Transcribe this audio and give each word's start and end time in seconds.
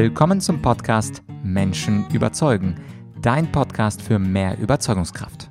Willkommen 0.00 0.40
zum 0.40 0.62
Podcast 0.62 1.24
Menschen 1.42 2.08
überzeugen, 2.10 2.76
dein 3.20 3.50
Podcast 3.50 4.00
für 4.00 4.20
mehr 4.20 4.56
Überzeugungskraft. 4.56 5.50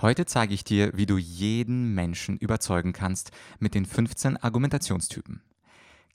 Heute 0.00 0.24
zeige 0.24 0.54
ich 0.54 0.64
dir, 0.64 0.90
wie 0.94 1.04
du 1.04 1.18
jeden 1.18 1.94
Menschen 1.94 2.38
überzeugen 2.38 2.94
kannst 2.94 3.30
mit 3.58 3.74
den 3.74 3.84
15 3.84 4.38
Argumentationstypen. 4.38 5.42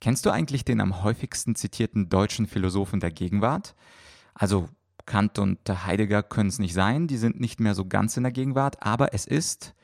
Kennst 0.00 0.26
du 0.26 0.30
eigentlich 0.30 0.64
den 0.64 0.80
am 0.80 1.04
häufigsten 1.04 1.54
zitierten 1.54 2.08
deutschen 2.08 2.48
Philosophen 2.48 2.98
der 2.98 3.12
Gegenwart? 3.12 3.76
Also 4.34 4.68
Kant 5.06 5.38
und 5.38 5.60
Heidegger 5.68 6.24
können 6.24 6.48
es 6.48 6.58
nicht 6.58 6.74
sein, 6.74 7.06
die 7.06 7.18
sind 7.18 7.38
nicht 7.38 7.60
mehr 7.60 7.76
so 7.76 7.84
ganz 7.84 8.16
in 8.16 8.24
der 8.24 8.32
Gegenwart, 8.32 8.82
aber 8.82 9.14
es 9.14 9.26
ist 9.26 9.76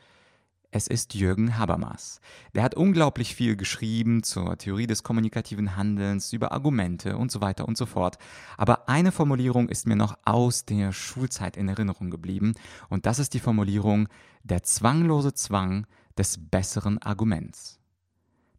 es 0.76 0.86
ist 0.86 1.14
Jürgen 1.14 1.56
Habermas. 1.56 2.20
Der 2.54 2.62
hat 2.62 2.74
unglaublich 2.74 3.34
viel 3.34 3.56
geschrieben 3.56 4.22
zur 4.22 4.58
Theorie 4.58 4.86
des 4.86 5.02
kommunikativen 5.02 5.74
Handelns, 5.74 6.34
über 6.34 6.52
Argumente 6.52 7.16
und 7.16 7.32
so 7.32 7.40
weiter 7.40 7.66
und 7.66 7.78
so 7.78 7.86
fort. 7.86 8.18
Aber 8.58 8.86
eine 8.86 9.10
Formulierung 9.10 9.70
ist 9.70 9.86
mir 9.86 9.96
noch 9.96 10.18
aus 10.26 10.66
der 10.66 10.92
Schulzeit 10.92 11.56
in 11.56 11.68
Erinnerung 11.68 12.10
geblieben 12.10 12.52
und 12.90 13.06
das 13.06 13.18
ist 13.18 13.32
die 13.32 13.40
Formulierung 13.40 14.08
der 14.42 14.64
zwanglose 14.64 15.32
Zwang 15.32 15.86
des 16.18 16.38
besseren 16.38 16.98
Arguments 16.98 17.75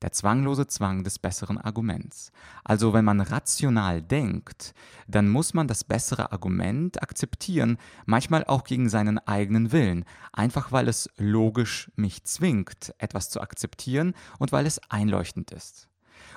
der 0.02 0.12
zwanglose 0.12 0.68
Zwang 0.68 1.04
des 1.04 1.20
besseren 1.20 1.58
Arguments. 1.58 2.32
Also 2.64 2.94
wenn 2.94 3.06
man 3.06 3.22
rational 3.22 4.02
denkt, 4.02 4.74
dann 5.08 5.30
muss 5.30 5.54
man 5.54 5.68
das 5.68 5.84
bessere 5.84 6.32
Argument 6.32 7.02
akzeptieren, 7.02 7.78
manchmal 8.06 8.44
auch 8.46 8.64
gegen 8.64 8.90
seinen 8.90 9.20
eigenen 9.20 9.72
Willen, 9.72 10.06
einfach 10.34 10.72
weil 10.72 10.88
es 10.88 11.10
logisch 11.18 11.92
mich 11.96 12.24
zwingt, 12.24 12.94
etwas 12.98 13.30
zu 13.30 13.42
akzeptieren 13.42 14.14
und 14.40 14.52
weil 14.52 14.66
es 14.66 14.80
einleuchtend 14.90 15.52
ist. 15.52 15.88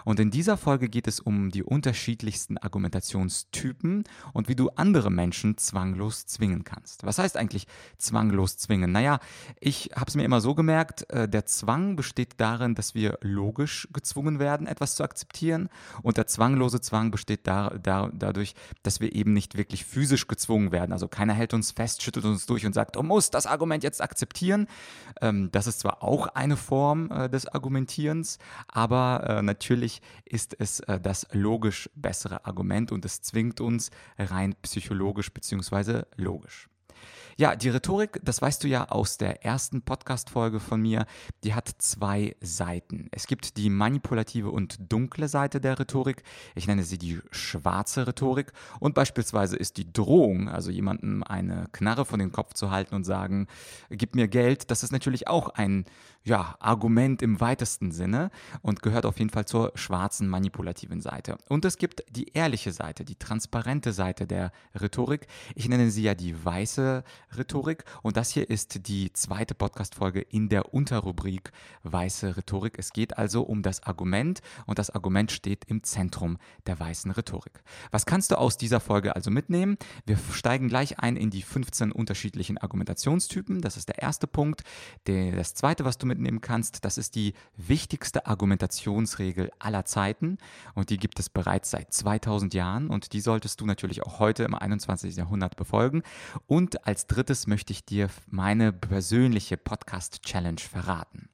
Und 0.04 0.20
in 0.20 0.30
dieser 0.30 0.56
Folge 0.56 0.88
geht 0.88 1.06
es 1.06 1.20
um 1.20 1.50
die 1.50 1.62
unterschiedlichsten 1.62 2.58
Argumentationstypen 2.58 4.04
und 4.32 4.48
wie 4.48 4.56
du 4.56 4.70
andere 4.70 5.10
Menschen 5.10 5.56
zwanglos 5.58 6.26
zwingen 6.26 6.64
kannst. 6.64 7.04
Was 7.04 7.18
heißt 7.18 7.36
eigentlich 7.36 7.66
zwanglos 7.98 8.56
zwingen? 8.56 8.92
Naja, 8.92 9.20
ich 9.60 9.90
habe 9.94 10.06
es 10.08 10.14
mir 10.14 10.24
immer 10.24 10.40
so 10.40 10.54
gemerkt, 10.54 11.10
äh, 11.10 11.28
der 11.28 11.46
Zwang 11.46 11.96
besteht 11.96 12.34
darin, 12.38 12.74
dass 12.74 12.94
wir 12.94 13.18
logisch 13.20 13.88
gezwungen 13.92 14.38
werden, 14.38 14.66
etwas 14.66 14.94
zu 14.94 15.04
akzeptieren. 15.04 15.68
Und 16.02 16.16
der 16.16 16.26
zwanglose 16.26 16.80
Zwang 16.80 17.10
besteht 17.10 17.46
da, 17.46 17.70
da, 17.82 18.10
dadurch, 18.12 18.54
dass 18.82 19.00
wir 19.00 19.14
eben 19.14 19.32
nicht 19.32 19.56
wirklich 19.56 19.84
physisch 19.84 20.26
gezwungen 20.26 20.72
werden. 20.72 20.92
Also 20.92 21.08
keiner 21.08 21.34
hält 21.34 21.54
uns 21.54 21.72
fest, 21.72 22.02
schüttelt 22.02 22.24
uns 22.24 22.46
durch 22.46 22.64
und 22.66 22.72
sagt, 22.72 22.96
du 22.96 23.02
musst 23.02 23.34
das 23.34 23.46
Argument 23.46 23.82
jetzt 23.82 24.00
akzeptieren. 24.00 24.66
Ähm, 25.20 25.50
das 25.52 25.66
ist 25.66 25.80
zwar 25.80 26.02
auch 26.02 26.28
eine 26.28 26.56
Form 26.56 27.10
äh, 27.10 27.28
des 27.28 27.46
Argumentierens, 27.46 28.38
aber 28.68 29.24
äh, 29.28 29.42
natürlich 29.42 29.89
natürlich 29.90 30.02
ist 30.24 30.56
es 30.58 30.80
äh, 30.80 31.00
das 31.00 31.26
logisch 31.32 31.90
bessere 31.94 32.44
Argument 32.44 32.92
und 32.92 33.04
es 33.04 33.22
zwingt 33.22 33.60
uns 33.60 33.90
rein 34.18 34.54
psychologisch 34.62 35.32
bzw. 35.32 36.02
logisch. 36.16 36.69
Ja, 37.36 37.56
die 37.56 37.68
Rhetorik, 37.68 38.20
das 38.22 38.42
weißt 38.42 38.64
du 38.64 38.68
ja 38.68 38.88
aus 38.88 39.16
der 39.18 39.44
ersten 39.44 39.82
Podcast-Folge 39.82 40.60
von 40.60 40.82
mir, 40.82 41.06
die 41.44 41.54
hat 41.54 41.68
zwei 41.78 42.36
Seiten. 42.40 43.08
Es 43.12 43.26
gibt 43.26 43.56
die 43.56 43.70
manipulative 43.70 44.50
und 44.50 44.92
dunkle 44.92 45.28
Seite 45.28 45.60
der 45.60 45.78
Rhetorik. 45.78 46.22
Ich 46.54 46.66
nenne 46.66 46.82
sie 46.82 46.98
die 46.98 47.20
schwarze 47.30 48.06
Rhetorik. 48.06 48.52
Und 48.80 48.94
beispielsweise 48.94 49.56
ist 49.56 49.76
die 49.76 49.92
Drohung, 49.92 50.48
also 50.48 50.70
jemandem 50.70 51.22
eine 51.22 51.68
Knarre 51.72 52.04
von 52.04 52.18
den 52.18 52.32
Kopf 52.32 52.54
zu 52.54 52.70
halten 52.70 52.94
und 52.94 53.04
sagen, 53.04 53.46
gib 53.90 54.14
mir 54.14 54.28
Geld, 54.28 54.70
das 54.70 54.82
ist 54.82 54.92
natürlich 54.92 55.28
auch 55.28 55.50
ein 55.50 55.86
ja, 56.22 56.54
Argument 56.60 57.22
im 57.22 57.40
weitesten 57.40 57.92
Sinne 57.92 58.30
und 58.60 58.82
gehört 58.82 59.06
auf 59.06 59.18
jeden 59.18 59.30
Fall 59.30 59.46
zur 59.46 59.72
schwarzen 59.74 60.28
manipulativen 60.28 61.00
Seite. 61.00 61.38
Und 61.48 61.64
es 61.64 61.78
gibt 61.78 62.04
die 62.10 62.32
ehrliche 62.34 62.72
Seite, 62.72 63.04
die 63.04 63.16
transparente 63.16 63.92
Seite 63.92 64.26
der 64.26 64.52
Rhetorik. 64.78 65.26
Ich 65.54 65.68
nenne 65.68 65.90
sie 65.90 66.02
ja 66.02 66.14
die 66.14 66.44
weiße 66.44 67.04
Rhetorik 67.36 67.84
und 68.02 68.16
das 68.16 68.30
hier 68.30 68.50
ist 68.50 68.88
die 68.88 69.12
zweite 69.12 69.54
Podcast-Folge 69.54 70.20
in 70.20 70.48
der 70.48 70.74
Unterrubrik 70.74 71.52
weiße 71.84 72.36
Rhetorik. 72.36 72.78
Es 72.78 72.92
geht 72.92 73.16
also 73.16 73.42
um 73.42 73.62
das 73.62 73.82
Argument 73.84 74.40
und 74.66 74.78
das 74.78 74.90
Argument 74.90 75.30
steht 75.30 75.64
im 75.66 75.82
Zentrum 75.84 76.38
der 76.66 76.78
weißen 76.78 77.10
Rhetorik. 77.12 77.62
Was 77.92 78.04
kannst 78.04 78.30
du 78.32 78.38
aus 78.38 78.56
dieser 78.56 78.80
Folge 78.80 79.14
also 79.14 79.30
mitnehmen? 79.30 79.78
Wir 80.06 80.18
steigen 80.32 80.68
gleich 80.68 80.98
ein 80.98 81.16
in 81.16 81.30
die 81.30 81.42
15 81.42 81.92
unterschiedlichen 81.92 82.58
Argumentationstypen. 82.58 83.60
Das 83.60 83.76
ist 83.76 83.88
der 83.88 84.02
erste 84.02 84.26
Punkt. 84.26 84.62
Das 85.04 85.54
zweite, 85.54 85.84
was 85.84 85.98
du 85.98 86.06
mitnehmen 86.06 86.40
kannst. 86.40 86.84
Das 86.84 86.98
ist 86.98 87.14
die 87.14 87.34
wichtigste 87.56 88.26
Argumentationsregel 88.26 89.50
aller 89.58 89.84
Zeiten 89.84 90.38
und 90.74 90.90
die 90.90 90.98
gibt 90.98 91.20
es 91.20 91.30
bereits 91.30 91.70
seit 91.70 91.92
2000 91.92 92.54
Jahren 92.54 92.90
und 92.90 93.12
die 93.12 93.20
solltest 93.20 93.60
du 93.60 93.66
natürlich 93.66 94.02
auch 94.02 94.18
heute 94.18 94.42
im 94.42 94.54
21. 94.54 95.16
Jahrhundert 95.16 95.56
befolgen. 95.56 96.02
Und 96.46 96.86
als 96.86 97.06
drittes 97.06 97.19
möchte 97.46 97.72
ich 97.72 97.84
dir 97.84 98.08
meine 98.28 98.72
persönliche 98.72 99.56
Podcast-Challenge 99.56 100.60
verraten. 100.60 101.28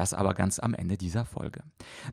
Das 0.00 0.14
aber 0.14 0.32
ganz 0.32 0.58
am 0.58 0.72
Ende 0.72 0.96
dieser 0.96 1.26
Folge. 1.26 1.62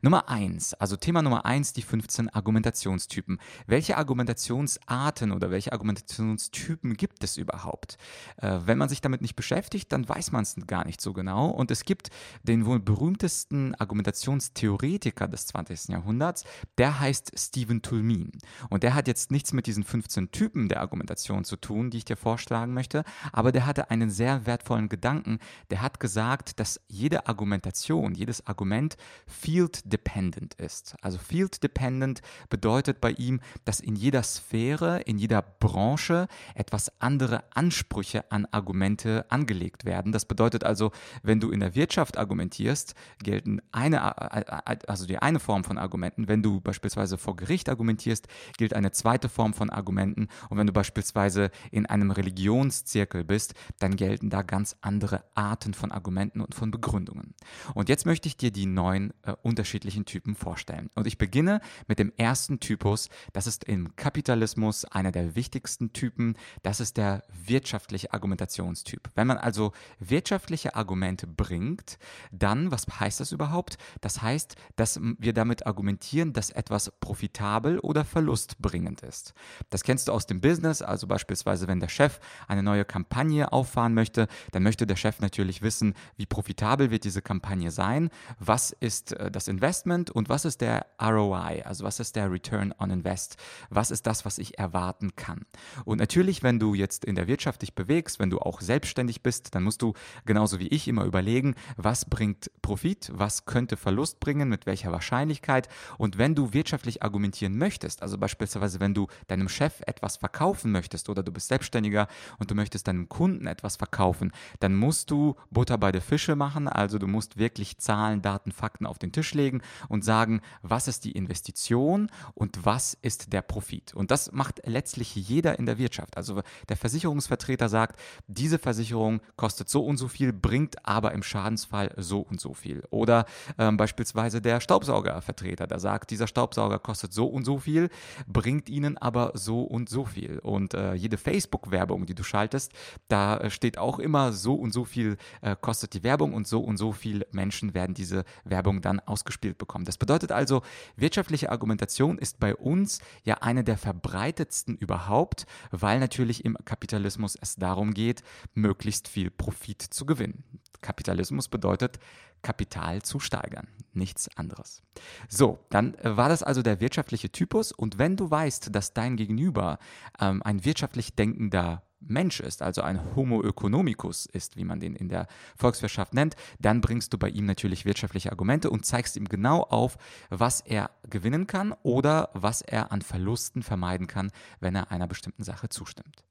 Nummer 0.02 0.28
eins, 0.28 0.74
also 0.74 0.96
Thema 0.96 1.22
Nummer 1.22 1.46
eins, 1.46 1.72
die 1.72 1.80
15 1.80 2.28
Argumentationstypen. 2.28 3.38
Welche 3.66 3.96
Argumentationsarten 3.96 5.32
oder 5.32 5.50
welche 5.50 5.72
Argumentationstypen 5.72 6.98
gibt 6.98 7.24
es 7.24 7.38
überhaupt? 7.38 7.96
Äh, 8.42 8.58
wenn 8.66 8.76
man 8.76 8.90
sich 8.90 9.00
damit 9.00 9.22
nicht 9.22 9.36
beschäftigt, 9.36 9.90
dann 9.90 10.06
weiß 10.06 10.32
man 10.32 10.42
es 10.42 10.54
gar 10.66 10.84
nicht 10.84 11.00
so 11.00 11.14
genau. 11.14 11.46
Und 11.46 11.70
es 11.70 11.84
gibt 11.84 12.10
den 12.42 12.66
wohl 12.66 12.78
berühmtesten 12.78 13.74
Argumentationstheoretiker 13.76 15.26
des 15.26 15.46
20. 15.46 15.88
Jahrhunderts, 15.88 16.44
der 16.76 17.00
heißt 17.00 17.38
Stephen 17.38 17.80
Toulmin. 17.80 18.32
Und 18.68 18.82
der 18.82 18.92
hat 18.92 19.08
jetzt 19.08 19.30
nichts 19.30 19.54
mit 19.54 19.66
diesen 19.66 19.82
15 19.82 20.30
Typen 20.30 20.68
der 20.68 20.82
Argumentation 20.82 21.42
zu 21.42 21.56
tun, 21.56 21.88
die 21.88 21.96
ich 21.96 22.04
dir 22.04 22.18
vorschlagen 22.18 22.74
möchte, 22.74 23.02
aber 23.32 23.50
der 23.50 23.64
hatte 23.64 23.90
einen 23.90 24.10
sehr 24.10 24.44
wertvollen 24.44 24.90
Gedanken. 24.90 25.38
Der 25.70 25.80
hat 25.80 26.00
gesagt, 26.00 26.60
dass 26.60 26.82
jede 26.88 27.26
Argumentation 27.26 27.77
Argumentation, 27.78 28.14
jedes 28.14 28.46
Argument 28.46 28.96
field 29.26 29.80
dependent 29.84 30.54
ist. 30.54 30.96
Also 31.00 31.18
field 31.18 31.62
dependent 31.62 32.20
bedeutet 32.50 33.00
bei 33.00 33.12
ihm, 33.12 33.40
dass 33.64 33.80
in 33.80 33.94
jeder 33.96 34.22
Sphäre, 34.22 35.00
in 35.02 35.18
jeder 35.18 35.42
Branche 35.42 36.26
etwas 36.54 36.90
andere 37.00 37.44
Ansprüche 37.54 38.30
an 38.30 38.46
Argumente 38.50 39.26
angelegt 39.30 39.84
werden. 39.84 40.12
Das 40.12 40.24
bedeutet 40.24 40.64
also, 40.64 40.90
wenn 41.22 41.40
du 41.40 41.50
in 41.50 41.60
der 41.60 41.74
Wirtschaft 41.74 42.18
argumentierst, 42.18 42.94
gelten 43.22 43.60
eine, 43.72 44.88
also 44.88 45.06
die 45.06 45.18
eine 45.18 45.38
Form 45.38 45.64
von 45.64 45.78
Argumenten. 45.78 46.28
Wenn 46.28 46.42
du 46.42 46.60
beispielsweise 46.60 47.18
vor 47.18 47.36
Gericht 47.36 47.68
argumentierst, 47.68 48.26
gilt 48.56 48.74
eine 48.74 48.90
zweite 48.90 49.28
Form 49.28 49.54
von 49.54 49.70
Argumenten. 49.70 50.28
Und 50.48 50.58
wenn 50.58 50.66
du 50.66 50.72
beispielsweise 50.72 51.50
in 51.70 51.86
einem 51.86 52.10
Religionszirkel 52.10 53.24
bist, 53.24 53.54
dann 53.78 53.96
gelten 53.96 54.30
da 54.30 54.42
ganz 54.42 54.76
andere 54.80 55.24
Arten 55.34 55.74
von 55.74 55.92
Argumenten 55.92 56.40
und 56.40 56.54
von 56.54 56.70
Begründungen. 56.70 57.34
Und 57.74 57.88
jetzt 57.88 58.06
möchte 58.06 58.28
ich 58.28 58.36
dir 58.36 58.50
die 58.50 58.66
neun 58.66 59.12
äh, 59.22 59.32
unterschiedlichen 59.42 60.04
Typen 60.04 60.34
vorstellen. 60.34 60.90
Und 60.94 61.06
ich 61.06 61.18
beginne 61.18 61.60
mit 61.86 61.98
dem 61.98 62.12
ersten 62.16 62.60
Typus. 62.60 63.08
Das 63.32 63.46
ist 63.46 63.64
im 63.64 63.96
Kapitalismus 63.96 64.84
einer 64.84 65.12
der 65.12 65.34
wichtigsten 65.34 65.92
Typen. 65.92 66.36
Das 66.62 66.80
ist 66.80 66.96
der 66.96 67.24
wirtschaftliche 67.46 68.12
Argumentationstyp. 68.12 69.08
Wenn 69.14 69.26
man 69.26 69.38
also 69.38 69.72
wirtschaftliche 69.98 70.74
Argumente 70.74 71.26
bringt, 71.26 71.98
dann, 72.30 72.70
was 72.70 72.86
heißt 73.00 73.20
das 73.20 73.32
überhaupt? 73.32 73.78
Das 74.00 74.22
heißt, 74.22 74.56
dass 74.76 75.00
wir 75.18 75.32
damit 75.32 75.66
argumentieren, 75.66 76.32
dass 76.32 76.50
etwas 76.50 76.92
profitabel 77.00 77.78
oder 77.80 78.04
verlustbringend 78.04 79.02
ist. 79.02 79.34
Das 79.70 79.82
kennst 79.82 80.08
du 80.08 80.12
aus 80.12 80.26
dem 80.26 80.40
Business, 80.40 80.82
also 80.82 81.06
beispielsweise, 81.06 81.68
wenn 81.68 81.80
der 81.80 81.88
Chef 81.88 82.20
eine 82.46 82.62
neue 82.62 82.84
Kampagne 82.84 83.52
auffahren 83.52 83.94
möchte, 83.94 84.28
dann 84.52 84.62
möchte 84.62 84.86
der 84.86 84.96
Chef 84.96 85.20
natürlich 85.20 85.62
wissen, 85.62 85.94
wie 86.16 86.26
profitabel 86.26 86.90
wird 86.90 87.04
diese 87.04 87.22
Kampagne 87.22 87.47
Kampagne 87.48 87.70
sein? 87.70 88.10
Was 88.38 88.72
ist 88.72 89.12
äh, 89.12 89.30
das 89.30 89.48
Investment 89.48 90.10
und 90.10 90.28
was 90.28 90.44
ist 90.44 90.60
der 90.60 90.86
ROI? 91.00 91.64
Also 91.64 91.84
was 91.84 91.98
ist 91.98 92.14
der 92.14 92.30
Return 92.30 92.74
on 92.78 92.90
Invest? 92.90 93.36
Was 93.70 93.90
ist 93.90 94.06
das, 94.06 94.26
was 94.26 94.36
ich 94.36 94.58
erwarten 94.58 95.16
kann? 95.16 95.46
Und 95.86 95.98
natürlich, 95.98 96.42
wenn 96.42 96.58
du 96.58 96.74
jetzt 96.74 97.06
in 97.06 97.14
der 97.14 97.26
Wirtschaft 97.26 97.62
dich 97.62 97.74
bewegst, 97.74 98.18
wenn 98.18 98.28
du 98.28 98.38
auch 98.38 98.60
selbstständig 98.60 99.22
bist, 99.22 99.54
dann 99.54 99.62
musst 99.62 99.80
du 99.80 99.94
genauso 100.26 100.58
wie 100.58 100.68
ich 100.68 100.88
immer 100.88 101.04
überlegen, 101.04 101.54
was 101.78 102.04
bringt 102.04 102.50
Profit, 102.60 103.10
was 103.14 103.46
könnte 103.46 103.78
Verlust 103.78 104.20
bringen, 104.20 104.50
mit 104.50 104.66
welcher 104.66 104.92
Wahrscheinlichkeit. 104.92 105.68
Und 105.96 106.18
wenn 106.18 106.34
du 106.34 106.52
wirtschaftlich 106.52 107.02
argumentieren 107.02 107.56
möchtest, 107.56 108.02
also 108.02 108.18
beispielsweise 108.18 108.78
wenn 108.78 108.92
du 108.92 109.06
deinem 109.26 109.48
Chef 109.48 109.80
etwas 109.86 110.18
verkaufen 110.18 110.70
möchtest 110.70 111.08
oder 111.08 111.22
du 111.22 111.32
bist 111.32 111.48
Selbstständiger 111.48 112.08
und 112.38 112.50
du 112.50 112.54
möchtest 112.54 112.88
deinem 112.88 113.08
Kunden 113.08 113.46
etwas 113.46 113.76
verkaufen, 113.76 114.32
dann 114.60 114.74
musst 114.74 115.10
du 115.10 115.34
Butter 115.50 115.78
bei 115.78 115.92
der 115.92 116.02
Fische 116.02 116.36
machen, 116.36 116.68
also 116.68 116.98
du 116.98 117.06
musst 117.06 117.37
wirklich 117.38 117.78
Zahlen, 117.78 118.22
Daten, 118.22 118.52
Fakten 118.52 118.86
auf 118.86 118.98
den 118.98 119.12
Tisch 119.12 119.34
legen 119.34 119.62
und 119.88 120.04
sagen, 120.04 120.40
was 120.62 120.88
ist 120.88 121.04
die 121.04 121.12
Investition 121.12 122.10
und 122.34 122.64
was 122.64 122.96
ist 123.00 123.32
der 123.32 123.42
Profit. 123.42 123.94
Und 123.94 124.10
das 124.10 124.32
macht 124.32 124.60
letztlich 124.64 125.14
jeder 125.14 125.58
in 125.58 125.66
der 125.66 125.78
Wirtschaft. 125.78 126.16
Also 126.16 126.42
der 126.68 126.76
Versicherungsvertreter 126.76 127.68
sagt, 127.68 128.00
diese 128.26 128.58
Versicherung 128.58 129.20
kostet 129.36 129.68
so 129.68 129.84
und 129.84 129.96
so 129.96 130.08
viel, 130.08 130.32
bringt 130.32 130.86
aber 130.86 131.12
im 131.12 131.22
Schadensfall 131.22 131.94
so 131.96 132.20
und 132.20 132.40
so 132.40 132.54
viel. 132.54 132.82
Oder 132.90 133.26
ähm, 133.58 133.76
beispielsweise 133.76 134.40
der 134.40 134.60
Staubsaugervertreter, 134.60 135.66
der 135.66 135.78
sagt, 135.78 136.10
dieser 136.10 136.26
Staubsauger 136.26 136.78
kostet 136.78 137.12
so 137.12 137.26
und 137.26 137.44
so 137.44 137.58
viel, 137.58 137.88
bringt 138.26 138.68
ihnen 138.68 138.98
aber 138.98 139.32
so 139.34 139.62
und 139.62 139.88
so 139.88 140.04
viel. 140.04 140.38
Und 140.38 140.74
äh, 140.74 140.94
jede 140.94 141.16
Facebook-Werbung, 141.16 142.06
die 142.06 142.14
du 142.14 142.22
schaltest, 142.22 142.72
da 143.08 143.38
äh, 143.38 143.50
steht 143.50 143.78
auch 143.78 143.98
immer 143.98 144.32
so 144.32 144.54
und 144.54 144.72
so 144.72 144.84
viel 144.84 145.16
äh, 145.42 145.56
kostet 145.60 145.94
die 145.94 146.02
Werbung 146.02 146.34
und 146.34 146.46
so 146.46 146.60
und 146.60 146.76
so 146.76 146.92
viele 146.92 147.26
Menschen 147.34 147.74
werden 147.74 147.94
diese 147.94 148.24
Werbung 148.44 148.80
dann 148.80 149.00
ausgespielt 149.00 149.58
bekommen. 149.58 149.84
Das 149.84 149.98
bedeutet 149.98 150.32
also, 150.32 150.62
wirtschaftliche 150.96 151.50
Argumentation 151.50 152.18
ist 152.18 152.40
bei 152.40 152.54
uns 152.54 153.00
ja 153.24 153.38
eine 153.38 153.64
der 153.64 153.78
verbreitetsten 153.78 154.76
überhaupt, 154.76 155.46
weil 155.70 156.00
natürlich 156.00 156.44
im 156.44 156.56
Kapitalismus 156.64 157.36
es 157.40 157.56
darum 157.56 157.94
geht, 157.94 158.22
möglichst 158.54 159.08
viel 159.08 159.30
Profit 159.30 159.82
zu 159.82 160.06
gewinnen. 160.06 160.44
Kapitalismus 160.80 161.48
bedeutet, 161.48 161.98
Kapital 162.42 163.02
zu 163.02 163.18
steigern, 163.18 163.66
nichts 163.92 164.28
anderes. 164.36 164.82
So, 165.28 165.58
dann 165.70 165.94
äh, 165.94 166.16
war 166.16 166.28
das 166.28 166.42
also 166.42 166.62
der 166.62 166.80
wirtschaftliche 166.80 167.30
Typus 167.30 167.72
und 167.72 167.98
wenn 167.98 168.16
du 168.16 168.30
weißt, 168.30 168.74
dass 168.74 168.94
dein 168.94 169.16
Gegenüber 169.16 169.78
ähm, 170.20 170.42
ein 170.44 170.64
wirtschaftlich 170.64 171.14
denkender 171.14 171.82
Mensch 172.00 172.40
ist, 172.40 172.62
also 172.62 172.82
ein 172.82 173.14
Homo 173.16 173.42
economicus 173.42 174.26
ist, 174.26 174.56
wie 174.56 174.64
man 174.64 174.80
den 174.80 174.94
in 174.94 175.08
der 175.08 175.26
Volkswirtschaft 175.56 176.14
nennt, 176.14 176.36
dann 176.58 176.80
bringst 176.80 177.12
du 177.12 177.18
bei 177.18 177.28
ihm 177.28 177.46
natürlich 177.46 177.84
wirtschaftliche 177.84 178.30
Argumente 178.30 178.70
und 178.70 178.86
zeigst 178.86 179.16
ihm 179.16 179.28
genau 179.28 179.62
auf, 179.62 179.98
was 180.30 180.60
er 180.60 180.90
gewinnen 181.08 181.46
kann 181.46 181.74
oder 181.82 182.30
was 182.34 182.62
er 182.62 182.92
an 182.92 183.02
Verlusten 183.02 183.62
vermeiden 183.62 184.06
kann, 184.06 184.30
wenn 184.60 184.74
er 184.74 184.90
einer 184.90 185.06
bestimmten 185.06 185.42
Sache 185.42 185.68
zustimmt. 185.68 186.24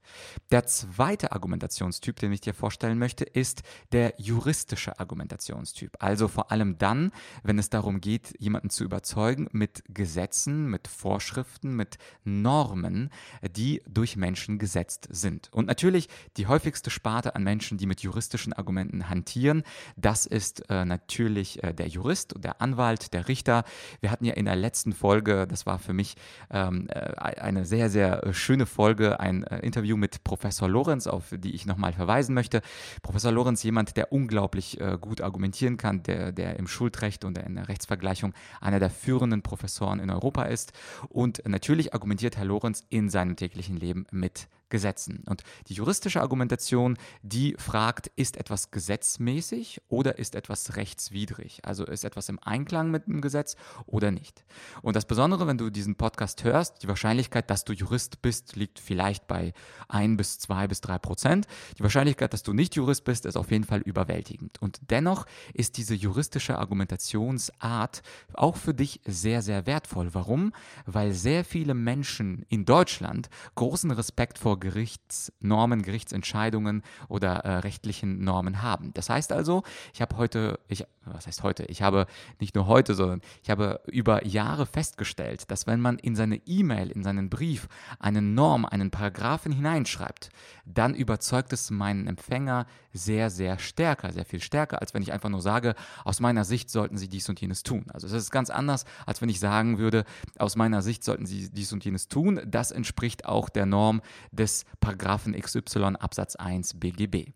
Der 0.52 0.66
zweite 0.66 1.32
Argumentationstyp, 1.32 2.18
den 2.18 2.32
ich 2.32 2.42
dir 2.42 2.54
vorstellen 2.54 2.98
möchte, 2.98 3.24
ist 3.26 3.64
der 3.92 4.14
juristische 4.18 5.00
Argumentationstyp. 5.00 5.98
Also 6.00 6.28
vor 6.28 6.52
allem 6.52 6.78
dann, 6.78 7.12
wenn 7.44 7.60
es 7.60 7.70
darum 7.70 8.02
geht, 8.02 8.34
jemanden 8.40 8.70
zu 8.70 8.84
überzeugen 8.84 9.50
mit 9.52 9.84
Gesetzen, 9.90 10.70
mit 10.70 10.88
Vorschriften, 10.88 11.76
mit 11.76 11.98
Normen, 12.24 13.10
die 13.56 13.82
durch 13.88 14.16
Menschen 14.16 14.60
gesetzt 14.60 15.08
sind. 15.12 15.50
Und 15.58 15.66
natürlich 15.66 16.08
die 16.38 16.46
häufigste 16.46 16.92
Sparte 16.92 17.36
an 17.36 17.44
Menschen, 17.44 17.80
die 17.80 17.88
mit 17.88 18.02
juristischen 18.02 18.54
Argumenten 18.54 19.10
hantieren, 19.10 19.64
das 19.96 20.28
ist 20.28 20.70
äh, 20.70 20.86
natürlich 20.86 21.64
äh, 21.64 21.74
der 21.74 21.88
Jurist, 21.88 22.36
der 22.38 22.62
Anwalt, 22.62 23.12
der 23.12 23.28
Richter. 23.28 23.64
Wir 24.00 24.12
hatten 24.12 24.26
ja 24.26 24.36
in 24.36 24.46
der 24.46 24.56
letzten 24.56 24.94
Folge, 24.94 25.48
das 25.48 25.66
war 25.66 25.80
für 25.80 25.94
mich 25.94 26.16
ähm, 26.52 26.88
äh, 26.90 27.16
eine 27.40 27.66
sehr, 27.66 27.90
sehr 27.90 28.24
äh, 28.24 28.34
schöne 28.36 28.68
Folge, 28.68 29.20
ein 29.20 29.46
äh, 29.46 29.58
Interview 29.66 29.98
mit 29.98 30.24
Professor 30.24 30.70
Lorenz, 30.70 31.08
auf 31.08 31.34
die 31.36 31.56
ich 31.56 31.66
nochmal 31.66 31.92
verweisen 31.92 32.36
möchte. 32.36 32.62
Professor 33.02 33.32
Lorenz, 33.32 33.64
jemand, 33.64 33.98
der 33.98 34.12
unglaublich 34.12 34.80
äh, 34.80 35.00
gut 35.02 35.22
argumentieren 35.22 35.78
kann, 35.78 36.04
der, 36.04 36.34
der 36.34 36.58
im 36.58 36.68
Schuldrecht 36.68 37.26
und 37.26 37.36
in 37.40 37.56
der 37.56 37.68
Rechtsvergleichung 37.68 38.36
einer 38.62 38.80
der 38.80 38.92
führenden 38.92 39.42
Professoren 39.42 40.00
in 40.02 40.12
Europa 40.12 40.44
ist. 40.44 40.74
Und 41.10 41.42
natürlich 41.48 41.96
argumentiert 41.96 42.38
Herr 42.38 42.46
Lorenz 42.46 42.86
in 42.90 43.10
seinem 43.10 43.36
täglichen 43.36 43.76
Leben 43.76 44.06
mit 44.12 44.48
Gesetzen. 44.70 45.24
Und 45.28 45.44
die 45.68 45.74
juristische 45.74 46.22
Argumentation, 46.22 46.98
die 47.22 47.56
fragt, 47.58 48.12
ist 48.16 48.38
etwas 48.38 48.72
gesetzmäßig 48.72 49.82
oder 49.88 50.18
ist 50.18 50.36
etwas 50.36 50.76
rechtswidrig? 50.76 51.62
Also 51.64 51.86
ist 51.86 52.04
etwas 52.04 52.30
im 52.30 52.40
Einklang 52.44 52.92
mit 52.92 53.08
dem 53.08 53.22
Gesetz 53.22 53.56
oder 53.86 54.12
nicht? 54.12 54.44
Und 54.82 54.96
das 54.96 55.06
Besondere, 55.06 55.48
wenn 55.48 55.58
du 55.58 55.70
diesen 55.70 55.96
Podcast 55.96 56.44
hörst, 56.44 56.84
die 56.84 56.88
Wahrscheinlichkeit, 56.88 57.50
dass 57.50 57.64
du 57.64 57.74
Jurist 57.74 58.22
bist, 58.22 58.56
liegt 58.56 58.80
vielleicht 58.80 59.28
bei 59.28 59.54
ein 59.88 60.18
bis 60.18 60.40
zwei 60.40 60.68
bis 60.68 60.82
drei 60.82 60.98
Prozent. 60.98 61.48
Die 61.78 61.84
Wahrscheinlichkeit, 61.84 62.34
dass 62.34 62.44
du 62.44 62.54
nicht 62.54 62.76
Jurist 62.76 63.04
bist, 63.04 63.26
ist 63.26 63.38
auf 63.38 63.52
jeden 63.52 63.64
Fall 63.64 63.82
überwältigend. 63.82 64.62
Und 64.62 64.80
dennoch 64.90 65.26
ist 65.54 65.78
diese 65.78 65.96
juristische 65.96 66.58
Argumentationsart 66.58 68.02
auch 68.34 68.58
für 68.58 68.74
dich 68.74 69.02
sehr, 69.06 69.42
sehr 69.42 69.66
wertvoll. 69.66 70.14
Warum? 70.14 70.54
Weil 70.86 71.14
sehr 71.14 71.46
viele 71.46 71.74
Menschen 71.74 72.46
in 72.50 72.66
Deutschland 72.66 73.30
großen 73.56 73.92
Respekt 73.92 74.38
vor 74.38 74.57
Gerichtsnormen, 74.58 75.82
Gerichtsentscheidungen 75.82 76.84
oder 77.08 77.38
äh, 77.38 77.58
rechtlichen 77.58 78.24
Normen 78.24 78.62
haben. 78.62 78.94
Das 78.94 79.10
heißt 79.10 79.32
also, 79.32 79.64
ich 79.94 80.02
habe 80.02 80.18
heute, 80.18 80.60
ich, 80.68 80.86
was 81.06 81.28
heißt 81.28 81.44
heute? 81.44 81.64
Ich 81.66 81.82
habe 81.82 82.06
nicht 82.40 82.56
nur 82.56 82.68
heute, 82.68 82.96
sondern 82.96 83.22
ich 83.44 83.50
habe 83.50 83.82
über 83.88 84.26
Jahre 84.26 84.66
festgestellt, 84.66 85.50
dass 85.52 85.68
wenn 85.68 85.80
man 85.80 85.98
in 86.00 86.16
seine 86.16 86.42
E-Mail, 86.46 86.92
in 86.92 87.04
seinen 87.04 87.30
Brief 87.30 87.68
eine 88.00 88.22
Norm, 88.22 88.66
einen 88.66 88.92
Paragraphen 88.92 89.52
hineinschreibt, 89.52 90.30
dann 90.74 90.94
überzeugt 90.94 91.54
es 91.54 91.72
meinen 91.72 92.08
Empfänger 92.08 92.66
sehr, 92.94 93.30
sehr 93.30 93.60
stärker, 93.60 94.12
sehr 94.12 94.26
viel 94.26 94.42
stärker, 94.42 94.82
als 94.82 94.94
wenn 94.94 95.02
ich 95.02 95.14
einfach 95.14 95.30
nur 95.30 95.42
sage, 95.42 95.76
aus 96.04 96.20
meiner 96.20 96.44
Sicht 96.44 96.70
sollten 96.70 96.98
Sie 96.98 97.08
dies 97.08 97.30
und 97.30 97.40
jenes 97.40 97.64
tun. 97.64 97.86
Also 97.94 98.08
es 98.08 98.14
ist 98.14 98.32
ganz 98.32 98.50
anders, 98.50 98.86
als 99.06 99.22
wenn 99.22 99.30
ich 99.30 99.40
sagen 99.40 99.78
würde, 99.78 100.04
aus 100.38 100.56
meiner 100.56 100.82
Sicht 100.82 101.04
sollten 101.04 101.26
Sie 101.26 101.50
dies 101.50 101.72
und 101.72 101.84
jenes 101.86 102.08
tun. 102.08 102.42
Das 102.46 102.72
entspricht 102.72 103.26
auch 103.26 103.50
der 103.50 103.66
Norm 103.66 104.02
des 104.32 104.66
Paragraphen 104.80 105.34
XY 105.40 105.96
Absatz 106.00 106.36
1 106.36 106.80
BGB. 106.80 107.32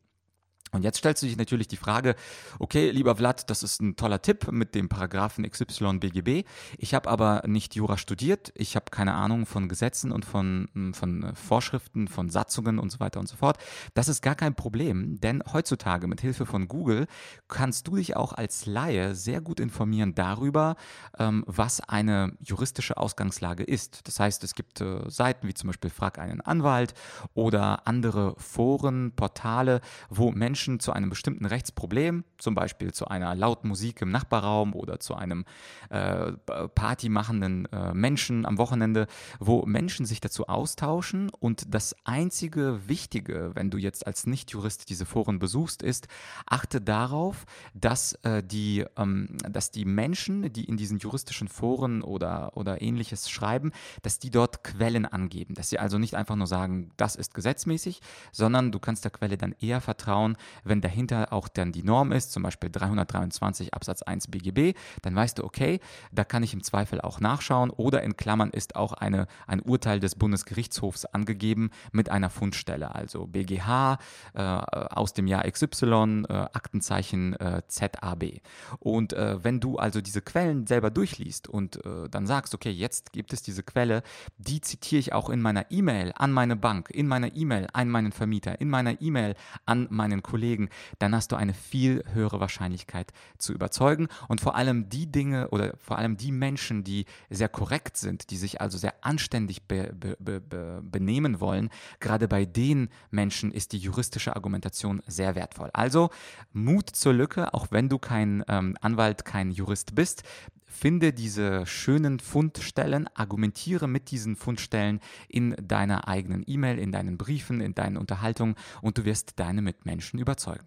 Und 0.72 0.84
jetzt 0.84 1.00
stellst 1.00 1.22
du 1.22 1.28
dich 1.28 1.38
natürlich 1.38 1.68
die 1.68 1.78
Frage, 1.78 2.16
okay, 2.58 2.92
lieber 2.92 3.16
Vlad, 3.16 3.50
das 3.50 3.62
ist 3.62 3.82
ein 3.82 3.98
toller 3.98 4.22
Tipp 4.22 4.50
mit 4.52 4.74
dem 4.74 4.88
Paragraphen 4.88 5.50
XY 5.50 6.00
BGB. 6.00 6.48
Ich 6.78 6.94
habe 6.94 7.10
aber 7.10 7.44
nicht 7.46 7.76
Jura 7.76 7.98
studiert, 7.98 8.54
ich 8.56 8.78
habe 8.78 8.86
keine 8.90 9.14
Ahnung 9.14 9.46
von 9.46 9.68
Gesetzen 9.68 10.14
und 10.14 10.24
von, 10.24 10.70
hm, 10.74 10.94
von 10.94 11.36
Vorschriften, 11.36 12.08
von 12.08 12.30
Satzungen 12.30 12.80
und 12.80 12.90
so 12.90 13.02
weiter 13.02 13.20
und 13.20 13.28
so 13.28 13.36
fort. 13.36 13.58
Das 13.96 14.08
ist 14.08 14.22
gar 14.22 14.36
kein 14.36 14.56
Problem, 14.56 15.20
denn 15.20 15.44
heutzutage 15.52 16.08
mit 16.08 16.22
Hilfe 16.22 16.46
von 16.46 16.70
Google 16.70 17.06
kannst 17.50 17.88
du 17.88 17.98
dich 17.98 18.16
auch 18.16 18.32
als 18.32 18.66
Laie 18.66 19.14
sehr 19.14 19.42
gut 19.42 19.60
informieren 19.60 20.16
darüber, 20.16 20.78
ähm, 21.20 21.44
was 21.48 21.82
eine 21.82 22.38
juristische 22.40 22.96
Ausgangslage 22.96 23.64
ist. 23.64 24.08
Das 24.08 24.22
heißt, 24.22 24.42
es 24.46 24.56
gibt 24.56 24.80
äh, 24.80 25.02
Seiten 25.10 25.50
wie 25.50 25.54
zum 25.54 25.68
Beispiel 25.68 25.90
Frag 25.90 26.18
einen 26.18 26.40
Anwalt 26.40 26.94
oder 27.34 27.88
andere 27.88 28.36
Foren, 28.38 29.12
Portale, 29.18 29.82
wo 30.10 30.32
Menschen 30.32 30.61
Menschen 30.62 30.80
zu 30.80 30.92
einem 30.92 31.10
bestimmten 31.10 31.46
Rechtsproblem, 31.48 32.24
zum 32.38 32.54
Beispiel 32.54 32.94
zu 32.94 33.08
einer 33.08 33.34
lauten 33.34 33.68
Musik 33.68 34.00
im 34.04 34.12
Nachbarraum 34.12 34.76
oder 34.76 35.00
zu 35.00 35.16
einem 35.16 35.46
äh, 35.90 36.34
partymachenden 36.76 37.66
äh, 37.72 37.96
Menschen 37.96 38.46
am 38.46 38.60
Wochenende, 38.60 39.08
wo 39.40 39.66
Menschen 39.66 40.06
sich 40.06 40.22
dazu 40.22 40.48
austauschen 40.48 41.32
und 41.40 41.74
das 41.74 41.96
einzige 42.04 42.88
Wichtige, 42.88 43.52
wenn 43.56 43.72
du 43.72 43.80
jetzt 43.80 44.06
als 44.06 44.28
Nichtjurist 44.28 44.88
diese 44.90 45.08
Foren 45.08 45.40
besuchst, 45.40 45.82
ist, 45.82 46.08
achte 46.46 46.80
darauf, 46.80 47.46
dass, 47.74 48.14
äh, 48.22 48.44
die, 48.44 48.86
ähm, 48.98 49.36
dass 49.50 49.72
die 49.72 49.86
Menschen, 49.86 50.54
die 50.54 50.66
in 50.66 50.78
diesen 50.78 51.00
juristischen 51.00 51.48
Foren 51.48 52.04
oder, 52.04 52.56
oder 52.56 52.84
ähnliches 52.84 53.32
schreiben, 53.32 53.72
dass 54.04 54.20
die 54.20 54.30
dort 54.30 54.64
Quellen 54.64 55.08
angeben, 55.08 55.56
dass 55.56 55.70
sie 55.70 55.80
also 55.80 55.98
nicht 55.98 56.14
einfach 56.14 56.36
nur 56.36 56.46
sagen, 56.46 56.92
das 56.98 57.16
ist 57.16 57.34
gesetzmäßig, 57.34 58.00
sondern 58.32 58.72
du 58.72 58.78
kannst 58.78 59.06
der 59.06 59.12
Quelle 59.12 59.38
dann 59.38 59.56
eher 59.60 59.82
vertrauen, 59.82 60.38
wenn 60.64 60.82
dahinter 60.82 61.34
auch 61.34 61.48
dann 61.48 61.72
die 61.72 61.84
Norm 61.84 62.12
ist, 62.12 62.32
zum 62.32 62.44
Beispiel 62.44 62.70
323 62.70 63.74
Absatz 63.74 64.02
1 64.02 64.28
BGB, 64.28 64.78
dann 65.02 65.16
weißt 65.16 65.40
du, 65.40 65.44
okay, 65.44 65.80
da 66.12 66.24
kann 66.24 66.44
ich 66.44 66.54
im 66.54 66.64
Zweifel 66.64 67.02
auch 67.02 67.20
nachschauen. 67.20 67.70
Oder 67.70 68.04
in 68.04 68.18
Klammern 68.18 68.52
ist 68.52 68.76
auch 68.76 68.94
eine, 68.94 69.28
ein 69.48 69.62
Urteil 69.62 70.00
des 70.00 70.16
Bundesgerichtshofs 70.16 71.06
angegeben 71.06 71.72
mit 71.92 72.10
einer 72.10 72.30
Fundstelle, 72.30 72.94
also 72.96 73.28
BGH 73.28 73.98
äh, 74.34 74.42
aus 74.42 75.14
dem 75.14 75.28
Jahr 75.28 75.50
XY, 75.50 76.26
äh, 76.28 76.34
Aktenzeichen 76.34 77.34
äh, 77.34 77.62
ZAB. 77.68 78.42
Und 78.80 79.14
äh, 79.14 79.44
wenn 79.44 79.60
du 79.60 79.78
also 79.78 80.02
diese 80.02 80.22
Quellen 80.22 80.68
selber 80.68 80.90
durchliest 80.90 81.48
und 81.48 81.86
äh, 81.86 82.10
dann 82.10 82.28
sagst, 82.28 82.54
okay, 82.54 82.72
jetzt 82.72 83.14
gibt 83.14 83.34
es 83.34 83.42
diese 83.42 83.64
Quelle, 83.64 84.04
die 84.38 84.62
zitiere 84.62 85.00
ich 85.00 85.14
auch 85.14 85.30
in 85.30 85.42
meiner 85.42 85.72
E-Mail 85.72 86.14
an 86.16 86.32
meine 86.32 86.56
Bank, 86.56 86.90
in 86.92 87.08
meiner 87.08 87.36
E-Mail 87.36 87.68
an 87.74 87.90
meinen 87.90 88.12
Vermieter, 88.12 88.60
in 88.62 88.70
meiner 88.70 89.02
E-Mail 89.02 89.36
an 89.66 89.88
meinen 89.90 90.22
Kollegen, 90.22 90.41
Kollegen, 90.42 90.70
dann 90.98 91.14
hast 91.14 91.32
du 91.32 91.36
eine 91.36 91.54
viel 91.54 92.04
höhere 92.14 92.40
Wahrscheinlichkeit 92.40 93.14
zu 93.38 93.54
überzeugen. 93.54 94.08
Und 94.28 94.42
vor 94.42 94.56
allem 94.56 94.90
die 94.90 95.06
Dinge 95.06 95.50
oder 95.50 95.76
vor 95.78 96.00
allem 96.00 96.18
die 96.18 96.32
Menschen, 96.32 96.84
die 96.84 97.06
sehr 97.30 97.48
korrekt 97.48 97.96
sind, 97.96 98.32
die 98.32 98.38
sich 98.38 98.60
also 98.60 98.80
sehr 98.80 98.96
anständig 99.02 99.68
be, 99.68 99.94
be, 99.94 100.18
be, 100.20 100.82
benehmen 100.82 101.40
wollen, 101.40 101.70
gerade 102.00 102.28
bei 102.28 102.46
den 102.46 102.90
Menschen 103.12 103.52
ist 103.52 103.72
die 103.74 103.78
juristische 103.78 104.36
Argumentation 104.36 105.04
sehr 105.06 105.36
wertvoll. 105.36 105.70
Also 105.74 106.10
Mut 106.54 106.90
zur 106.90 107.14
Lücke, 107.14 107.54
auch 107.54 107.68
wenn 107.70 107.88
du 107.88 108.00
kein 108.00 108.44
ähm, 108.48 108.76
Anwalt, 108.82 109.26
kein 109.26 109.52
Jurist 109.52 109.94
bist. 109.94 110.24
Finde 110.72 111.12
diese 111.12 111.66
schönen 111.66 112.20
Fundstellen, 112.20 113.08
argumentiere 113.14 113.88
mit 113.90 114.10
diesen 114.10 114.38
Fundstellen 114.38 115.02
in 115.28 115.54
deiner 115.62 116.08
eigenen 116.08 116.44
E-Mail, 116.48 116.80
in 116.80 116.94
deinen 116.94 117.18
Briefen, 117.18 117.60
in 117.60 117.76
deinen 117.76 117.98
Unterhaltungen 117.98 118.56
und 118.82 118.98
du 118.98 119.04
wirst 119.04 119.34
deine 119.36 119.62
Mitmenschen 119.62 120.18
überzeugen. 120.18 120.66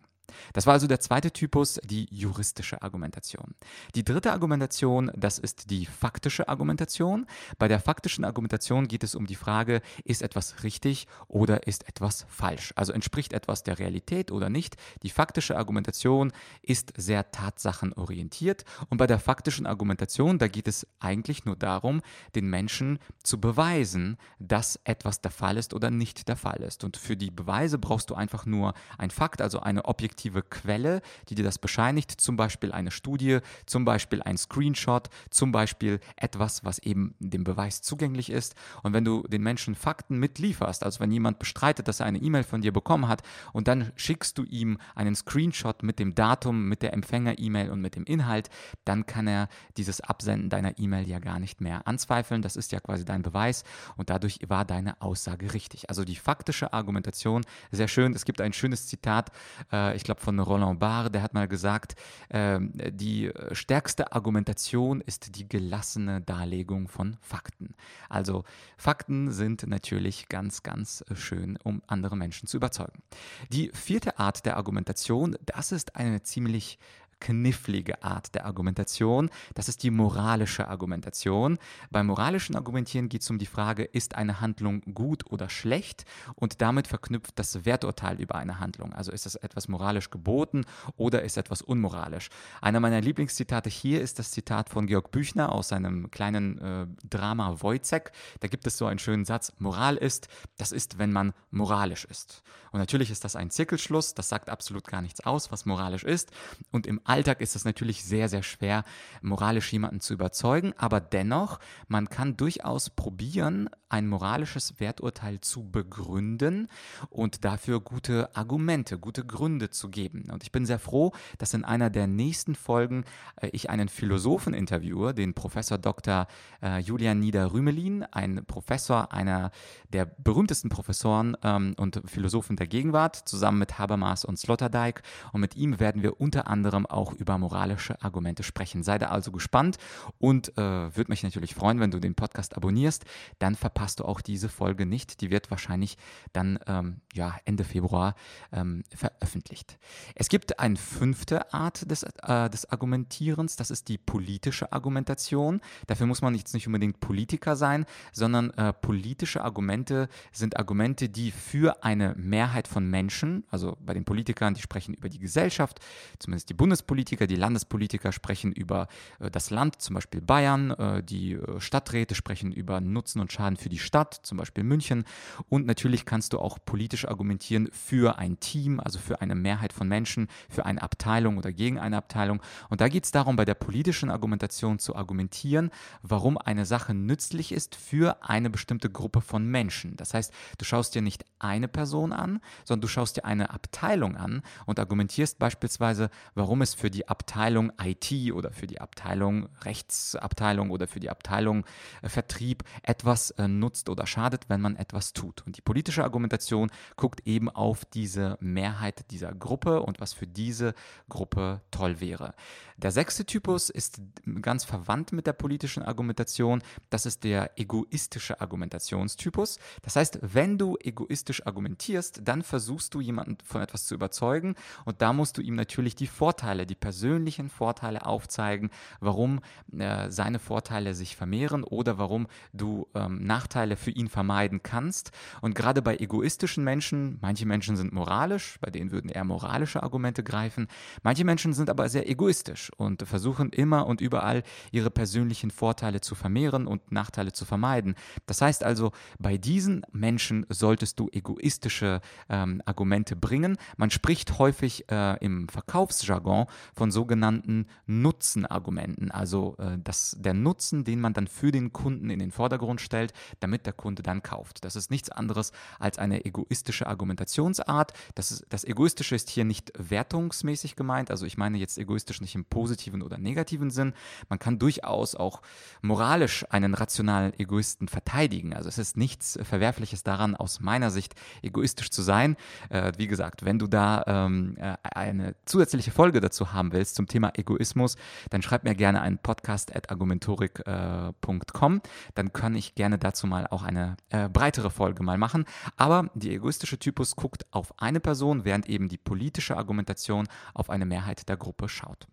Das 0.52 0.66
war 0.66 0.74
also 0.74 0.86
der 0.86 1.00
zweite 1.00 1.30
Typus, 1.30 1.80
die 1.84 2.06
juristische 2.10 2.82
Argumentation. 2.82 3.54
Die 3.94 4.04
dritte 4.04 4.32
Argumentation, 4.32 5.10
das 5.14 5.38
ist 5.38 5.70
die 5.70 5.86
faktische 5.86 6.48
Argumentation. 6.48 7.26
Bei 7.58 7.68
der 7.68 7.80
faktischen 7.80 8.24
Argumentation 8.24 8.88
geht 8.88 9.04
es 9.04 9.14
um 9.14 9.26
die 9.26 9.34
Frage, 9.34 9.82
ist 10.04 10.22
etwas 10.22 10.62
richtig 10.62 11.06
oder 11.28 11.66
ist 11.66 11.88
etwas 11.88 12.26
falsch? 12.28 12.72
Also 12.76 12.92
entspricht 12.92 13.32
etwas 13.32 13.62
der 13.62 13.78
Realität 13.78 14.30
oder 14.30 14.48
nicht? 14.48 14.76
Die 15.02 15.10
faktische 15.10 15.56
Argumentation 15.56 16.32
ist 16.62 16.92
sehr 16.96 17.30
tatsachenorientiert 17.30 18.64
und 18.88 18.98
bei 18.98 19.06
der 19.06 19.18
faktischen 19.18 19.66
Argumentation, 19.66 20.38
da 20.38 20.48
geht 20.48 20.68
es 20.68 20.86
eigentlich 21.00 21.44
nur 21.44 21.56
darum, 21.56 22.00
den 22.34 22.48
Menschen 22.48 22.98
zu 23.22 23.40
beweisen, 23.40 24.16
dass 24.38 24.80
etwas 24.84 25.20
der 25.20 25.30
Fall 25.30 25.56
ist 25.56 25.74
oder 25.74 25.90
nicht 25.90 26.28
der 26.28 26.36
Fall 26.36 26.62
ist. 26.62 26.84
Und 26.84 26.96
für 26.96 27.16
die 27.16 27.30
Beweise 27.30 27.78
brauchst 27.78 28.10
du 28.10 28.14
einfach 28.14 28.46
nur 28.46 28.74
ein 28.98 29.10
Fakt, 29.10 29.40
also 29.40 29.60
eine 29.60 29.84
objektive 29.84 30.13
objektive 30.14 30.42
Quelle, 30.42 31.02
die 31.28 31.34
dir 31.34 31.44
das 31.44 31.58
bescheinigt, 31.58 32.12
zum 32.12 32.36
Beispiel 32.36 32.70
eine 32.70 32.92
Studie, 32.92 33.40
zum 33.66 33.84
Beispiel 33.84 34.22
ein 34.22 34.36
Screenshot, 34.36 35.08
zum 35.30 35.50
Beispiel 35.50 35.98
etwas, 36.16 36.64
was 36.64 36.78
eben 36.78 37.14
dem 37.18 37.42
Beweis 37.42 37.82
zugänglich 37.82 38.30
ist. 38.30 38.54
Und 38.82 38.92
wenn 38.92 39.04
du 39.04 39.22
den 39.24 39.42
Menschen 39.42 39.74
Fakten 39.74 40.18
mitlieferst, 40.18 40.84
also 40.84 41.00
wenn 41.00 41.10
jemand 41.10 41.40
bestreitet, 41.40 41.88
dass 41.88 41.98
er 41.98 42.06
eine 42.06 42.18
E-Mail 42.18 42.44
von 42.44 42.62
dir 42.62 42.72
bekommen 42.72 43.08
hat 43.08 43.22
und 43.52 43.66
dann 43.66 43.90
schickst 43.96 44.38
du 44.38 44.44
ihm 44.44 44.78
einen 44.94 45.16
Screenshot 45.16 45.82
mit 45.82 45.98
dem 45.98 46.14
Datum, 46.14 46.68
mit 46.68 46.82
der 46.82 46.92
Empfänger-E-Mail 46.92 47.70
und 47.70 47.80
mit 47.80 47.96
dem 47.96 48.04
Inhalt, 48.04 48.50
dann 48.84 49.06
kann 49.06 49.26
er 49.26 49.48
dieses 49.76 50.00
Absenden 50.00 50.48
deiner 50.48 50.78
E-Mail 50.78 51.08
ja 51.08 51.18
gar 51.18 51.40
nicht 51.40 51.60
mehr 51.60 51.88
anzweifeln. 51.88 52.40
Das 52.40 52.54
ist 52.54 52.70
ja 52.70 52.78
quasi 52.78 53.04
dein 53.04 53.22
Beweis 53.22 53.64
und 53.96 54.10
dadurch 54.10 54.38
war 54.46 54.64
deine 54.64 55.00
Aussage 55.00 55.54
richtig. 55.54 55.88
Also 55.88 56.04
die 56.04 56.16
faktische 56.16 56.72
Argumentation, 56.72 57.44
sehr 57.72 57.88
schön. 57.88 58.14
Es 58.14 58.24
gibt 58.24 58.40
ein 58.40 58.52
schönes 58.52 58.86
Zitat, 58.86 59.32
äh, 59.72 59.96
ich 60.04 60.06
glaube 60.06 60.20
von 60.20 60.38
Roland 60.38 60.78
Barre, 60.80 61.10
der 61.10 61.22
hat 61.22 61.32
mal 61.32 61.48
gesagt, 61.48 61.94
äh, 62.28 62.60
die 62.90 63.32
stärkste 63.52 64.12
Argumentation 64.12 65.00
ist 65.00 65.36
die 65.36 65.48
gelassene 65.48 66.20
Darlegung 66.20 66.88
von 66.88 67.16
Fakten. 67.22 67.74
Also 68.10 68.44
Fakten 68.76 69.32
sind 69.32 69.66
natürlich 69.66 70.28
ganz, 70.28 70.62
ganz 70.62 71.06
schön, 71.14 71.58
um 71.64 71.80
andere 71.86 72.18
Menschen 72.18 72.46
zu 72.46 72.58
überzeugen. 72.58 73.02
Die 73.50 73.70
vierte 73.72 74.18
Art 74.18 74.44
der 74.44 74.58
Argumentation, 74.58 75.38
das 75.46 75.72
ist 75.72 75.96
eine 75.96 76.22
ziemlich 76.22 76.78
knifflige 77.24 78.02
Art 78.02 78.34
der 78.34 78.44
Argumentation. 78.44 79.30
Das 79.54 79.70
ist 79.70 79.82
die 79.82 79.90
moralische 79.90 80.68
Argumentation. 80.68 81.58
Beim 81.90 82.06
moralischen 82.06 82.54
Argumentieren 82.54 83.08
geht 83.08 83.22
es 83.22 83.30
um 83.30 83.38
die 83.38 83.46
Frage, 83.46 83.82
ist 83.82 84.14
eine 84.14 84.42
Handlung 84.42 84.82
gut 84.92 85.24
oder 85.32 85.48
schlecht 85.48 86.04
und 86.34 86.60
damit 86.60 86.86
verknüpft 86.86 87.38
das 87.38 87.64
Werturteil 87.64 88.20
über 88.20 88.34
eine 88.34 88.60
Handlung. 88.60 88.92
Also 88.92 89.10
ist 89.10 89.24
es 89.24 89.36
etwas 89.36 89.68
moralisch 89.68 90.10
geboten 90.10 90.66
oder 90.96 91.22
ist 91.22 91.38
etwas 91.38 91.62
unmoralisch. 91.62 92.28
Einer 92.60 92.80
meiner 92.80 93.00
Lieblingszitate 93.00 93.70
hier 93.70 94.02
ist 94.02 94.18
das 94.18 94.30
Zitat 94.30 94.68
von 94.68 94.86
Georg 94.86 95.10
Büchner 95.10 95.50
aus 95.50 95.68
seinem 95.68 96.10
kleinen 96.10 96.58
äh, 96.58 96.86
Drama 97.08 97.62
Wojcek. 97.62 98.12
Da 98.40 98.48
gibt 98.48 98.66
es 98.66 98.76
so 98.76 98.84
einen 98.84 98.98
schönen 98.98 99.24
Satz, 99.24 99.50
Moral 99.58 99.96
ist, 99.96 100.28
das 100.58 100.72
ist, 100.72 100.98
wenn 100.98 101.10
man 101.10 101.32
moralisch 101.50 102.04
ist. 102.04 102.42
Und 102.74 102.80
natürlich 102.80 103.12
ist 103.12 103.22
das 103.22 103.36
ein 103.36 103.50
Zirkelschluss, 103.50 104.14
das 104.14 104.28
sagt 104.28 104.50
absolut 104.50 104.88
gar 104.88 105.00
nichts 105.00 105.20
aus, 105.20 105.52
was 105.52 105.64
moralisch 105.64 106.02
ist. 106.02 106.32
Und 106.72 106.88
im 106.88 107.00
Alltag 107.14 107.40
ist 107.40 107.54
es 107.54 107.64
natürlich 107.64 108.02
sehr, 108.02 108.28
sehr 108.28 108.42
schwer, 108.42 108.82
moralisch 109.22 109.72
jemanden 109.72 110.00
zu 110.00 110.14
überzeugen, 110.14 110.74
aber 110.76 111.00
dennoch, 111.00 111.60
man 111.86 112.08
kann 112.08 112.36
durchaus 112.36 112.90
probieren, 112.90 113.70
ein 113.94 114.08
moralisches 114.08 114.80
Werturteil 114.80 115.40
zu 115.40 115.70
begründen 115.70 116.66
und 117.10 117.44
dafür 117.44 117.78
gute 117.78 118.34
Argumente, 118.34 118.98
gute 118.98 119.24
Gründe 119.24 119.70
zu 119.70 119.88
geben. 119.88 120.30
Und 120.32 120.42
ich 120.42 120.50
bin 120.50 120.66
sehr 120.66 120.80
froh, 120.80 121.12
dass 121.38 121.54
in 121.54 121.64
einer 121.64 121.90
der 121.90 122.08
nächsten 122.08 122.56
Folgen 122.56 123.04
äh, 123.36 123.50
ich 123.52 123.70
einen 123.70 123.88
Philosophen 123.88 124.52
interviewe, 124.52 125.14
den 125.14 125.32
Professor 125.34 125.78
Dr. 125.78 126.26
Äh, 126.60 126.80
Julian 126.80 127.20
Nieder-Rümelin, 127.20 128.02
ein 128.10 128.44
Professor, 128.44 129.12
einer 129.12 129.52
der 129.92 130.06
berühmtesten 130.06 130.70
Professoren 130.70 131.36
ähm, 131.44 131.76
und 131.76 132.02
Philosophen 132.04 132.56
der 132.56 132.66
Gegenwart, 132.66 133.14
zusammen 133.14 133.60
mit 133.60 133.78
Habermas 133.78 134.24
und 134.24 134.40
Sloterdijk. 134.40 135.02
Und 135.32 135.40
mit 135.40 135.54
ihm 135.54 135.78
werden 135.78 136.02
wir 136.02 136.20
unter 136.20 136.48
anderem 136.48 136.84
auch 136.84 137.12
über 137.12 137.38
moralische 137.38 138.02
Argumente 138.02 138.42
sprechen. 138.42 138.82
Sei 138.82 138.98
da 138.98 139.10
also 139.10 139.30
gespannt 139.30 139.76
und 140.18 140.58
äh, 140.58 140.96
würde 140.96 141.12
mich 141.12 141.22
natürlich 141.22 141.54
freuen, 141.54 141.78
wenn 141.78 141.92
du 141.92 142.00
den 142.00 142.16
Podcast 142.16 142.56
abonnierst. 142.56 143.04
Dann 143.38 143.54
verpasst 143.54 143.83
verpasst 143.84 144.00
du 144.00 144.04
auch 144.06 144.22
diese 144.22 144.48
Folge 144.48 144.86
nicht. 144.86 145.20
Die 145.20 145.30
wird 145.30 145.50
wahrscheinlich 145.50 145.98
dann 146.32 146.58
ähm, 146.66 147.02
ja, 147.12 147.36
Ende 147.44 147.64
Februar 147.64 148.14
ähm, 148.50 148.82
veröffentlicht. 148.94 149.78
Es 150.14 150.30
gibt 150.30 150.58
eine 150.58 150.76
fünfte 150.76 151.52
Art 151.52 151.90
des, 151.90 152.02
äh, 152.02 152.48
des 152.48 152.70
Argumentierens, 152.70 153.56
das 153.56 153.70
ist 153.70 153.88
die 153.88 153.98
politische 153.98 154.72
Argumentation. 154.72 155.60
Dafür 155.86 156.06
muss 156.06 156.22
man 156.22 156.34
jetzt 156.34 156.54
nicht 156.54 156.66
unbedingt 156.66 157.00
Politiker 157.00 157.56
sein, 157.56 157.84
sondern 158.12 158.50
äh, 158.52 158.72
politische 158.72 159.44
Argumente 159.44 160.08
sind 160.32 160.56
Argumente, 160.56 161.10
die 161.10 161.30
für 161.30 161.84
eine 161.84 162.14
Mehrheit 162.16 162.68
von 162.68 162.88
Menschen, 162.88 163.44
also 163.50 163.76
bei 163.84 163.92
den 163.92 164.06
Politikern, 164.06 164.54
die 164.54 164.62
sprechen 164.62 164.94
über 164.94 165.10
die 165.10 165.18
Gesellschaft, 165.18 165.80
zumindest 166.18 166.48
die 166.48 166.54
Bundespolitiker, 166.54 167.26
die 167.26 167.36
Landespolitiker 167.36 168.12
sprechen 168.12 168.50
über 168.52 168.88
äh, 169.18 169.30
das 169.30 169.50
Land, 169.50 169.82
zum 169.82 169.94
Beispiel 169.94 170.22
Bayern, 170.22 170.70
äh, 170.70 171.02
die 171.02 171.32
äh, 171.32 171.60
Stadträte 171.60 172.14
sprechen 172.14 172.50
über 172.50 172.80
Nutzen 172.80 173.20
und 173.20 173.32
Schaden 173.34 173.56
für 173.56 173.63
die 173.68 173.74
die 173.74 173.80
Stadt, 173.80 174.20
zum 174.22 174.38
Beispiel 174.38 174.62
München. 174.62 175.04
Und 175.48 175.66
natürlich 175.66 176.06
kannst 176.06 176.32
du 176.32 176.38
auch 176.38 176.58
politisch 176.64 177.06
argumentieren 177.06 177.68
für 177.72 178.18
ein 178.18 178.38
Team, 178.38 178.80
also 178.80 178.98
für 178.98 179.20
eine 179.20 179.34
Mehrheit 179.34 179.72
von 179.72 179.88
Menschen, 179.88 180.28
für 180.48 180.64
eine 180.64 180.80
Abteilung 180.80 181.38
oder 181.38 181.52
gegen 181.52 181.78
eine 181.78 181.96
Abteilung. 181.96 182.40
Und 182.70 182.80
da 182.80 182.88
geht 182.88 183.04
es 183.04 183.10
darum, 183.10 183.34
bei 183.34 183.44
der 183.44 183.54
politischen 183.54 184.10
Argumentation 184.10 184.78
zu 184.78 184.94
argumentieren, 184.94 185.70
warum 186.02 186.38
eine 186.38 186.66
Sache 186.66 186.94
nützlich 186.94 187.50
ist 187.50 187.74
für 187.74 188.22
eine 188.22 188.48
bestimmte 188.48 188.88
Gruppe 188.90 189.20
von 189.20 189.46
Menschen. 189.46 189.96
Das 189.96 190.14
heißt, 190.14 190.32
du 190.58 190.64
schaust 190.64 190.94
dir 190.94 191.02
nicht 191.02 191.24
eine 191.40 191.66
Person 191.66 192.12
an, 192.12 192.40
sondern 192.64 192.82
du 192.82 192.88
schaust 192.88 193.16
dir 193.16 193.24
eine 193.24 193.50
Abteilung 193.50 194.16
an 194.16 194.42
und 194.66 194.78
argumentierst 194.78 195.38
beispielsweise, 195.40 196.10
warum 196.34 196.62
es 196.62 196.74
für 196.74 196.90
die 196.90 197.08
Abteilung 197.08 197.72
IT 197.82 198.32
oder 198.32 198.52
für 198.52 198.68
die 198.68 198.80
Abteilung 198.80 199.48
Rechtsabteilung 199.64 200.70
oder 200.70 200.86
für 200.86 201.00
die 201.00 201.10
Abteilung 201.10 201.64
äh, 202.02 202.08
Vertrieb 202.08 202.62
etwas 202.84 203.30
äh, 203.32 203.48
nutzt 203.58 203.88
oder 203.88 204.06
schadet, 204.06 204.48
wenn 204.48 204.60
man 204.60 204.76
etwas 204.76 205.12
tut. 205.12 205.42
Und 205.46 205.56
die 205.56 205.62
politische 205.62 206.04
Argumentation 206.04 206.70
guckt 206.96 207.26
eben 207.26 207.48
auf 207.48 207.84
diese 207.84 208.36
Mehrheit 208.40 209.10
dieser 209.10 209.32
Gruppe 209.34 209.80
und 209.80 210.00
was 210.00 210.12
für 210.12 210.26
diese 210.26 210.74
Gruppe 211.08 211.60
toll 211.70 212.00
wäre. 212.00 212.34
Der 212.76 212.90
sechste 212.90 213.24
Typus 213.24 213.70
ist 213.70 214.00
ganz 214.42 214.64
verwandt 214.64 215.12
mit 215.12 215.26
der 215.26 215.32
politischen 215.32 215.82
Argumentation. 215.82 216.62
Das 216.90 217.06
ist 217.06 217.22
der 217.22 217.58
egoistische 217.58 218.40
Argumentationstypus. 218.40 219.58
Das 219.82 219.94
heißt, 219.96 220.18
wenn 220.22 220.58
du 220.58 220.76
egoistisch 220.80 221.46
argumentierst, 221.46 222.22
dann 222.24 222.42
versuchst 222.42 222.94
du 222.94 223.00
jemanden 223.00 223.38
von 223.44 223.62
etwas 223.62 223.86
zu 223.86 223.94
überzeugen 223.94 224.56
und 224.84 225.02
da 225.02 225.12
musst 225.12 225.38
du 225.38 225.42
ihm 225.42 225.54
natürlich 225.54 225.94
die 225.94 226.08
Vorteile, 226.08 226.66
die 226.66 226.74
persönlichen 226.74 227.48
Vorteile 227.48 228.06
aufzeigen, 228.06 228.70
warum 229.00 229.40
äh, 229.76 230.10
seine 230.10 230.40
Vorteile 230.40 230.94
sich 230.94 231.16
vermehren 231.16 231.62
oder 231.62 231.98
warum 231.98 232.26
du 232.52 232.88
ähm, 232.94 233.24
Nachteile 233.44 233.76
für 233.76 233.90
ihn 233.90 234.08
vermeiden 234.08 234.62
kannst. 234.62 235.10
Und 235.42 235.54
gerade 235.54 235.82
bei 235.82 235.96
egoistischen 235.96 236.64
Menschen, 236.64 237.18
manche 237.20 237.44
Menschen 237.44 237.76
sind 237.76 237.92
moralisch, 237.92 238.56
bei 238.62 238.70
denen 238.70 238.90
würden 238.90 239.10
eher 239.10 239.24
moralische 239.24 239.82
Argumente 239.82 240.22
greifen, 240.22 240.66
manche 241.02 241.24
Menschen 241.24 241.52
sind 241.52 241.68
aber 241.68 241.90
sehr 241.90 242.08
egoistisch 242.08 242.72
und 242.78 243.02
versuchen 243.06 243.50
immer 243.50 243.86
und 243.86 244.00
überall 244.00 244.44
ihre 244.72 244.90
persönlichen 244.90 245.50
Vorteile 245.50 246.00
zu 246.00 246.14
vermehren 246.14 246.66
und 246.66 246.90
Nachteile 246.90 247.32
zu 247.32 247.44
vermeiden. 247.44 247.96
Das 248.24 248.40
heißt 248.40 248.64
also, 248.64 248.92
bei 249.18 249.36
diesen 249.36 249.84
Menschen 249.92 250.46
solltest 250.48 250.98
du 250.98 251.10
egoistische 251.12 252.00
ähm, 252.30 252.62
Argumente 252.64 253.14
bringen. 253.14 253.58
Man 253.76 253.90
spricht 253.90 254.38
häufig 254.38 254.90
äh, 254.90 255.18
im 255.22 255.50
Verkaufsjargon 255.50 256.46
von 256.74 256.90
sogenannten 256.90 257.66
Nutzenargumenten, 257.86 259.10
also 259.10 259.56
äh, 259.58 259.76
das, 259.82 260.16
der 260.18 260.32
Nutzen, 260.32 260.84
den 260.84 261.00
man 261.00 261.12
dann 261.12 261.26
für 261.26 261.52
den 261.52 261.74
Kunden 261.74 262.08
in 262.08 262.18
den 262.18 262.30
Vordergrund 262.30 262.80
stellt, 262.80 263.12
damit 263.40 263.66
der 263.66 263.72
Kunde 263.72 264.02
dann 264.02 264.22
kauft. 264.22 264.64
Das 264.64 264.76
ist 264.76 264.90
nichts 264.90 265.10
anderes 265.10 265.52
als 265.78 265.98
eine 265.98 266.24
egoistische 266.24 266.86
Argumentationsart. 266.86 267.92
Das, 268.14 268.32
ist, 268.32 268.46
das 268.48 268.64
Egoistische 268.64 269.14
ist 269.14 269.30
hier 269.30 269.44
nicht 269.44 269.72
wertungsmäßig 269.78 270.76
gemeint, 270.76 271.10
also 271.10 271.26
ich 271.26 271.36
meine 271.36 271.58
jetzt 271.58 271.78
egoistisch 271.78 272.20
nicht 272.20 272.34
im 272.34 272.44
positiven 272.44 273.02
oder 273.02 273.18
negativen 273.18 273.70
Sinn. 273.70 273.94
Man 274.28 274.38
kann 274.38 274.58
durchaus 274.58 275.14
auch 275.14 275.42
moralisch 275.82 276.44
einen 276.50 276.74
rationalen 276.74 277.38
Egoisten 277.38 277.88
verteidigen. 277.88 278.54
Also 278.54 278.68
es 278.68 278.78
ist 278.78 278.96
nichts 278.96 279.38
Verwerfliches 279.42 280.02
daran, 280.02 280.34
aus 280.36 280.60
meiner 280.60 280.90
Sicht 280.90 281.14
egoistisch 281.42 281.90
zu 281.90 282.02
sein. 282.02 282.36
Äh, 282.70 282.92
wie 282.96 283.06
gesagt, 283.06 283.44
wenn 283.44 283.58
du 283.58 283.66
da 283.66 284.04
ähm, 284.06 284.56
äh, 284.58 284.76
eine 284.82 285.34
zusätzliche 285.44 285.90
Folge 285.90 286.20
dazu 286.20 286.52
haben 286.52 286.72
willst 286.72 286.96
zum 286.96 287.06
Thema 287.06 287.32
Egoismus, 287.34 287.96
dann 288.30 288.42
schreib 288.42 288.64
mir 288.64 288.74
gerne 288.74 289.02
einen 289.02 289.18
Podcast 289.18 289.74
at 289.74 289.90
argumentorik.com. 289.90 291.82
Dann 292.14 292.32
kann 292.32 292.54
ich 292.54 292.74
gerne 292.74 292.98
dazu 292.98 293.23
dazu 293.24 293.26
mal 293.26 293.46
auch 293.48 293.62
eine 293.62 293.96
äh, 294.10 294.28
breitere 294.28 294.70
Folge 294.70 295.02
mal 295.02 295.18
machen. 295.18 295.44
Aber 295.76 296.10
der 296.14 296.32
egoistische 296.32 296.78
Typus 296.78 297.16
guckt 297.16 297.46
auf 297.50 297.72
eine 297.80 298.00
Person, 298.00 298.44
während 298.44 298.68
eben 298.68 298.88
die 298.88 298.98
politische 298.98 299.56
Argumentation 299.56 300.28
auf 300.52 300.70
eine 300.70 300.86
Mehrheit 300.86 301.28
der 301.28 301.36
Gruppe 301.36 301.68
schaut. 301.68 302.06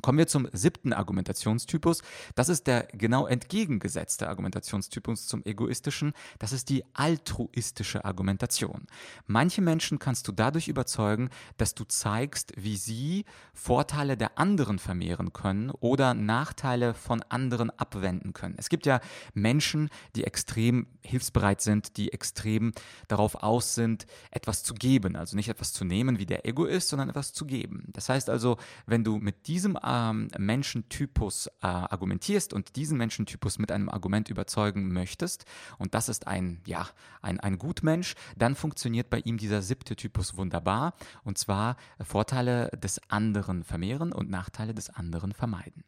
Kommen 0.00 0.18
wir 0.18 0.28
zum 0.28 0.46
siebten 0.52 0.92
Argumentationstypus. 0.92 2.02
Das 2.36 2.48
ist 2.48 2.68
der 2.68 2.86
genau 2.92 3.26
entgegengesetzte 3.26 4.28
Argumentationstypus 4.28 5.26
zum 5.26 5.44
egoistischen. 5.44 6.12
Das 6.38 6.52
ist 6.52 6.68
die 6.68 6.84
altruistische 6.94 8.04
Argumentation. 8.04 8.86
Manche 9.26 9.60
Menschen 9.60 9.98
kannst 9.98 10.28
du 10.28 10.32
dadurch 10.32 10.68
überzeugen, 10.68 11.30
dass 11.56 11.74
du 11.74 11.82
zeigst, 11.82 12.52
wie 12.56 12.76
sie 12.76 13.24
Vorteile 13.52 14.16
der 14.16 14.38
anderen 14.38 14.78
vermehren 14.78 15.32
können 15.32 15.72
oder 15.72 16.14
Nachteile 16.14 16.94
von 16.94 17.24
anderen 17.28 17.70
abwenden 17.70 18.34
können. 18.34 18.54
Es 18.56 18.68
gibt 18.68 18.86
ja 18.86 19.00
Menschen, 19.34 19.90
die 20.14 20.22
extrem 20.22 20.86
hilfsbereit 21.02 21.60
sind, 21.60 21.96
die 21.96 22.12
extrem 22.12 22.72
darauf 23.08 23.42
aus 23.42 23.74
sind, 23.74 24.06
etwas 24.30 24.62
zu 24.62 24.74
geben. 24.74 25.16
Also 25.16 25.34
nicht 25.34 25.48
etwas 25.48 25.72
zu 25.72 25.84
nehmen, 25.84 26.20
wie 26.20 26.26
der 26.26 26.46
Ego 26.46 26.66
ist, 26.66 26.88
sondern 26.88 27.08
etwas 27.08 27.32
zu 27.32 27.46
geben. 27.46 27.88
Das 27.94 28.08
heißt 28.08 28.30
also, 28.30 28.58
wenn 28.86 29.02
du 29.02 29.16
mit 29.16 29.48
diesem 29.48 29.76
ähm, 29.88 30.28
Menschentypus 30.36 31.46
äh, 31.46 31.66
argumentierst 31.66 32.52
und 32.52 32.76
diesen 32.76 32.98
Menschentypus 32.98 33.58
mit 33.58 33.72
einem 33.72 33.88
Argument 33.88 34.28
überzeugen 34.28 34.92
möchtest, 34.92 35.44
und 35.78 35.94
das 35.94 36.08
ist 36.08 36.26
ein, 36.26 36.60
ja, 36.66 36.86
ein, 37.22 37.40
ein 37.40 37.58
Gutmensch, 37.58 38.14
dann 38.36 38.54
funktioniert 38.54 39.10
bei 39.10 39.20
ihm 39.20 39.38
dieser 39.38 39.62
siebte 39.62 39.96
Typus 39.96 40.36
wunderbar, 40.36 40.94
und 41.24 41.38
zwar 41.38 41.76
Vorteile 42.02 42.70
des 42.76 43.00
anderen 43.08 43.64
vermehren 43.64 44.12
und 44.12 44.30
Nachteile 44.30 44.74
des 44.74 44.90
anderen 44.90 45.32
vermeiden. 45.32 45.84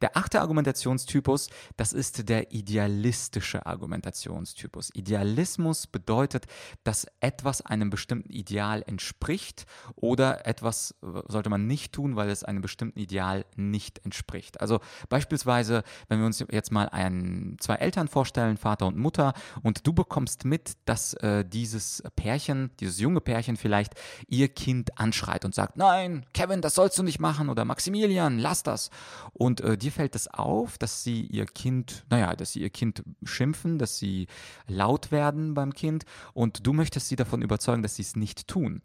Der 0.00 0.16
achte 0.16 0.40
Argumentationstypus, 0.40 1.48
das 1.76 1.92
ist 1.92 2.28
der 2.28 2.52
idealistische 2.52 3.64
Argumentationstypus. 3.66 4.90
Idealismus 4.94 5.86
bedeutet, 5.86 6.46
dass 6.84 7.06
etwas 7.20 7.60
einem 7.62 7.90
bestimmten 7.90 8.32
Ideal 8.32 8.82
entspricht 8.86 9.66
oder 9.94 10.46
etwas 10.46 10.96
äh, 11.02 11.22
sollte 11.28 11.50
man 11.50 11.66
nicht 11.66 11.92
tun, 11.92 12.16
weil 12.16 12.30
es 12.30 12.44
einem 12.44 12.62
bestimmten 12.62 12.98
Ideal 12.98 13.41
nicht 13.56 14.04
entspricht. 14.04 14.60
Also 14.60 14.80
beispielsweise, 15.08 15.82
wenn 16.08 16.18
wir 16.18 16.26
uns 16.26 16.44
jetzt 16.50 16.72
mal 16.72 16.88
ein, 16.88 17.56
zwei 17.60 17.74
Eltern 17.76 18.08
vorstellen, 18.08 18.56
Vater 18.56 18.86
und 18.86 18.96
Mutter, 18.96 19.34
und 19.62 19.86
du 19.86 19.92
bekommst 19.92 20.44
mit, 20.44 20.72
dass 20.84 21.14
äh, 21.14 21.44
dieses 21.44 22.02
Pärchen, 22.16 22.70
dieses 22.80 22.98
junge 23.00 23.20
Pärchen 23.20 23.56
vielleicht 23.56 23.94
ihr 24.28 24.48
Kind 24.48 24.98
anschreit 24.98 25.44
und 25.44 25.54
sagt, 25.54 25.76
nein, 25.76 26.26
Kevin, 26.34 26.60
das 26.60 26.74
sollst 26.74 26.98
du 26.98 27.02
nicht 27.02 27.20
machen 27.20 27.48
oder 27.48 27.64
Maximilian, 27.64 28.38
lass 28.38 28.62
das. 28.62 28.90
Und 29.32 29.60
äh, 29.60 29.76
dir 29.76 29.92
fällt 29.92 30.14
es 30.14 30.28
auf, 30.28 30.78
dass 30.78 31.02
sie 31.02 31.22
ihr 31.22 31.46
Kind, 31.46 32.04
naja, 32.10 32.34
dass 32.34 32.52
sie 32.52 32.60
ihr 32.60 32.70
Kind 32.70 33.02
schimpfen, 33.24 33.78
dass 33.78 33.98
sie 33.98 34.26
laut 34.66 35.12
werden 35.12 35.54
beim 35.54 35.74
Kind 35.74 36.04
und 36.34 36.66
du 36.66 36.72
möchtest 36.72 37.08
sie 37.08 37.16
davon 37.16 37.42
überzeugen, 37.42 37.82
dass 37.82 37.96
sie 37.96 38.02
es 38.02 38.16
nicht 38.16 38.48
tun 38.48 38.82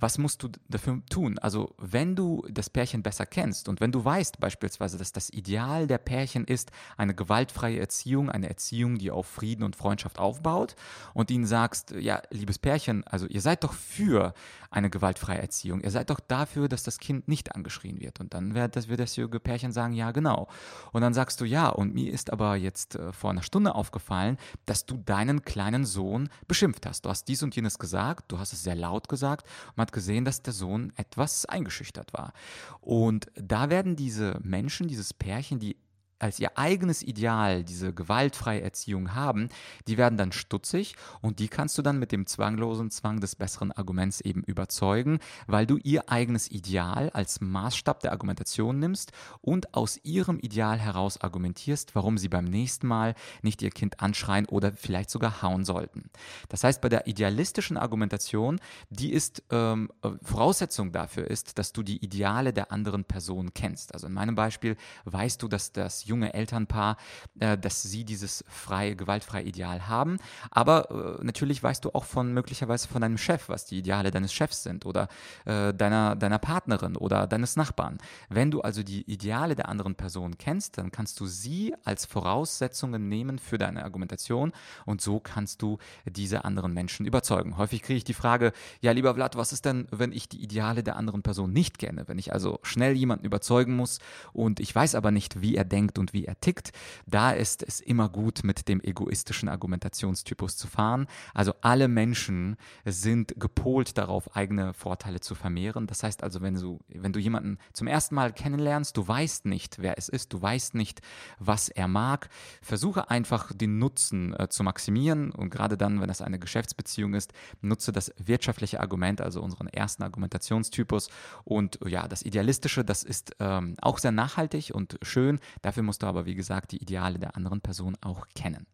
was 0.00 0.18
musst 0.18 0.42
du 0.42 0.48
dafür 0.68 1.02
tun? 1.10 1.38
Also, 1.38 1.74
wenn 1.78 2.16
du 2.16 2.44
das 2.50 2.70
Pärchen 2.70 3.02
besser 3.02 3.26
kennst 3.26 3.68
und 3.68 3.80
wenn 3.80 3.92
du 3.92 4.04
weißt 4.04 4.40
beispielsweise, 4.40 4.98
dass 4.98 5.12
das 5.12 5.30
Ideal 5.30 5.86
der 5.86 5.98
Pärchen 5.98 6.44
ist, 6.44 6.72
eine 6.96 7.14
gewaltfreie 7.14 7.78
Erziehung, 7.78 8.30
eine 8.30 8.48
Erziehung, 8.48 8.98
die 8.98 9.10
auf 9.10 9.26
Frieden 9.26 9.62
und 9.62 9.76
Freundschaft 9.76 10.18
aufbaut 10.18 10.74
und 11.14 11.30
ihnen 11.30 11.46
sagst, 11.46 11.92
ja, 11.92 12.22
liebes 12.30 12.58
Pärchen, 12.58 13.04
also 13.06 13.26
ihr 13.26 13.40
seid 13.40 13.62
doch 13.62 13.74
für 13.74 14.34
eine 14.70 14.88
gewaltfreie 14.88 15.38
Erziehung, 15.38 15.80
ihr 15.80 15.90
seid 15.90 16.10
doch 16.10 16.20
dafür, 16.20 16.68
dass 16.68 16.82
das 16.82 16.98
Kind 16.98 17.28
nicht 17.28 17.54
angeschrien 17.54 18.00
wird. 18.00 18.20
Und 18.20 18.32
dann 18.34 18.54
wird 18.54 18.76
das, 18.76 18.88
wird 18.88 19.00
das 19.00 19.16
junge 19.16 19.40
Pärchen 19.40 19.72
sagen, 19.72 19.92
ja, 19.92 20.12
genau. 20.12 20.48
Und 20.92 21.02
dann 21.02 21.12
sagst 21.12 21.40
du, 21.40 21.44
ja, 21.44 21.68
und 21.68 21.94
mir 21.94 22.12
ist 22.12 22.32
aber 22.32 22.56
jetzt 22.56 22.94
äh, 22.94 23.12
vor 23.12 23.30
einer 23.30 23.42
Stunde 23.42 23.74
aufgefallen, 23.74 24.38
dass 24.66 24.86
du 24.86 24.96
deinen 24.96 25.42
kleinen 25.42 25.84
Sohn 25.84 26.28
beschimpft 26.46 26.86
hast. 26.86 27.04
Du 27.04 27.10
hast 27.10 27.24
dies 27.24 27.42
und 27.42 27.54
jenes 27.54 27.78
gesagt, 27.78 28.30
du 28.32 28.38
hast 28.38 28.52
es 28.52 28.62
sehr 28.62 28.76
laut 28.76 29.08
gesagt. 29.08 29.46
Man 29.74 29.86
hat 29.90 29.92
gesehen, 29.92 30.24
dass 30.24 30.42
der 30.42 30.52
Sohn 30.52 30.92
etwas 30.96 31.46
eingeschüchtert 31.46 32.12
war. 32.12 32.32
Und 32.80 33.26
da 33.34 33.70
werden 33.70 33.96
diese 33.96 34.38
Menschen, 34.42 34.86
dieses 34.88 35.12
Pärchen, 35.12 35.58
die 35.58 35.76
als 36.20 36.38
ihr 36.38 36.56
eigenes 36.56 37.02
Ideal 37.02 37.64
diese 37.64 37.92
gewaltfreie 37.92 38.60
Erziehung 38.60 39.14
haben, 39.14 39.48
die 39.88 39.98
werden 39.98 40.18
dann 40.18 40.32
stutzig 40.32 40.94
und 41.20 41.38
die 41.38 41.48
kannst 41.48 41.78
du 41.78 41.82
dann 41.82 41.98
mit 41.98 42.12
dem 42.12 42.26
zwanglosen 42.26 42.90
Zwang 42.90 43.20
des 43.20 43.34
besseren 43.34 43.72
Arguments 43.72 44.20
eben 44.20 44.42
überzeugen, 44.42 45.18
weil 45.46 45.66
du 45.66 45.78
ihr 45.78 46.10
eigenes 46.10 46.50
Ideal 46.50 47.10
als 47.10 47.40
Maßstab 47.40 48.00
der 48.00 48.12
Argumentation 48.12 48.78
nimmst 48.78 49.12
und 49.40 49.74
aus 49.74 49.98
ihrem 50.02 50.38
Ideal 50.38 50.78
heraus 50.78 51.20
argumentierst, 51.20 51.94
warum 51.94 52.18
sie 52.18 52.28
beim 52.28 52.44
nächsten 52.44 52.86
Mal 52.86 53.14
nicht 53.42 53.62
ihr 53.62 53.70
Kind 53.70 54.00
anschreien 54.00 54.46
oder 54.46 54.72
vielleicht 54.72 55.10
sogar 55.10 55.42
hauen 55.42 55.64
sollten. 55.64 56.10
Das 56.48 56.64
heißt, 56.64 56.80
bei 56.82 56.88
der 56.88 57.06
idealistischen 57.06 57.76
Argumentation, 57.76 58.60
die 58.90 59.12
ist 59.12 59.42
ähm, 59.50 59.90
Voraussetzung 60.22 60.92
dafür 60.92 61.26
ist, 61.26 61.58
dass 61.58 61.72
du 61.72 61.82
die 61.82 62.04
Ideale 62.04 62.52
der 62.52 62.72
anderen 62.72 63.04
Person 63.04 63.54
kennst. 63.54 63.94
Also 63.94 64.06
in 64.06 64.12
meinem 64.12 64.34
Beispiel 64.34 64.76
weißt 65.04 65.42
du, 65.42 65.48
dass 65.48 65.72
das 65.72 66.04
junge 66.10 66.34
Elternpaar, 66.34 66.96
äh, 67.38 67.56
dass 67.56 67.82
sie 67.82 68.04
dieses 68.04 68.44
freie, 68.48 68.96
gewaltfreie 68.96 69.44
Ideal 69.44 69.88
haben. 69.88 70.18
Aber 70.50 71.18
äh, 71.20 71.24
natürlich 71.24 71.62
weißt 71.62 71.84
du 71.84 71.90
auch 71.90 72.04
von 72.04 72.34
möglicherweise 72.34 72.88
von 72.88 73.00
deinem 73.00 73.16
Chef, 73.16 73.48
was 73.48 73.64
die 73.64 73.78
Ideale 73.78 74.10
deines 74.10 74.32
Chefs 74.32 74.62
sind 74.62 74.84
oder 74.84 75.08
äh, 75.46 75.72
deiner, 75.72 76.16
deiner 76.16 76.38
Partnerin 76.38 76.96
oder 76.96 77.26
deines 77.26 77.56
Nachbarn. 77.56 77.98
Wenn 78.28 78.50
du 78.50 78.60
also 78.60 78.82
die 78.82 79.02
Ideale 79.10 79.54
der 79.54 79.68
anderen 79.68 79.94
Person 79.94 80.36
kennst, 80.36 80.76
dann 80.76 80.90
kannst 80.90 81.18
du 81.20 81.26
sie 81.26 81.74
als 81.84 82.04
Voraussetzungen 82.04 83.08
nehmen 83.08 83.38
für 83.38 83.56
deine 83.56 83.84
Argumentation 83.84 84.52
und 84.84 85.00
so 85.00 85.20
kannst 85.20 85.62
du 85.62 85.78
diese 86.04 86.44
anderen 86.44 86.74
Menschen 86.74 87.06
überzeugen. 87.06 87.56
Häufig 87.56 87.82
kriege 87.82 87.98
ich 87.98 88.04
die 88.04 88.14
Frage, 88.14 88.52
ja 88.80 88.92
lieber 88.92 89.14
Vlad, 89.14 89.36
was 89.36 89.52
ist 89.52 89.64
denn, 89.64 89.86
wenn 89.90 90.12
ich 90.12 90.28
die 90.28 90.42
Ideale 90.42 90.82
der 90.82 90.96
anderen 90.96 91.22
Person 91.22 91.52
nicht 91.52 91.78
kenne? 91.78 92.04
Wenn 92.08 92.18
ich 92.18 92.32
also 92.32 92.58
schnell 92.62 92.94
jemanden 92.94 93.24
überzeugen 93.24 93.76
muss 93.76 94.00
und 94.32 94.58
ich 94.60 94.74
weiß 94.74 94.94
aber 94.94 95.10
nicht, 95.10 95.40
wie 95.40 95.54
er 95.54 95.64
denkt 95.64 95.98
und 96.00 96.12
wie 96.12 96.24
er 96.24 96.40
tickt, 96.40 96.72
da 97.06 97.30
ist 97.30 97.62
es 97.62 97.80
immer 97.80 98.08
gut, 98.08 98.42
mit 98.42 98.68
dem 98.68 98.80
egoistischen 98.80 99.48
Argumentationstypus 99.48 100.56
zu 100.56 100.66
fahren. 100.66 101.06
Also 101.34 101.54
alle 101.60 101.86
Menschen 101.86 102.56
sind 102.84 103.38
gepolt 103.38 103.96
darauf, 103.98 104.34
eigene 104.34 104.74
Vorteile 104.74 105.20
zu 105.20 105.34
vermehren. 105.34 105.86
Das 105.86 106.02
heißt 106.02 106.24
also, 106.24 106.42
wenn 106.42 106.54
du, 106.54 106.80
wenn 106.88 107.12
du 107.12 107.20
jemanden 107.20 107.58
zum 107.72 107.86
ersten 107.86 108.14
Mal 108.14 108.32
kennenlernst, 108.32 108.96
du 108.96 109.06
weißt 109.06 109.46
nicht, 109.46 109.80
wer 109.80 109.98
es 109.98 110.08
ist, 110.08 110.32
du 110.32 110.42
weißt 110.42 110.74
nicht, 110.74 111.00
was 111.38 111.68
er 111.68 111.86
mag, 111.86 112.28
versuche 112.62 113.10
einfach 113.10 113.52
den 113.54 113.78
Nutzen 113.78 114.34
äh, 114.38 114.48
zu 114.48 114.64
maximieren 114.64 115.30
und 115.30 115.50
gerade 115.50 115.76
dann, 115.76 116.00
wenn 116.00 116.08
das 116.08 116.22
eine 116.22 116.38
Geschäftsbeziehung 116.38 117.14
ist, 117.14 117.32
nutze 117.60 117.92
das 117.92 118.12
wirtschaftliche 118.16 118.80
Argument, 118.80 119.20
also 119.20 119.42
unseren 119.42 119.68
ersten 119.68 120.02
Argumentationstypus 120.02 121.10
und 121.44 121.78
ja, 121.86 122.08
das 122.08 122.22
Idealistische, 122.22 122.84
das 122.84 123.02
ist 123.02 123.36
ähm, 123.38 123.76
auch 123.82 123.98
sehr 123.98 124.12
nachhaltig 124.12 124.72
und 124.72 124.98
schön. 125.02 125.40
Dafür 125.62 125.82
musst 125.90 126.04
du 126.04 126.06
aber, 126.06 126.24
wie 126.24 126.36
gesagt, 126.36 126.70
die 126.70 126.80
Ideale 126.80 127.18
der 127.18 127.34
anderen 127.34 127.60
Person 127.60 127.96
auch 128.00 128.28
kennen. 128.36 128.64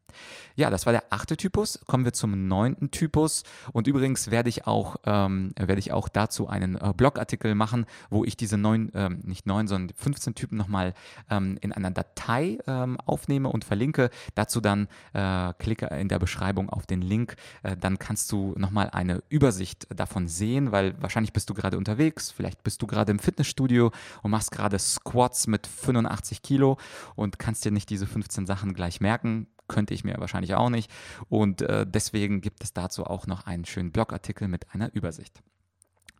Ja, 0.54 0.70
das 0.70 0.86
war 0.86 0.92
der 0.92 1.04
achte 1.10 1.36
Typus. 1.36 1.80
Kommen 1.86 2.04
wir 2.04 2.12
zum 2.12 2.48
neunten 2.48 2.90
Typus. 2.90 3.42
Und 3.72 3.86
übrigens 3.86 4.30
werde 4.30 4.48
ich 4.48 4.66
auch, 4.66 4.96
ähm, 5.04 5.52
werde 5.56 5.78
ich 5.78 5.92
auch 5.92 6.08
dazu 6.08 6.48
einen 6.48 6.76
äh, 6.76 6.92
Blogartikel 6.96 7.54
machen, 7.54 7.86
wo 8.10 8.24
ich 8.24 8.36
diese 8.36 8.56
neun, 8.56 8.90
ähm, 8.94 9.20
nicht 9.24 9.46
neun, 9.46 9.66
sondern 9.66 9.94
15 9.96 10.34
Typen 10.34 10.56
nochmal 10.56 10.94
ähm, 11.30 11.58
in 11.60 11.72
einer 11.72 11.90
Datei 11.90 12.58
ähm, 12.66 12.98
aufnehme 13.00 13.48
und 13.48 13.64
verlinke. 13.64 14.10
Dazu 14.34 14.60
dann 14.60 14.88
äh, 15.12 15.52
klicke 15.58 15.86
in 15.86 16.08
der 16.08 16.18
Beschreibung 16.18 16.70
auf 16.70 16.86
den 16.86 17.02
Link. 17.02 17.36
Äh, 17.62 17.76
dann 17.76 17.98
kannst 17.98 18.32
du 18.32 18.54
nochmal 18.56 18.90
eine 18.90 19.22
Übersicht 19.28 19.86
davon 19.94 20.28
sehen, 20.28 20.72
weil 20.72 21.00
wahrscheinlich 21.00 21.32
bist 21.32 21.50
du 21.50 21.54
gerade 21.54 21.78
unterwegs, 21.78 22.30
vielleicht 22.30 22.62
bist 22.62 22.80
du 22.82 22.86
gerade 22.86 23.10
im 23.10 23.18
Fitnessstudio 23.18 23.90
und 24.22 24.30
machst 24.30 24.50
gerade 24.50 24.78
Squats 24.78 25.46
mit 25.46 25.66
85 25.66 26.42
Kilo 26.42 26.78
und 27.14 27.38
kannst 27.38 27.64
dir 27.64 27.70
nicht 27.70 27.90
diese 27.90 28.06
15 28.06 28.46
Sachen 28.46 28.74
gleich 28.74 29.00
merken 29.00 29.46
könnte 29.68 29.94
ich 29.94 30.04
mir 30.04 30.14
wahrscheinlich 30.18 30.54
auch 30.54 30.70
nicht. 30.70 30.90
Und 31.28 31.62
äh, 31.62 31.86
deswegen 31.86 32.40
gibt 32.40 32.62
es 32.62 32.72
dazu 32.72 33.04
auch 33.04 33.26
noch 33.26 33.46
einen 33.46 33.64
schönen 33.64 33.92
Blogartikel 33.92 34.48
mit 34.48 34.72
einer 34.72 34.94
Übersicht. 34.94 35.42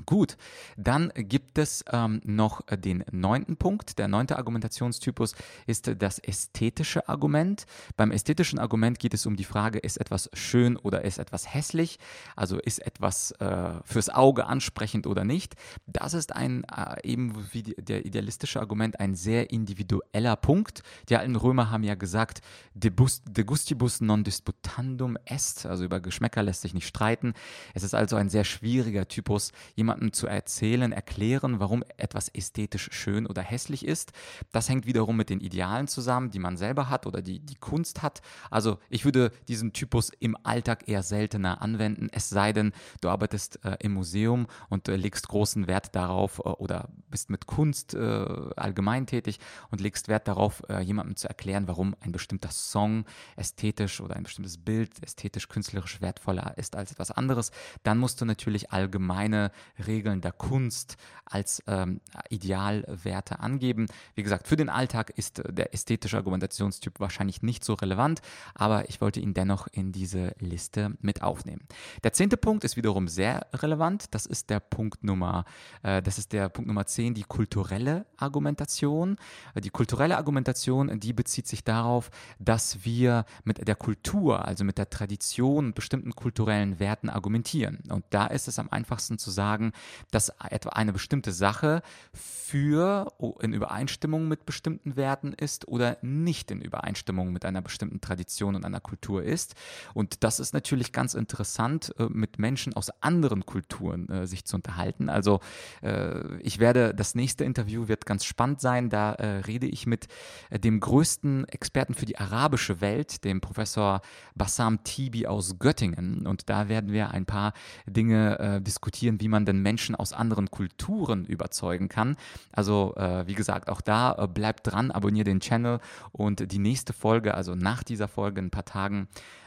Gut, 0.04 0.36
dann 0.76 1.10
gibt 1.16 1.58
es 1.58 1.84
ähm, 1.90 2.20
noch 2.24 2.60
den 2.70 3.02
neunten 3.10 3.56
Punkt. 3.56 3.98
Der 3.98 4.08
neunte 4.08 4.36
Argumentationstypus 4.36 5.34
ist 5.66 5.90
das 5.98 6.18
ästhetische 6.18 7.08
Argument. 7.08 7.66
Beim 7.96 8.10
ästhetischen 8.10 8.58
Argument 8.58 8.98
geht 8.98 9.14
es 9.14 9.24
um 9.24 9.36
die 9.36 9.44
Frage, 9.44 9.78
ist 9.78 9.96
etwas 9.96 10.28
schön 10.34 10.76
oder 10.76 11.02
ist 11.02 11.18
etwas 11.18 11.52
hässlich? 11.52 11.98
Also 12.36 12.58
ist 12.58 12.78
etwas 12.86 13.32
äh, 13.32 13.80
fürs 13.84 14.10
Auge 14.10 14.46
ansprechend 14.46 15.06
oder 15.06 15.24
nicht? 15.24 15.54
Das 15.86 16.12
ist 16.12 16.36
ein, 16.36 16.64
äh, 16.64 17.00
eben 17.02 17.34
wie 17.52 17.62
die, 17.62 17.74
der 17.74 18.04
idealistische 18.04 18.60
Argument, 18.60 19.00
ein 19.00 19.14
sehr 19.14 19.50
individueller 19.50 20.36
Punkt. 20.36 20.82
Die 21.08 21.16
alten 21.16 21.36
Römer 21.36 21.70
haben 21.70 21.84
ja 21.84 21.94
gesagt, 21.94 22.42
de, 22.74 22.90
bus, 22.90 23.22
de 23.24 23.44
gustibus 23.44 24.00
non 24.02 24.24
disputandum 24.24 25.16
est, 25.24 25.64
also 25.64 25.84
über 25.84 26.00
Geschmäcker 26.00 26.42
lässt 26.42 26.60
sich 26.60 26.74
nicht 26.74 26.86
streiten. 26.86 27.32
Es 27.74 27.82
ist 27.82 27.94
also 27.94 28.16
ein 28.16 28.28
sehr 28.28 28.44
schwieriger 28.44 29.08
Typus. 29.08 29.52
Jemand 29.74 29.85
jemandem 29.86 30.12
zu 30.12 30.26
erzählen, 30.26 30.90
erklären, 30.90 31.60
warum 31.60 31.84
etwas 31.96 32.28
ästhetisch 32.28 32.88
schön 32.90 33.26
oder 33.26 33.42
hässlich 33.42 33.84
ist. 33.84 34.12
Das 34.50 34.68
hängt 34.68 34.84
wiederum 34.84 35.16
mit 35.16 35.30
den 35.30 35.40
Idealen 35.40 35.86
zusammen, 35.86 36.30
die 36.32 36.40
man 36.40 36.56
selber 36.56 36.90
hat 36.90 37.06
oder 37.06 37.22
die 37.22 37.38
die 37.38 37.54
Kunst 37.54 38.02
hat. 38.02 38.20
Also 38.50 38.78
ich 38.88 39.04
würde 39.04 39.30
diesen 39.46 39.72
Typus 39.72 40.10
im 40.18 40.36
Alltag 40.42 40.88
eher 40.88 41.04
seltener 41.04 41.62
anwenden, 41.62 42.08
es 42.10 42.28
sei 42.28 42.52
denn, 42.52 42.72
du 43.00 43.08
arbeitest 43.08 43.64
äh, 43.64 43.76
im 43.78 43.92
Museum 43.92 44.48
und 44.68 44.88
äh, 44.88 44.96
legst 44.96 45.28
großen 45.28 45.68
Wert 45.68 45.94
darauf 45.94 46.40
äh, 46.40 46.42
oder 46.48 46.88
bist 47.08 47.30
mit 47.30 47.46
Kunst 47.46 47.94
äh, 47.94 48.26
allgemein 48.56 49.06
tätig 49.06 49.38
und 49.70 49.80
legst 49.80 50.08
Wert 50.08 50.26
darauf, 50.26 50.64
äh, 50.68 50.80
jemandem 50.80 51.14
zu 51.14 51.28
erklären, 51.28 51.68
warum 51.68 51.94
ein 52.00 52.10
bestimmter 52.10 52.50
Song 52.50 53.04
ästhetisch 53.36 54.00
oder 54.00 54.16
ein 54.16 54.24
bestimmtes 54.24 54.58
Bild 54.58 55.00
ästhetisch, 55.02 55.48
künstlerisch 55.48 56.00
wertvoller 56.00 56.54
ist 56.56 56.74
als 56.74 56.90
etwas 56.90 57.12
anderes, 57.12 57.52
dann 57.84 57.98
musst 57.98 58.20
du 58.20 58.24
natürlich 58.24 58.72
allgemeine 58.72 59.52
Regeln 59.86 60.20
der 60.20 60.32
Kunst 60.32 60.96
als 61.24 61.62
ähm, 61.66 62.00
Idealwerte 62.30 63.40
angeben. 63.40 63.86
Wie 64.14 64.22
gesagt, 64.22 64.46
für 64.46 64.56
den 64.56 64.68
Alltag 64.68 65.10
ist 65.16 65.42
der 65.48 65.74
ästhetische 65.74 66.16
Argumentationstyp 66.16 67.00
wahrscheinlich 67.00 67.42
nicht 67.42 67.64
so 67.64 67.74
relevant, 67.74 68.20
aber 68.54 68.88
ich 68.88 69.00
wollte 69.00 69.20
ihn 69.20 69.34
dennoch 69.34 69.66
in 69.72 69.92
diese 69.92 70.34
Liste 70.38 70.96
mit 71.00 71.22
aufnehmen. 71.22 71.62
Der 72.04 72.12
zehnte 72.12 72.36
Punkt 72.36 72.64
ist 72.64 72.76
wiederum 72.76 73.08
sehr 73.08 73.46
relevant. 73.52 74.14
Das 74.14 74.26
ist 74.26 74.50
der 74.50 74.60
Punkt 74.60 75.02
Nummer, 75.04 75.44
äh, 75.82 76.00
das 76.00 76.18
ist 76.18 76.32
der 76.32 76.48
Punkt 76.48 76.68
Nummer 76.68 76.86
10, 76.86 77.14
die 77.14 77.24
kulturelle 77.24 78.06
Argumentation. 78.16 79.16
Die 79.56 79.70
kulturelle 79.70 80.16
Argumentation, 80.16 81.00
die 81.00 81.12
bezieht 81.12 81.46
sich 81.48 81.64
darauf, 81.64 82.10
dass 82.38 82.84
wir 82.84 83.24
mit 83.44 83.66
der 83.66 83.74
Kultur, 83.74 84.44
also 84.44 84.64
mit 84.64 84.78
der 84.78 84.90
Tradition 84.90 85.74
bestimmten 85.74 86.12
kulturellen 86.12 86.78
Werten 86.78 87.08
argumentieren. 87.08 87.82
Und 87.88 88.04
da 88.10 88.26
ist 88.26 88.48
es 88.48 88.58
am 88.58 88.68
einfachsten 88.70 89.18
zu 89.18 89.30
sagen, 89.30 89.65
dass 90.10 90.32
etwa 90.50 90.70
eine 90.70 90.92
bestimmte 90.92 91.32
Sache 91.32 91.82
für 92.12 93.12
in 93.40 93.52
Übereinstimmung 93.52 94.28
mit 94.28 94.46
bestimmten 94.46 94.94
Werten 94.94 95.32
ist 95.32 95.66
oder 95.66 95.98
nicht 96.02 96.52
in 96.52 96.60
Übereinstimmung 96.60 97.32
mit 97.32 97.44
einer 97.44 97.60
bestimmten 97.60 98.00
Tradition 98.00 98.54
und 98.54 98.64
einer 98.64 98.78
Kultur 98.78 99.24
ist. 99.24 99.56
Und 99.94 100.22
das 100.22 100.38
ist 100.38 100.54
natürlich 100.54 100.92
ganz 100.92 101.14
interessant, 101.14 101.92
äh, 101.98 102.04
mit 102.08 102.38
Menschen 102.38 102.74
aus 102.74 102.90
anderen 103.02 103.46
Kulturen 103.46 104.08
äh, 104.08 104.26
sich 104.28 104.44
zu 104.44 104.56
unterhalten. 104.56 105.08
Also 105.08 105.40
äh, 105.82 106.36
ich 106.36 106.60
werde, 106.60 106.94
das 106.94 107.16
nächste 107.16 107.44
Interview 107.44 107.88
wird 107.88 108.06
ganz 108.06 108.24
spannend 108.24 108.60
sein. 108.60 108.90
Da 108.90 109.12
rede 109.46 109.66
ich 109.66 109.86
mit 109.86 110.06
dem 110.50 110.80
größten 110.80 111.48
Experten 111.48 111.94
für 111.94 112.06
die 112.06 112.18
arabische 112.18 112.80
Welt, 112.80 113.24
dem 113.24 113.40
Professor 113.40 114.00
Bassam 114.34 114.84
Tibi 114.84 115.26
aus 115.26 115.58
Göttingen. 115.58 116.26
Und 116.26 116.48
da 116.48 116.68
werden 116.68 116.92
wir 116.92 117.10
ein 117.10 117.26
paar 117.26 117.52
Dinge 117.86 118.60
diskutieren, 118.62 119.20
wie 119.20 119.28
man 119.28 119.44
denn 119.44 119.55
Menschen 119.62 119.94
aus 119.94 120.12
anderen 120.12 120.50
Kulturen 120.50 121.24
überzeugen 121.24 121.88
kann. 121.88 122.16
Also 122.52 122.94
wie 123.26 123.34
gesagt, 123.34 123.68
auch 123.68 123.80
da 123.80 124.26
bleibt 124.26 124.66
dran, 124.66 124.90
abonniert 124.90 125.26
den 125.26 125.40
Channel 125.40 125.80
und 126.12 126.52
die 126.52 126.58
nächste 126.58 126.92
Folge, 126.92 127.34
also 127.34 127.54
nach 127.54 127.82
dieser 127.82 128.08
Folge, 128.08 128.40
ein 128.40 128.50
paar 128.50 128.64
Tagen, 128.64 129.08
äh, 129.08 129.45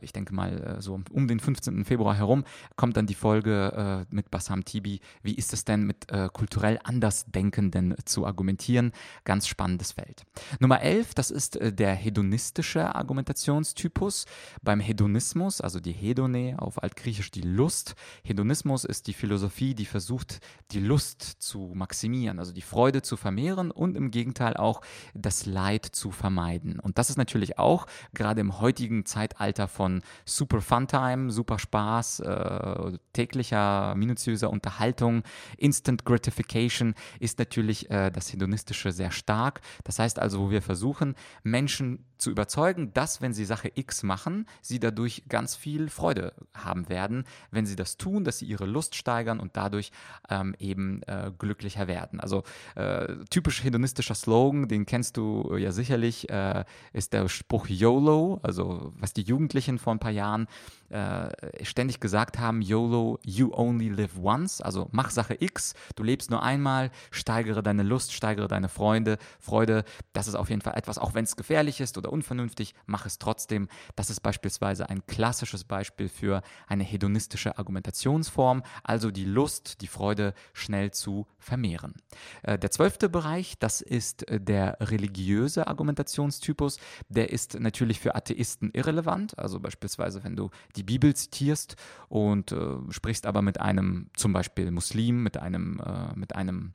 ich 0.00 0.12
denke 0.12 0.34
mal 0.34 0.76
äh, 0.78 0.82
so 0.82 1.00
um 1.10 1.28
den 1.28 1.38
15. 1.38 1.84
Februar 1.84 2.14
herum, 2.14 2.44
kommt 2.76 2.96
dann 2.96 3.06
die 3.06 3.14
Folge 3.14 4.06
äh, 4.10 4.14
mit 4.14 4.30
Bassam 4.30 4.64
Tibi. 4.64 5.00
Wie 5.22 5.34
ist 5.34 5.52
es 5.52 5.64
denn 5.64 5.84
mit 5.84 6.10
äh, 6.10 6.28
kulturell 6.32 6.80
Andersdenkenden 6.82 7.94
zu 8.04 8.26
argumentieren? 8.26 8.92
Ganz 9.24 9.46
spannendes 9.46 9.92
Feld. 9.92 10.24
Nummer 10.58 10.80
11, 10.80 11.14
das 11.14 11.30
ist 11.30 11.56
äh, 11.56 11.72
der 11.72 11.94
hedonistische 11.94 12.94
Argumentationstypus. 12.94 14.24
Beim 14.62 14.80
Hedonismus, 14.80 15.60
also 15.60 15.78
die 15.78 15.92
Hedone, 15.92 16.56
auf 16.58 16.82
altgriechisch 16.82 17.30
die 17.30 17.42
Lust. 17.42 17.94
Hedonismus 18.24 18.84
ist 18.84 19.06
die 19.06 19.14
Philosophie, 19.14 19.74
die 19.74 19.86
versucht, 19.86 20.40
die 20.72 20.80
Lust 20.80 21.22
zu 21.22 21.70
maximieren, 21.74 22.40
also 22.40 22.52
die 22.52 22.62
Freude 22.62 23.02
zu 23.02 23.16
vermehren 23.16 23.70
und 23.70 23.96
im 23.96 24.10
Gegenteil 24.10 24.56
auch 24.56 24.80
das 25.14 25.46
Leid 25.46 25.86
zu 25.86 26.10
vermeiden. 26.10 26.80
Und 26.80 26.98
das 26.98 27.08
ist 27.08 27.18
natürlich 27.18 27.58
auch 27.58 27.86
gerade 28.14 28.40
im 28.40 28.60
heutigen 28.60 29.06
Zeitalter 29.06 29.43
Zeitalter 29.44 29.68
von 29.68 30.02
super 30.24 30.62
Funtime, 30.62 31.30
super 31.30 31.58
Spaß, 31.58 32.20
äh, 32.20 32.98
täglicher, 33.12 33.94
minutiöser 33.94 34.48
Unterhaltung, 34.48 35.22
Instant 35.58 36.04
Gratification 36.06 36.94
ist 37.20 37.38
natürlich 37.38 37.90
äh, 37.90 38.10
das 38.10 38.32
Hedonistische 38.32 38.90
sehr 38.92 39.10
stark. 39.10 39.60
Das 39.84 39.98
heißt 39.98 40.18
also, 40.18 40.40
wo 40.40 40.50
wir 40.50 40.62
versuchen, 40.62 41.14
Menschen 41.42 42.06
zu 42.24 42.30
überzeugen, 42.30 42.92
dass, 42.94 43.20
wenn 43.20 43.34
sie 43.34 43.44
Sache 43.44 43.70
X 43.74 44.02
machen, 44.02 44.46
sie 44.62 44.80
dadurch 44.80 45.24
ganz 45.28 45.54
viel 45.54 45.90
Freude 45.90 46.32
haben 46.54 46.88
werden, 46.88 47.24
wenn 47.50 47.66
sie 47.66 47.76
das 47.76 47.98
tun, 47.98 48.24
dass 48.24 48.38
sie 48.38 48.46
ihre 48.46 48.64
Lust 48.64 48.94
steigern 48.94 49.38
und 49.38 49.56
dadurch 49.56 49.92
ähm, 50.30 50.56
eben 50.58 51.02
äh, 51.02 51.30
glücklicher 51.38 51.86
werden. 51.86 52.20
Also 52.20 52.42
äh, 52.76 53.14
typisch 53.28 53.62
hedonistischer 53.62 54.14
Slogan, 54.14 54.68
den 54.68 54.86
kennst 54.86 55.18
du 55.18 55.54
ja 55.56 55.70
sicherlich, 55.70 56.30
äh, 56.30 56.64
ist 56.94 57.12
der 57.12 57.28
Spruch 57.28 57.68
YOLO, 57.68 58.40
also 58.42 58.94
was 58.96 59.12
die 59.12 59.22
Jugendlichen 59.22 59.78
vor 59.78 59.94
ein 59.94 59.98
paar 60.00 60.10
Jahren 60.10 60.48
äh, 60.88 61.64
ständig 61.64 62.00
gesagt 62.00 62.38
haben, 62.38 62.62
YOLO, 62.62 63.18
you 63.22 63.52
only 63.52 63.90
live 63.90 64.16
once, 64.22 64.62
also 64.62 64.88
mach 64.92 65.10
Sache 65.10 65.36
X, 65.38 65.74
du 65.94 66.02
lebst 66.02 66.30
nur 66.30 66.42
einmal, 66.42 66.90
steigere 67.10 67.62
deine 67.62 67.82
Lust, 67.82 68.14
steigere 68.14 68.48
deine 68.48 68.70
Freunde, 68.70 69.18
Freude, 69.40 69.84
das 70.14 70.26
ist 70.26 70.36
auf 70.36 70.48
jeden 70.48 70.62
Fall 70.62 70.74
etwas, 70.76 70.96
auch 70.96 71.12
wenn 71.12 71.24
es 71.24 71.36
gefährlich 71.36 71.82
ist 71.82 71.98
oder 71.98 72.13
unvernünftig, 72.14 72.74
mach 72.86 73.04
es 73.04 73.18
trotzdem. 73.18 73.68
Das 73.96 74.08
ist 74.08 74.20
beispielsweise 74.20 74.88
ein 74.88 75.06
klassisches 75.06 75.64
Beispiel 75.64 76.08
für 76.08 76.42
eine 76.66 76.84
hedonistische 76.84 77.58
Argumentationsform, 77.58 78.62
also 78.82 79.10
die 79.10 79.26
Lust, 79.26 79.82
die 79.82 79.86
Freude 79.86 80.32
schnell 80.52 80.92
zu 80.92 81.26
vermehren. 81.38 81.94
Äh, 82.42 82.58
der 82.58 82.70
zwölfte 82.70 83.08
Bereich, 83.08 83.58
das 83.58 83.80
ist 83.80 84.28
äh, 84.28 84.40
der 84.40 84.78
religiöse 84.80 85.66
Argumentationstypus, 85.66 86.78
der 87.08 87.30
ist 87.30 87.60
natürlich 87.60 88.00
für 88.00 88.14
Atheisten 88.14 88.70
irrelevant, 88.72 89.38
also 89.38 89.60
beispielsweise 89.60 90.24
wenn 90.24 90.36
du 90.36 90.50
die 90.76 90.84
Bibel 90.84 91.14
zitierst 91.14 91.76
und 92.08 92.52
äh, 92.52 92.76
sprichst 92.90 93.26
aber 93.26 93.42
mit 93.42 93.60
einem 93.60 94.10
zum 94.16 94.32
Beispiel 94.32 94.70
Muslim, 94.70 95.22
mit 95.22 95.36
einem, 95.36 95.80
äh, 95.80 96.16
mit 96.16 96.34
einem 96.36 96.74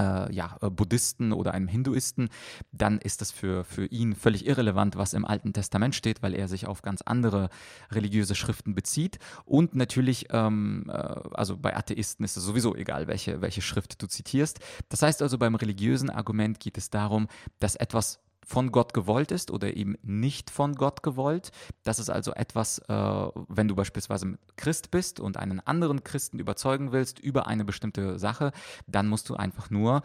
äh, 0.00 0.32
ja, 0.32 0.56
äh, 0.60 0.70
Buddhisten 0.70 1.32
oder 1.32 1.54
einem 1.54 1.68
Hinduisten, 1.68 2.28
dann 2.72 2.98
ist 2.98 3.20
das 3.20 3.30
für, 3.30 3.64
für 3.64 3.86
ihn 3.86 4.14
völlig 4.14 4.46
irrelevant, 4.46 4.96
was 4.96 5.14
im 5.14 5.24
Alten 5.24 5.52
Testament 5.52 5.94
steht, 5.94 6.22
weil 6.22 6.34
er 6.34 6.48
sich 6.48 6.66
auf 6.66 6.82
ganz 6.82 7.02
andere 7.02 7.48
religiöse 7.90 8.34
Schriften 8.34 8.74
bezieht. 8.74 9.18
Und 9.44 9.74
natürlich, 9.74 10.26
ähm, 10.30 10.84
äh, 10.88 10.92
also 10.92 11.56
bei 11.56 11.76
Atheisten 11.76 12.24
ist 12.24 12.36
es 12.36 12.44
sowieso 12.44 12.74
egal, 12.74 13.06
welche, 13.06 13.40
welche 13.40 13.62
Schrift 13.62 14.02
du 14.02 14.06
zitierst. 14.06 14.60
Das 14.88 15.02
heißt 15.02 15.22
also, 15.22 15.38
beim 15.38 15.54
religiösen 15.54 16.10
Argument 16.10 16.60
geht 16.60 16.78
es 16.78 16.90
darum, 16.90 17.28
dass 17.58 17.76
etwas 17.76 18.20
von 18.46 18.70
Gott 18.70 18.94
gewollt 18.94 19.32
ist 19.32 19.50
oder 19.50 19.76
eben 19.76 19.96
nicht 20.02 20.50
von 20.50 20.76
Gott 20.76 21.02
gewollt. 21.02 21.50
Das 21.82 21.98
ist 21.98 22.08
also 22.08 22.32
etwas, 22.32 22.78
äh, 22.88 22.92
wenn 23.48 23.66
du 23.66 23.74
beispielsweise 23.74 24.38
Christ 24.54 24.92
bist 24.92 25.18
und 25.18 25.36
einen 25.36 25.58
anderen 25.58 26.04
Christen 26.04 26.38
überzeugen 26.38 26.92
willst 26.92 27.18
über 27.18 27.48
eine 27.48 27.64
bestimmte 27.64 28.20
Sache, 28.20 28.52
dann 28.86 29.08
musst 29.08 29.28
du 29.28 29.34
einfach 29.34 29.68
nur 29.70 30.02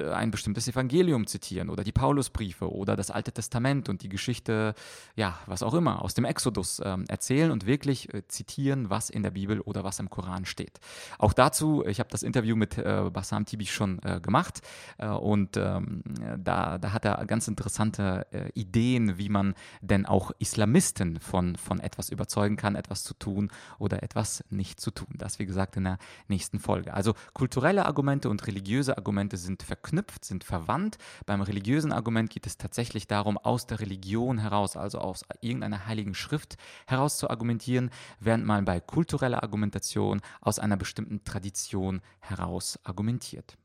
ein 0.00 0.30
bestimmtes 0.30 0.68
Evangelium 0.68 1.26
zitieren 1.26 1.70
oder 1.70 1.84
die 1.84 1.92
Paulusbriefe 1.92 2.72
oder 2.72 2.96
das 2.96 3.10
Alte 3.10 3.32
Testament 3.32 3.88
und 3.88 4.02
die 4.02 4.08
Geschichte, 4.08 4.74
ja, 5.16 5.38
was 5.46 5.62
auch 5.62 5.74
immer, 5.74 6.02
aus 6.02 6.14
dem 6.14 6.24
Exodus 6.24 6.80
ähm, 6.84 7.04
erzählen 7.08 7.50
und 7.50 7.66
wirklich 7.66 8.12
äh, 8.12 8.26
zitieren, 8.26 8.90
was 8.90 9.10
in 9.10 9.22
der 9.22 9.30
Bibel 9.30 9.60
oder 9.60 9.84
was 9.84 9.98
im 9.98 10.10
Koran 10.10 10.44
steht. 10.44 10.80
Auch 11.18 11.32
dazu, 11.32 11.84
ich 11.86 12.00
habe 12.00 12.10
das 12.10 12.22
Interview 12.22 12.56
mit 12.56 12.78
äh, 12.78 13.10
Bassam 13.12 13.44
Tibi 13.44 13.66
schon 13.66 14.00
äh, 14.02 14.20
gemacht 14.20 14.62
äh, 14.98 15.08
und 15.08 15.56
ähm, 15.56 16.02
da, 16.38 16.78
da 16.78 16.92
hat 16.92 17.04
er 17.04 17.24
ganz 17.26 17.48
interessante 17.48 18.26
äh, 18.32 18.50
Ideen, 18.54 19.18
wie 19.18 19.28
man 19.28 19.54
denn 19.80 20.06
auch 20.06 20.32
Islamisten 20.38 21.20
von, 21.20 21.56
von 21.56 21.80
etwas 21.80 22.08
überzeugen 22.08 22.56
kann, 22.56 22.74
etwas 22.74 23.04
zu 23.04 23.14
tun 23.14 23.50
oder 23.78 24.02
etwas 24.02 24.44
nicht 24.50 24.80
zu 24.80 24.90
tun. 24.90 25.08
Das, 25.14 25.38
wie 25.38 25.46
gesagt, 25.46 25.76
in 25.76 25.84
der 25.84 25.98
nächsten 26.28 26.58
Folge. 26.58 26.94
Also 26.94 27.14
kulturelle 27.34 27.86
Argumente 27.86 28.30
und 28.30 28.46
religiöse 28.46 28.96
Argumente 28.96 29.36
sind 29.36 29.62
verknüpft 29.62 29.89
verknüpft, 29.90 30.24
sind 30.24 30.44
verwandt. 30.44 30.98
Beim 31.26 31.42
religiösen 31.42 31.92
Argument 31.92 32.30
geht 32.30 32.46
es 32.46 32.56
tatsächlich 32.56 33.06
darum, 33.06 33.36
aus 33.36 33.66
der 33.66 33.80
Religion 33.80 34.38
heraus, 34.38 34.76
also 34.76 34.98
aus 34.98 35.24
irgendeiner 35.40 35.86
heiligen 35.86 36.14
Schrift 36.14 36.56
heraus 36.86 37.18
zu 37.18 37.28
argumentieren, 37.28 37.90
während 38.20 38.46
man 38.46 38.64
bei 38.64 38.80
kultureller 38.80 39.42
Argumentation 39.42 40.20
aus 40.40 40.58
einer 40.58 40.76
bestimmten 40.76 41.24
Tradition 41.24 42.02
heraus 42.20 42.78
argumentiert. 42.84 43.56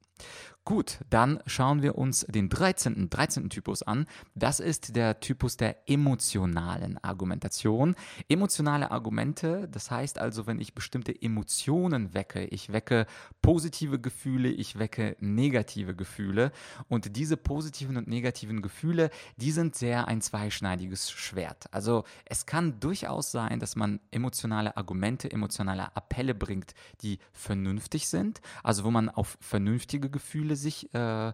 Gut, 0.68 0.98
dann 1.12 1.40
schauen 1.46 1.84
wir 1.84 1.96
uns 1.96 2.26
den 2.28 2.50
13. 2.50 3.12
13. 3.12 3.52
Typus 3.52 3.84
an. 3.84 4.08
Das 4.34 4.60
ist 4.60 4.96
der 4.96 5.20
Typus 5.20 5.58
der 5.58 5.88
emotionalen 5.88 6.98
Argumentation. 7.04 7.94
Emotionale 8.30 8.90
Argumente, 8.90 9.70
das 9.72 9.92
heißt 9.92 10.18
also, 10.18 10.48
wenn 10.48 10.60
ich 10.60 10.74
bestimmte 10.74 11.14
Emotionen 11.22 12.16
wecke, 12.16 12.46
ich 12.46 12.74
wecke 12.74 13.06
positive 13.44 14.00
Gefühle, 14.00 14.50
ich 14.50 14.80
wecke 14.80 15.16
negative 15.20 15.96
Gefühle 15.96 16.52
und 16.90 17.16
diese 17.16 17.38
positiven 17.38 17.98
und 17.98 18.08
negativen 18.08 18.64
Gefühle, 18.64 19.12
die 19.38 19.52
sind 19.52 19.76
sehr 19.76 20.08
ein 20.08 20.20
zweischneidiges 20.20 21.12
Schwert. 21.12 21.72
Also 21.72 22.06
es 22.26 22.48
kann 22.48 22.80
durchaus 22.80 23.32
sein, 23.32 23.60
dass 23.60 23.76
man 23.76 24.00
emotionale 24.10 24.76
Argumente, 24.78 25.32
emotionale 25.32 25.96
Appelle 25.96 26.34
bringt, 26.34 26.74
die 27.02 27.20
vernünftig 27.34 28.08
sind, 28.08 28.42
also 28.64 28.84
wo 28.84 28.90
man 28.90 29.10
auf 29.10 29.38
vernünftige 29.42 30.10
Gefühle 30.10 30.55
sich, 30.56 30.94
äh, 30.94 31.30
äh, 31.30 31.34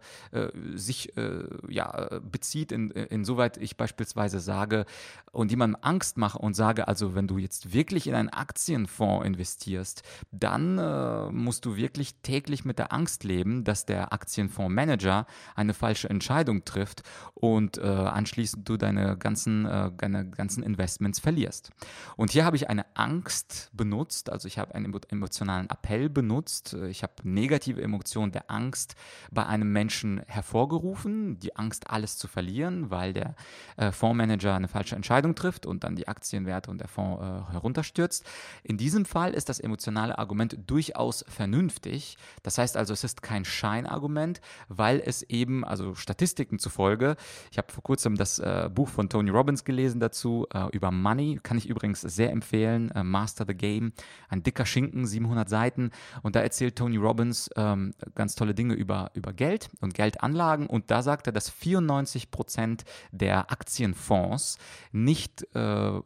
sich 0.76 1.16
äh, 1.18 1.44
ja, 1.70 2.20
bezieht, 2.22 2.72
in, 2.72 2.92
insoweit 2.92 3.58
ich 3.58 3.78
beispielsweise 3.78 4.40
sage 4.40 4.86
und 5.32 5.52
jemandem 5.52 5.80
Angst 5.82 6.18
mache 6.18 6.38
und 6.38 6.56
sage, 6.56 6.88
also 6.88 7.16
wenn 7.16 7.28
du 7.28 7.38
jetzt 7.38 7.74
wirklich 7.74 8.08
in 8.08 8.16
einen 8.16 8.30
Aktienfonds 8.30 9.26
investierst, 9.26 10.04
dann 10.32 10.78
äh, 10.78 11.32
musst 11.32 11.66
du 11.66 11.76
wirklich 11.76 12.16
täglich 12.22 12.66
mit 12.66 12.80
der 12.80 12.92
Angst 12.92 13.24
leben, 13.24 13.64
dass 13.64 13.86
der 13.86 14.14
Aktienfondsmanager 14.14 15.26
eine 15.56 15.74
falsche 15.74 16.10
Entscheidung 16.10 16.66
trifft 16.66 17.04
und 17.34 17.78
äh, 17.78 17.82
anschließend 17.82 18.68
du 18.68 18.78
deine 18.78 19.18
ganzen, 19.18 19.66
äh, 19.66 19.92
deine 19.98 20.30
ganzen 20.30 20.64
Investments 20.64 21.20
verlierst. 21.20 21.72
Und 22.18 22.32
hier 22.32 22.46
habe 22.46 22.56
ich 22.56 22.70
eine 22.70 22.86
Angst 22.96 23.70
benutzt, 23.74 24.30
also 24.30 24.48
ich 24.48 24.58
habe 24.58 24.76
einen 24.76 24.94
emotionalen 25.10 25.70
Appell 25.70 26.10
benutzt, 26.10 26.74
ich 26.74 27.04
habe 27.04 27.14
negative 27.24 27.82
Emotionen 27.82 28.32
der 28.32 28.50
Angst 28.52 28.96
bei 29.32 29.46
einem 29.46 29.72
Menschen 29.72 30.22
hervorgerufen, 30.28 31.40
die 31.40 31.56
Angst, 31.56 31.90
alles 31.90 32.18
zu 32.18 32.28
verlieren, 32.28 32.90
weil 32.90 33.14
der 33.14 33.36
äh, 33.78 33.92
Fondsmanager 33.92 34.56
eine 34.56 34.68
falsche 34.68 34.96
Entscheidung 34.96 35.36
trifft 35.36 35.66
und 35.66 35.84
dann 35.84 35.96
die 35.96 36.08
Aktienwerte 36.08 36.72
und 36.72 36.80
der 36.80 36.88
Fonds 36.88 37.22
äh, 37.22 37.52
herunterstürzt. 37.52 38.26
In 38.64 38.78
diesem 38.78 39.06
Fall 39.06 39.34
ist 39.34 39.50
das 39.50 39.60
emotionale 39.60 40.18
Argument 40.18 40.58
durchaus 40.68 41.26
vernünftig. 41.28 42.18
Das 42.44 42.58
heißt 42.58 42.78
also, 42.78 42.94
es 42.94 43.04
ist 43.04 43.22
kein 43.22 43.46
Scheinargument, 43.46 44.42
weil 44.68 45.02
es 45.04 45.24
eben, 45.24 45.64
also 45.64 45.96
Statistiken 45.96 46.60
zufolge, 46.60 47.16
ich 47.52 47.58
habe 47.58 47.72
vor 47.72 47.84
kurzem 47.84 48.16
das 48.16 48.40
äh, 48.40 48.70
Buch 48.74 48.90
von 48.90 49.10
Tony 49.10 49.30
Robbins 49.30 49.64
gelesen 49.64 50.00
dazu 50.00 50.48
äh, 50.54 50.68
über 50.72 50.92
Money, 50.92 51.40
kann 51.42 51.58
ich 51.58 51.68
übrigens 51.68 52.02
sehr 52.02 52.32
empfehlen, 52.32 52.92
äh, 52.92 53.04
Master 53.04 53.46
the 53.48 53.54
Game, 53.54 53.94
ein 54.30 54.44
dicker 54.44 54.66
Schinken, 54.66 55.06
700 55.06 55.50
Seiten 55.50 55.92
und 56.22 56.36
da 56.36 56.42
erzählt 56.42 56.78
Tony 56.78 56.98
Robbins 56.98 57.50
ähm, 57.56 57.94
ganz 58.16 58.36
tolle 58.36 58.54
Dinge 58.54 58.74
über, 58.74 59.01
über 59.14 59.34
Geld 59.34 59.70
und 59.80 59.94
Geldanlagen 59.94 60.68
und 60.68 60.92
da 60.92 61.02
sagt 61.02 61.28
er, 61.28 61.34
dass 61.34 61.50
94 61.50 62.32
Prozent 62.32 62.84
der 63.12 63.52
Aktienfonds 63.52 64.58
nicht 64.92 65.44
äh, 65.56 66.00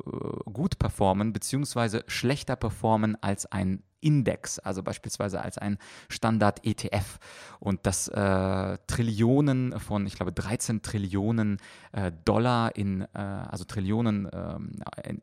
gut 0.46 0.80
performen 0.80 1.34
beziehungsweise 1.34 2.04
schlechter 2.08 2.56
performen 2.56 3.18
als 3.22 3.46
ein 3.46 3.84
Index, 4.06 4.60
also 4.60 4.84
beispielsweise 4.84 5.42
als 5.42 5.58
ein 5.58 5.80
Standard-ETF. 6.10 7.18
Und 7.60 7.86
dass 7.88 8.08
äh, 8.08 8.78
Trillionen 8.86 9.80
von, 9.80 10.06
ich 10.06 10.16
glaube, 10.16 10.32
13 10.32 10.84
Trillionen 10.84 11.58
äh, 11.92 12.12
Dollar 12.24 12.76
in, 12.76 13.02
äh, 13.02 13.08
also 13.18 13.64
Trillionen 13.64 14.30
ähm, 14.32 14.72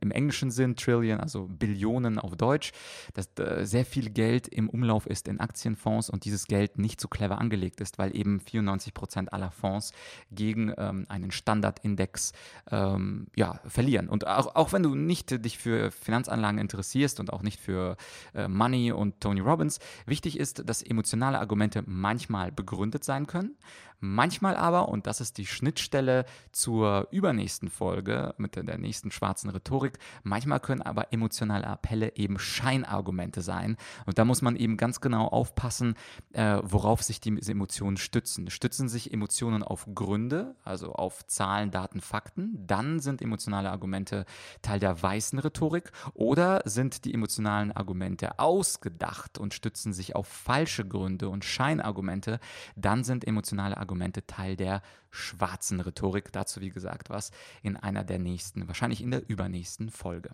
im 0.01 0.11
Englischen 0.11 0.51
sind, 0.51 0.81
Trillion, 0.81 1.21
also 1.21 1.47
Billionen 1.47 2.19
auf 2.19 2.35
Deutsch, 2.37 2.73
dass 3.15 3.29
äh, 3.39 3.65
sehr 3.65 3.85
viel 3.85 4.11
Geld 4.11 4.49
im 4.49 4.69
Umlauf 4.69 5.07
ist 5.07 5.29
in 5.29 5.39
Aktienfonds 5.39 6.11
und 6.11 6.25
dieses 6.25 6.47
Geld 6.47 6.79
nicht 6.79 7.01
so 7.01 7.07
clever 7.07 7.39
angelegt 7.39 7.81
ist, 7.81 7.99
weil 7.99 8.17
eben 8.17 8.41
94 8.41 8.95
Prozent 8.95 9.33
aller 9.33 9.53
Fonds 9.53 9.93
gegen 10.33 10.75
ähm, 10.77 11.07
einen 11.09 11.31
Standardindex 11.31 12.33
ähm, 12.71 13.29
ja, 13.37 13.61
verlieren. 13.65 14.09
Und 14.09 14.27
auch, 14.27 14.57
auch 14.57 14.73
wenn 14.73 14.83
du 14.83 14.97
nicht 14.97 15.45
dich 15.45 15.59
für 15.59 15.93
Finanzanlagen 15.93 16.59
interessierst 16.59 17.21
und 17.21 17.33
auch 17.33 17.43
nicht 17.43 17.61
für 17.61 17.97
äh, 18.35 18.49
Money 18.49 18.72
Money 18.73 18.93
und 18.93 19.21
Tony 19.21 19.41
Robbins. 19.41 19.81
Wichtig 20.07 20.39
ist, 20.39 20.67
dass 20.67 20.83
emotionale 20.83 21.39
Argumente 21.39 21.83
manchmal 21.87 22.51
begründet 22.51 23.05
sein 23.05 23.27
können, 23.27 23.57
manchmal 24.03 24.57
aber, 24.57 24.89
und 24.89 25.07
das 25.07 25.21
ist 25.21 25.39
die 25.39 25.47
Schnittstelle 25.47 26.25
zur 26.53 27.09
übernächsten 27.11 27.71
Folge 27.71 28.35
mit 28.37 28.57
der 28.57 28.79
nächsten 28.79 29.11
schwarzen 29.11 29.51
Rhetorik, 29.51 29.99
manchmal 30.23 30.61
können 30.61 30.83
aber 30.83 31.13
emotionale 31.13 31.67
Appelle 31.67 32.17
eben 32.17 32.39
Scheinargumente 32.39 33.41
sein. 33.41 33.77
Und 34.07 34.19
da 34.19 34.25
muss 34.25 34.43
man 34.43 34.57
eben 34.57 34.77
ganz 34.77 35.01
genau 35.01 35.29
aufpassen, 35.29 35.95
äh, 36.33 36.59
worauf 36.63 37.03
sich 37.03 37.21
diese 37.21 37.53
Emotionen 37.53 37.97
stützen. 37.97 38.51
Stützen 38.51 38.89
sich 38.89 39.13
Emotionen 39.13 39.63
auf 39.63 39.87
Gründe, 39.95 40.55
also 40.65 40.93
auf 40.93 41.27
Zahlen, 41.27 41.71
Daten, 41.71 42.01
Fakten, 42.01 42.67
dann 42.67 43.01
sind 43.01 43.23
emotionale 43.23 43.71
Argumente 43.71 44.27
Teil 44.61 44.81
der 44.81 45.01
weißen 45.01 45.39
Rhetorik 45.39 45.93
oder 46.15 46.63
sind 46.65 47.05
die 47.05 47.15
emotionalen 47.15 47.73
Argumente 47.73 48.39
aus 48.39 48.73
ausgedacht 48.73 49.39
und 49.39 49.55
stützen 49.55 49.93
sich 49.93 50.17
auf 50.17 50.27
falsche 50.27 50.87
Gründe 50.87 51.29
und 51.29 51.45
Scheinargumente, 51.45 52.41
dann 52.75 53.05
sind 53.05 53.27
emotionale 53.27 53.77
Argumente 53.77 53.92
Teil 54.27 54.57
der 54.57 54.83
schwarzen 55.13 55.81
Rhetorik. 55.81 56.33
Dazu, 56.33 56.61
wie 56.61 56.71
gesagt, 56.71 57.11
was 57.11 57.31
in 57.63 57.77
einer 57.77 58.03
der 58.03 58.19
nächsten, 58.19 58.67
wahrscheinlich 58.67 59.01
in 59.01 59.13
der 59.13 59.29
übernächsten 59.29 59.91
Folge. 59.91 60.31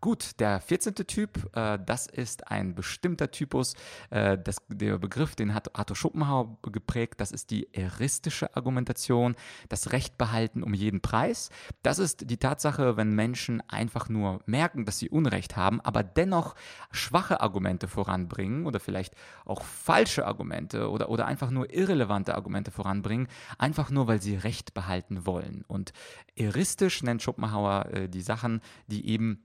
Gut, 0.00 0.40
der 0.40 0.60
14. 0.60 0.94
Typ, 0.94 1.54
äh, 1.54 1.78
das 1.84 2.06
ist 2.06 2.50
ein 2.50 2.74
bestimmter 2.74 3.30
Typus. 3.30 3.74
Äh, 4.08 4.38
das, 4.38 4.56
der 4.68 4.96
Begriff, 4.96 5.36
den 5.36 5.52
hat 5.52 5.76
Arthur 5.76 5.96
Schopenhauer 5.96 6.56
geprägt, 6.62 7.20
das 7.20 7.32
ist 7.32 7.50
die 7.50 7.72
eristische 7.74 8.56
Argumentation, 8.56 9.36
das 9.68 9.92
Recht 9.92 10.16
behalten 10.16 10.62
um 10.62 10.72
jeden 10.72 11.02
Preis. 11.02 11.50
Das 11.82 11.98
ist 11.98 12.30
die 12.30 12.38
Tatsache, 12.38 12.96
wenn 12.96 13.14
Menschen 13.14 13.62
einfach 13.68 14.08
nur 14.08 14.40
merken, 14.46 14.86
dass 14.86 14.98
sie 14.98 15.10
Unrecht 15.10 15.56
haben, 15.56 15.82
aber 15.82 16.02
dennoch 16.02 16.54
schwache 16.92 17.42
Argumente 17.42 17.86
voranbringen 17.86 18.64
oder 18.64 18.80
vielleicht 18.80 19.14
auch 19.44 19.64
falsche 19.64 20.26
Argumente 20.26 20.88
oder, 20.88 21.10
oder 21.10 21.26
einfach 21.26 21.50
nur 21.50 21.70
irrelevante 21.74 22.34
Argumente 22.34 22.70
voranbringen, 22.70 23.28
einfach 23.58 23.90
nur, 23.90 24.08
weil 24.10 24.20
sie 24.20 24.34
Recht 24.34 24.74
behalten 24.74 25.24
wollen. 25.24 25.64
Und 25.68 25.92
eristisch 26.34 27.04
nennt 27.04 27.22
Schopenhauer 27.22 27.86
äh, 27.92 28.08
die 28.08 28.22
Sachen, 28.22 28.60
die 28.88 29.06
eben 29.06 29.44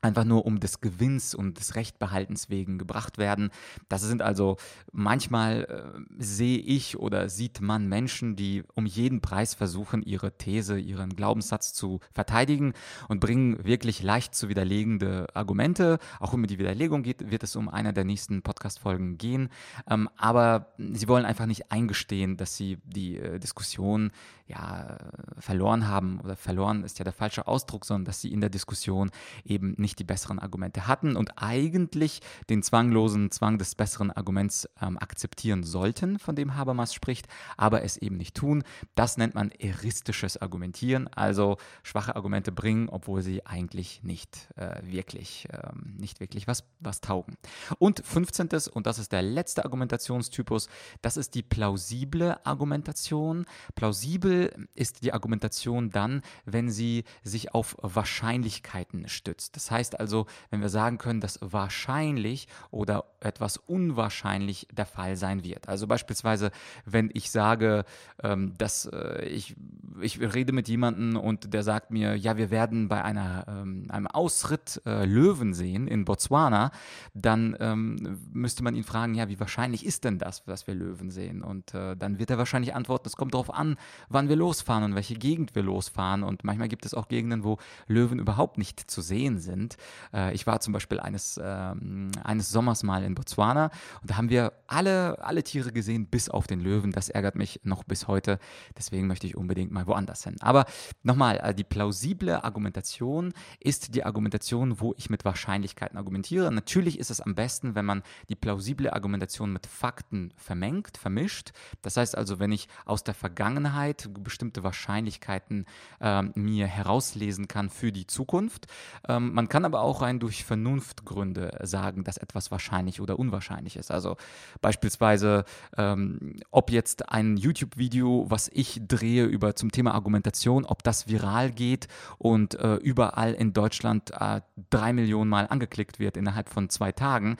einfach 0.00 0.24
nur 0.24 0.46
um 0.46 0.60
des 0.60 0.80
Gewinns 0.80 1.34
und 1.34 1.58
des 1.58 1.74
Rechtbehaltens 1.74 2.50
wegen 2.50 2.78
gebracht 2.78 3.18
werden. 3.18 3.50
Das 3.88 4.02
sind 4.02 4.22
also 4.22 4.56
manchmal 4.92 5.64
äh, 5.64 6.22
sehe 6.22 6.58
ich 6.58 6.98
oder 6.98 7.28
sieht 7.28 7.60
man 7.60 7.88
Menschen, 7.88 8.36
die 8.36 8.64
um 8.74 8.86
jeden 8.86 9.20
Preis 9.20 9.54
versuchen, 9.54 10.02
ihre 10.02 10.36
These, 10.36 10.78
ihren 10.78 11.16
Glaubenssatz 11.16 11.72
zu 11.72 12.00
verteidigen 12.12 12.74
und 13.08 13.20
bringen 13.20 13.64
wirklich 13.64 14.02
leicht 14.02 14.34
zu 14.34 14.48
widerlegende 14.48 15.26
Argumente. 15.34 15.98
Auch 16.20 16.32
um 16.32 16.46
die 16.46 16.58
Widerlegung 16.58 17.02
geht, 17.02 17.30
wird 17.30 17.42
es 17.42 17.56
um 17.56 17.68
einer 17.68 17.92
der 17.92 18.04
nächsten 18.04 18.42
Podcast-Folgen 18.42 19.18
gehen. 19.18 19.48
Ähm, 19.88 20.08
aber 20.16 20.72
sie 20.78 21.08
wollen 21.08 21.24
einfach 21.24 21.46
nicht 21.46 21.72
eingestehen, 21.72 22.36
dass 22.36 22.56
sie 22.56 22.78
die 22.84 23.18
äh, 23.18 23.38
Diskussion 23.38 24.12
ja 24.48 24.96
verloren 25.38 25.88
haben 25.88 26.20
oder 26.20 26.36
verloren 26.36 26.84
ist 26.84 26.98
ja 26.98 27.04
der 27.04 27.12
falsche 27.12 27.46
Ausdruck, 27.46 27.84
sondern 27.84 28.06
dass 28.06 28.20
sie 28.20 28.32
in 28.32 28.40
der 28.40 28.50
Diskussion 28.50 29.10
eben 29.44 29.74
nicht 29.76 29.98
die 29.98 30.04
besseren 30.04 30.38
Argumente 30.38 30.86
hatten 30.86 31.16
und 31.16 31.32
eigentlich 31.36 32.20
den 32.48 32.62
zwanglosen 32.62 33.30
Zwang 33.30 33.58
des 33.58 33.74
besseren 33.74 34.10
Arguments 34.10 34.68
ähm, 34.80 34.98
akzeptieren 34.98 35.62
sollten, 35.62 36.18
von 36.18 36.34
dem 36.34 36.56
Habermas 36.56 36.94
spricht, 36.94 37.28
aber 37.56 37.82
es 37.82 37.96
eben 37.96 38.16
nicht 38.16 38.34
tun. 38.34 38.64
Das 38.94 39.18
nennt 39.18 39.34
man 39.34 39.50
eristisches 39.50 40.36
Argumentieren, 40.38 41.08
also 41.08 41.58
schwache 41.82 42.16
Argumente 42.16 42.52
bringen, 42.52 42.88
obwohl 42.88 43.22
sie 43.22 43.44
eigentlich 43.44 44.02
nicht 44.02 44.48
äh, 44.56 44.80
wirklich, 44.82 45.46
ähm, 45.52 45.94
nicht 45.98 46.20
wirklich 46.20 46.46
was, 46.46 46.64
was 46.80 47.00
taugen. 47.00 47.36
Und 47.78 48.02
15. 48.04 48.48
und 48.72 48.86
das 48.86 48.98
ist 48.98 49.12
der 49.12 49.22
letzte 49.22 49.64
Argumentationstypus, 49.64 50.68
das 51.02 51.16
ist 51.16 51.34
die 51.34 51.42
plausible 51.42 52.44
Argumentation. 52.46 53.44
Plausibel 53.74 54.37
ist 54.74 55.02
die 55.02 55.12
Argumentation 55.12 55.90
dann, 55.90 56.22
wenn 56.44 56.70
sie 56.70 57.04
sich 57.22 57.54
auf 57.54 57.76
Wahrscheinlichkeiten 57.80 59.08
stützt. 59.08 59.56
Das 59.56 59.70
heißt, 59.70 59.98
also, 59.98 60.26
wenn 60.50 60.60
wir 60.60 60.68
sagen 60.68 60.98
können, 60.98 61.20
dass 61.20 61.38
wahrscheinlich 61.40 62.48
oder 62.70 63.04
etwas 63.20 63.56
unwahrscheinlich 63.56 64.68
der 64.72 64.86
Fall 64.86 65.16
sein 65.16 65.44
wird. 65.44 65.68
Also 65.68 65.86
beispielsweise, 65.86 66.50
wenn 66.84 67.10
ich 67.12 67.30
sage, 67.30 67.84
ähm, 68.22 68.54
dass 68.58 68.86
äh, 68.86 69.24
ich, 69.26 69.56
ich 70.00 70.20
rede 70.20 70.52
mit 70.52 70.68
jemandem 70.68 71.16
und 71.16 71.52
der 71.52 71.62
sagt 71.62 71.90
mir, 71.90 72.16
ja, 72.16 72.36
wir 72.36 72.50
werden 72.50 72.88
bei 72.88 73.02
einer, 73.02 73.44
ähm, 73.48 73.86
einem 73.88 74.06
Ausritt 74.06 74.80
äh, 74.86 75.04
Löwen 75.04 75.54
sehen 75.54 75.88
in 75.88 76.04
Botswana, 76.04 76.70
dann 77.14 77.56
ähm, 77.60 78.18
müsste 78.32 78.62
man 78.62 78.74
ihn 78.74 78.84
fragen, 78.84 79.14
ja, 79.14 79.28
wie 79.28 79.40
wahrscheinlich 79.40 79.84
ist 79.84 80.04
denn 80.04 80.18
das, 80.18 80.44
dass 80.44 80.66
wir 80.66 80.74
Löwen 80.74 81.10
sehen? 81.10 81.42
Und 81.42 81.74
äh, 81.74 81.96
dann 81.96 82.18
wird 82.18 82.30
er 82.30 82.38
wahrscheinlich 82.38 82.74
antworten, 82.74 83.08
es 83.08 83.16
kommt 83.16 83.34
darauf 83.34 83.52
an, 83.52 83.76
wann 84.08 84.27
wann 84.28 84.30
wir 84.30 84.36
losfahren 84.36 84.84
und 84.84 84.94
welche 84.94 85.14
Gegend 85.14 85.54
wir 85.54 85.62
losfahren. 85.62 86.22
Und 86.22 86.44
manchmal 86.44 86.68
gibt 86.68 86.84
es 86.84 86.94
auch 86.94 87.08
Gegenden, 87.08 87.44
wo 87.44 87.58
Löwen 87.86 88.18
überhaupt 88.18 88.58
nicht 88.58 88.90
zu 88.90 89.00
sehen 89.00 89.38
sind. 89.38 89.76
Äh, 90.12 90.34
ich 90.34 90.46
war 90.46 90.60
zum 90.60 90.72
Beispiel 90.72 91.00
eines, 91.00 91.40
ähm, 91.42 92.10
eines 92.22 92.50
Sommers 92.50 92.82
mal 92.82 93.02
in 93.04 93.14
Botswana 93.14 93.70
und 94.02 94.10
da 94.10 94.16
haben 94.16 94.28
wir 94.28 94.52
alle, 94.66 95.24
alle 95.24 95.42
Tiere 95.42 95.72
gesehen, 95.72 96.06
bis 96.06 96.28
auf 96.28 96.46
den 96.46 96.60
Löwen. 96.60 96.92
Das 96.92 97.08
ärgert 97.08 97.36
mich 97.36 97.60
noch 97.64 97.84
bis 97.84 98.06
heute. 98.06 98.38
Deswegen 98.76 99.06
möchte 99.06 99.26
ich 99.26 99.36
unbedingt 99.36 99.72
mal 99.72 99.86
woanders 99.86 100.24
hin. 100.24 100.36
Aber 100.40 100.66
nochmal, 101.02 101.40
äh, 101.42 101.54
die 101.54 101.64
plausible 101.64 102.44
Argumentation 102.44 103.32
ist 103.60 103.94
die 103.94 104.04
Argumentation, 104.04 104.80
wo 104.80 104.94
ich 104.98 105.08
mit 105.10 105.24
Wahrscheinlichkeiten 105.24 105.96
argumentiere. 105.96 106.52
Natürlich 106.52 106.98
ist 106.98 107.10
es 107.10 107.20
am 107.20 107.34
besten, 107.34 107.74
wenn 107.74 107.86
man 107.86 108.02
die 108.28 108.34
plausible 108.34 108.92
Argumentation 108.92 109.52
mit 109.52 109.66
Fakten 109.66 110.32
vermengt, 110.36 110.98
vermischt. 110.98 111.52
Das 111.82 111.96
heißt 111.96 112.16
also, 112.16 112.38
wenn 112.38 112.52
ich 112.52 112.68
aus 112.84 113.04
der 113.04 113.14
Vergangenheit 113.14 114.10
bestimmte 114.18 114.62
Wahrscheinlichkeiten 114.62 115.66
äh, 116.00 116.22
mir 116.34 116.66
herauslesen 116.66 117.48
kann 117.48 117.70
für 117.70 117.92
die 117.92 118.06
Zukunft. 118.06 118.66
Ähm, 119.08 119.32
man 119.34 119.48
kann 119.48 119.64
aber 119.64 119.80
auch 119.80 120.02
rein 120.02 120.20
durch 120.20 120.44
Vernunftgründe 120.44 121.58
sagen, 121.62 122.04
dass 122.04 122.16
etwas 122.16 122.50
wahrscheinlich 122.50 123.00
oder 123.00 123.18
unwahrscheinlich 123.18 123.76
ist. 123.76 123.90
Also 123.90 124.16
beispielsweise, 124.60 125.44
ähm, 125.76 126.36
ob 126.50 126.70
jetzt 126.70 127.08
ein 127.10 127.36
YouTube-Video, 127.36 128.26
was 128.28 128.50
ich 128.52 128.80
drehe 128.86 129.24
über 129.24 129.56
zum 129.56 129.72
Thema 129.72 129.94
Argumentation, 129.94 130.64
ob 130.64 130.82
das 130.82 131.08
viral 131.08 131.50
geht 131.50 131.88
und 132.18 132.54
äh, 132.54 132.76
überall 132.76 133.34
in 133.34 133.52
Deutschland 133.52 134.12
äh, 134.18 134.40
drei 134.70 134.92
Millionen 134.92 135.30
Mal 135.30 135.46
angeklickt 135.48 135.98
wird 135.98 136.16
innerhalb 136.16 136.48
von 136.48 136.68
zwei 136.68 136.92
Tagen, 136.92 137.36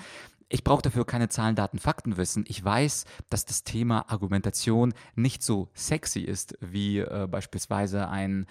ich 0.48 0.64
brauche 0.64 0.82
dafür 0.82 1.04
keine 1.04 1.28
Zahlen, 1.28 1.56
Daten, 1.56 1.78
Fakten 1.78 2.16
wissen. 2.16 2.44
Ich 2.48 2.64
weiß, 2.64 3.04
dass 3.28 3.44
das 3.44 3.64
Thema 3.64 4.10
Argumentation 4.10 4.94
nicht 5.14 5.42
so 5.42 5.68
sexy 5.74 6.20
ist 6.20 6.56
wie 6.60 6.98
äh, 7.00 7.26
beispielsweise 7.30 8.08
ein, 8.08 8.46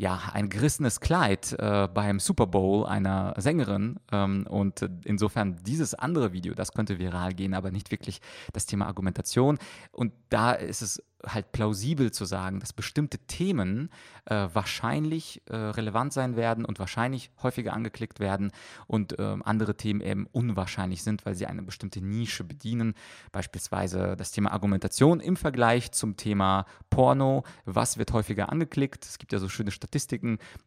ja, 0.00 0.18
ein 0.32 0.48
gerissenes 0.48 1.00
Kleid 1.00 1.54
äh, 1.58 1.86
beim 1.92 2.20
Super 2.20 2.46
Bowl 2.46 2.86
einer 2.86 3.34
Sängerin. 3.36 4.00
Ähm, 4.10 4.46
und 4.48 4.88
insofern 5.04 5.62
dieses 5.62 5.94
andere 5.94 6.32
Video, 6.32 6.54
das 6.54 6.72
könnte 6.72 6.98
viral 6.98 7.34
gehen, 7.34 7.52
aber 7.52 7.70
nicht 7.70 7.90
wirklich 7.90 8.22
das 8.54 8.64
Thema 8.64 8.86
Argumentation. 8.86 9.58
Und 9.92 10.14
da 10.30 10.52
ist 10.52 10.80
es 10.80 11.02
halt 11.26 11.52
plausibel 11.52 12.12
zu 12.12 12.24
sagen, 12.24 12.60
dass 12.60 12.72
bestimmte 12.72 13.18
Themen 13.18 13.90
äh, 14.24 14.48
wahrscheinlich 14.54 15.42
äh, 15.50 15.54
relevant 15.54 16.14
sein 16.14 16.34
werden 16.34 16.64
und 16.64 16.78
wahrscheinlich 16.78 17.30
häufiger 17.42 17.74
angeklickt 17.74 18.20
werden 18.20 18.52
und 18.86 19.18
äh, 19.18 19.36
andere 19.44 19.76
Themen 19.76 20.00
eben 20.00 20.26
unwahrscheinlich 20.32 21.02
sind, 21.02 21.26
weil 21.26 21.34
sie 21.34 21.44
eine 21.44 21.62
bestimmte 21.62 22.00
Nische 22.00 22.42
bedienen. 22.42 22.94
Beispielsweise 23.32 24.16
das 24.16 24.32
Thema 24.32 24.52
Argumentation 24.52 25.20
im 25.20 25.36
Vergleich 25.36 25.92
zum 25.92 26.16
Thema 26.16 26.64
Porno. 26.88 27.44
Was 27.66 27.98
wird 27.98 28.14
häufiger 28.14 28.50
angeklickt? 28.50 29.04
Es 29.04 29.18
gibt 29.18 29.32
ja 29.32 29.38
so 29.38 29.50
schöne 29.50 29.72
Statistiken, 29.72 29.89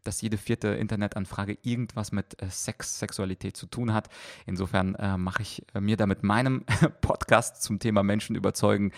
dass 0.02 0.20
jede 0.20 0.38
vierte 0.38 0.68
Internetanfrage 0.68 1.58
irgendwas 1.62 2.12
mit 2.12 2.40
äh, 2.42 2.48
Sex, 2.50 2.98
Sexualität 2.98 3.56
zu 3.56 3.66
tun 3.66 3.92
hat. 3.92 4.08
Insofern 4.46 4.94
äh, 4.94 5.16
mache 5.16 5.42
ich 5.42 5.64
äh, 5.74 5.80
mir 5.80 5.96
da 5.96 6.06
mit 6.06 6.22
meinem 6.22 6.64
Podcast 7.00 7.62
zum 7.62 7.78
Thema 7.78 8.02
Menschen 8.02 8.36
überzeugen 8.36 8.92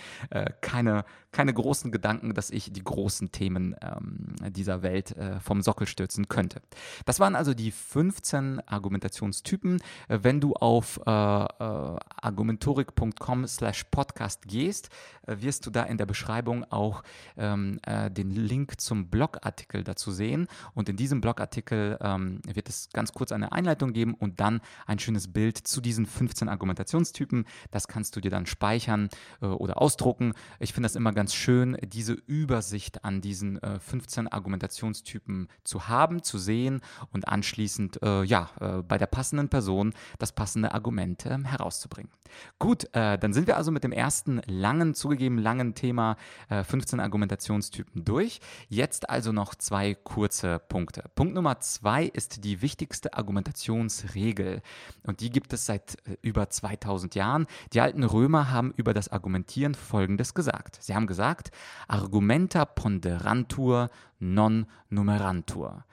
keine, 0.60 1.04
keine 1.32 1.52
großen 1.52 1.92
Gedanken, 1.92 2.34
dass 2.34 2.50
ich 2.50 2.72
die 2.72 2.82
großen 2.82 3.30
Themen 3.32 3.76
ähm, 3.82 4.34
dieser 4.52 4.82
Welt 4.82 5.16
äh, 5.16 5.40
vom 5.40 5.62
Sockel 5.62 5.86
stürzen 5.86 6.28
könnte. 6.28 6.62
Das 7.04 7.20
waren 7.20 7.36
also 7.36 7.54
die 7.54 7.70
15 7.70 8.60
Argumentationstypen. 8.66 9.80
Äh, 10.08 10.20
wenn 10.22 10.40
du 10.40 10.54
auf 10.54 11.00
äh, 11.06 11.10
äh, 11.10 11.98
argumentorik.com 12.22 13.46
slash 13.46 13.84
podcast 13.90 14.48
gehst, 14.48 14.88
äh, 14.88 15.15
wirst 15.26 15.66
du 15.66 15.70
da 15.70 15.82
in 15.84 15.98
der 15.98 16.06
Beschreibung 16.06 16.64
auch 16.70 17.02
ähm, 17.36 17.78
äh, 17.86 18.10
den 18.10 18.30
Link 18.30 18.80
zum 18.80 19.08
Blogartikel 19.08 19.84
dazu 19.84 20.10
sehen. 20.10 20.46
Und 20.74 20.88
in 20.88 20.96
diesem 20.96 21.20
Blogartikel 21.20 21.98
ähm, 22.00 22.40
wird 22.46 22.68
es 22.68 22.88
ganz 22.92 23.12
kurz 23.12 23.32
eine 23.32 23.52
Einleitung 23.52 23.92
geben 23.92 24.14
und 24.14 24.40
dann 24.40 24.60
ein 24.86 24.98
schönes 24.98 25.32
Bild 25.32 25.58
zu 25.58 25.80
diesen 25.80 26.06
15 26.06 26.48
Argumentationstypen. 26.48 27.44
Das 27.70 27.88
kannst 27.88 28.16
du 28.16 28.20
dir 28.20 28.30
dann 28.30 28.46
speichern 28.46 29.08
oder 29.40 29.80
ausdrucken. 29.80 30.32
Ich 30.58 30.72
finde 30.72 30.86
das 30.86 30.96
immer 30.96 31.12
ganz 31.12 31.34
schön, 31.34 31.76
diese 31.82 32.12
Übersicht 32.12 33.04
an 33.04 33.20
diesen 33.20 33.60
15 33.60 34.28
Argumentationstypen 34.28 35.48
zu 35.64 35.88
haben, 35.88 36.22
zu 36.22 36.38
sehen 36.38 36.80
und 37.12 37.28
anschließend 37.28 38.02
äh, 38.02 38.22
ja, 38.24 38.50
äh, 38.60 38.82
bei 38.82 38.98
der 38.98 39.06
passenden 39.06 39.48
Person 39.48 39.92
das 40.18 40.32
passende 40.32 40.72
Argument 40.72 41.26
äh, 41.26 41.38
herauszubringen. 41.44 42.10
Gut, 42.58 42.84
äh, 42.92 43.18
dann 43.18 43.32
sind 43.32 43.46
wir 43.46 43.56
also 43.56 43.70
mit 43.70 43.84
dem 43.84 43.92
ersten 43.92 44.40
langen, 44.46 44.94
zugegeben 45.16 45.38
langen 45.38 45.74
Thema 45.74 46.16
15 46.50 46.98
äh, 46.98 47.02
Argumentationstypen 47.02 48.04
durch. 48.04 48.40
Jetzt 48.68 49.08
also 49.08 49.32
noch 49.32 49.54
zwei 49.54 49.94
kurze 49.94 50.58
Punkte. 50.58 51.04
Punkt 51.14 51.34
Nummer 51.34 51.58
zwei 51.60 52.04
ist 52.04 52.44
die 52.44 52.60
wichtigste 52.60 53.14
Argumentationsregel 53.14 54.60
und 55.04 55.20
die 55.20 55.30
gibt 55.30 55.54
es 55.54 55.64
seit 55.64 55.96
äh, 56.06 56.16
über 56.20 56.50
2000 56.50 57.14
Jahren. 57.14 57.46
Die 57.72 57.80
alten 57.80 58.04
Römer 58.04 58.50
haben 58.50 58.74
über 58.76 58.92
das 58.92 59.08
Argumentieren 59.08 59.74
Folgendes 59.74 60.34
gesagt. 60.34 60.78
Sie 60.82 60.94
haben 60.94 61.06
gesagt, 61.06 61.50
Argumenta 61.88 62.66
ponderantur 62.66 63.88
non 64.18 64.66
numerantur. 64.90 65.84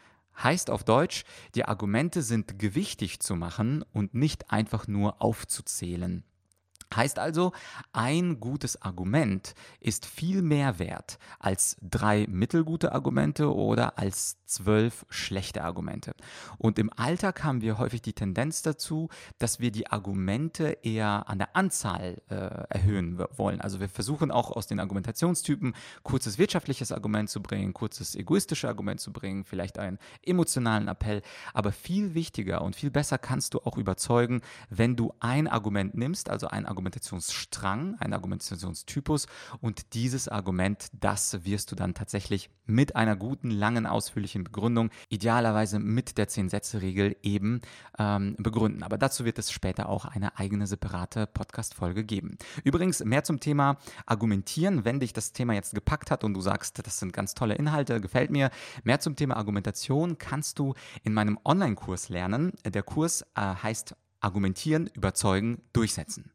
Heißt 0.41 0.69
auf 0.69 0.83
Deutsch, 0.83 1.23
die 1.55 1.63
Argumente 1.63 2.23
sind 2.23 2.59
gewichtig 2.59 3.21
zu 3.21 3.35
machen 3.35 3.85
und 3.93 4.15
nicht 4.15 4.51
einfach 4.51 4.87
nur 4.87 5.21
aufzuzählen. 5.21 6.23
Heißt 6.95 7.19
also, 7.19 7.51
ein 7.91 8.39
gutes 8.39 8.81
Argument 8.81 9.55
ist 9.79 10.05
viel 10.05 10.41
mehr 10.41 10.79
wert 10.79 11.19
als 11.39 11.77
drei 11.81 12.25
mittelgute 12.29 12.91
Argumente 12.93 13.53
oder 13.53 13.97
als 13.97 14.37
zwölf 14.45 15.05
schlechte 15.09 15.63
Argumente. 15.63 16.13
Und 16.57 16.77
im 16.77 16.91
Alltag 16.95 17.43
haben 17.43 17.61
wir 17.61 17.77
häufig 17.77 18.01
die 18.01 18.13
Tendenz 18.13 18.61
dazu, 18.61 19.09
dass 19.39 19.59
wir 19.59 19.71
die 19.71 19.87
Argumente 19.87 20.77
eher 20.83 21.27
an 21.27 21.39
der 21.39 21.55
Anzahl 21.55 22.21
äh, 22.29 22.35
erhöhen 22.35 23.23
wollen. 23.35 23.61
Also 23.61 23.79
wir 23.79 23.89
versuchen 23.89 24.31
auch 24.31 24.51
aus 24.51 24.67
den 24.67 24.79
Argumentationstypen 24.79 25.73
kurzes 26.03 26.37
wirtschaftliches 26.37 26.91
Argument 26.91 27.29
zu 27.29 27.41
bringen, 27.41 27.73
kurzes 27.73 28.15
egoistisches 28.15 28.69
Argument 28.69 28.99
zu 28.99 29.11
bringen, 29.11 29.43
vielleicht 29.43 29.79
einen 29.79 29.97
emotionalen 30.23 30.87
Appell. 30.87 31.21
Aber 31.53 31.71
viel 31.71 32.13
wichtiger 32.13 32.61
und 32.61 32.75
viel 32.75 32.91
besser 32.91 33.17
kannst 33.17 33.55
du 33.55 33.59
auch 33.59 33.77
überzeugen, 33.77 34.41
wenn 34.69 34.95
du 34.95 35.13
ein 35.19 35.47
Argument 35.47 35.95
nimmst, 35.95 36.29
also 36.29 36.47
ein 36.47 36.65
Argument 36.65 36.82
Argumentationsstrang, 36.83 37.95
ein 37.99 38.13
Argumentationstypus 38.13 39.27
und 39.61 39.93
dieses 39.93 40.27
Argument, 40.27 40.87
das 40.91 41.45
wirst 41.45 41.71
du 41.71 41.75
dann 41.75 41.93
tatsächlich 41.93 42.49
mit 42.65 42.95
einer 42.97 43.15
guten, 43.15 43.51
langen, 43.51 43.85
ausführlichen 43.85 44.43
Begründung, 44.43 44.89
idealerweise 45.07 45.79
mit 45.79 46.17
der 46.17 46.27
Zehn-Sätze-Regel 46.27 47.15
eben 47.23 47.61
ähm, 47.97 48.35
begründen. 48.37 48.83
Aber 48.83 48.97
dazu 48.97 49.23
wird 49.23 49.39
es 49.39 49.51
später 49.51 49.87
auch 49.87 50.03
eine 50.03 50.37
eigene 50.37 50.67
separate 50.67 51.25
Podcast-Folge 51.25 52.03
geben. 52.03 52.37
Übrigens, 52.65 53.03
mehr 53.03 53.23
zum 53.23 53.39
Thema 53.39 53.77
Argumentieren, 54.05 54.83
wenn 54.83 54.99
dich 54.99 55.13
das 55.13 55.31
Thema 55.31 55.53
jetzt 55.53 55.73
gepackt 55.73 56.11
hat 56.11 56.25
und 56.25 56.33
du 56.33 56.41
sagst, 56.41 56.85
das 56.85 56.99
sind 56.99 57.13
ganz 57.13 57.33
tolle 57.33 57.55
Inhalte, 57.55 58.01
gefällt 58.01 58.29
mir. 58.29 58.49
Mehr 58.83 58.99
zum 58.99 59.15
Thema 59.15 59.37
Argumentation 59.37 60.17
kannst 60.17 60.59
du 60.59 60.73
in 61.03 61.13
meinem 61.13 61.39
Online-Kurs 61.45 62.09
lernen. 62.09 62.51
Der 62.65 62.83
Kurs 62.83 63.21
äh, 63.35 63.41
heißt 63.41 63.95
Argumentieren, 64.19 64.89
Überzeugen, 64.93 65.61
Durchsetzen. 65.73 66.32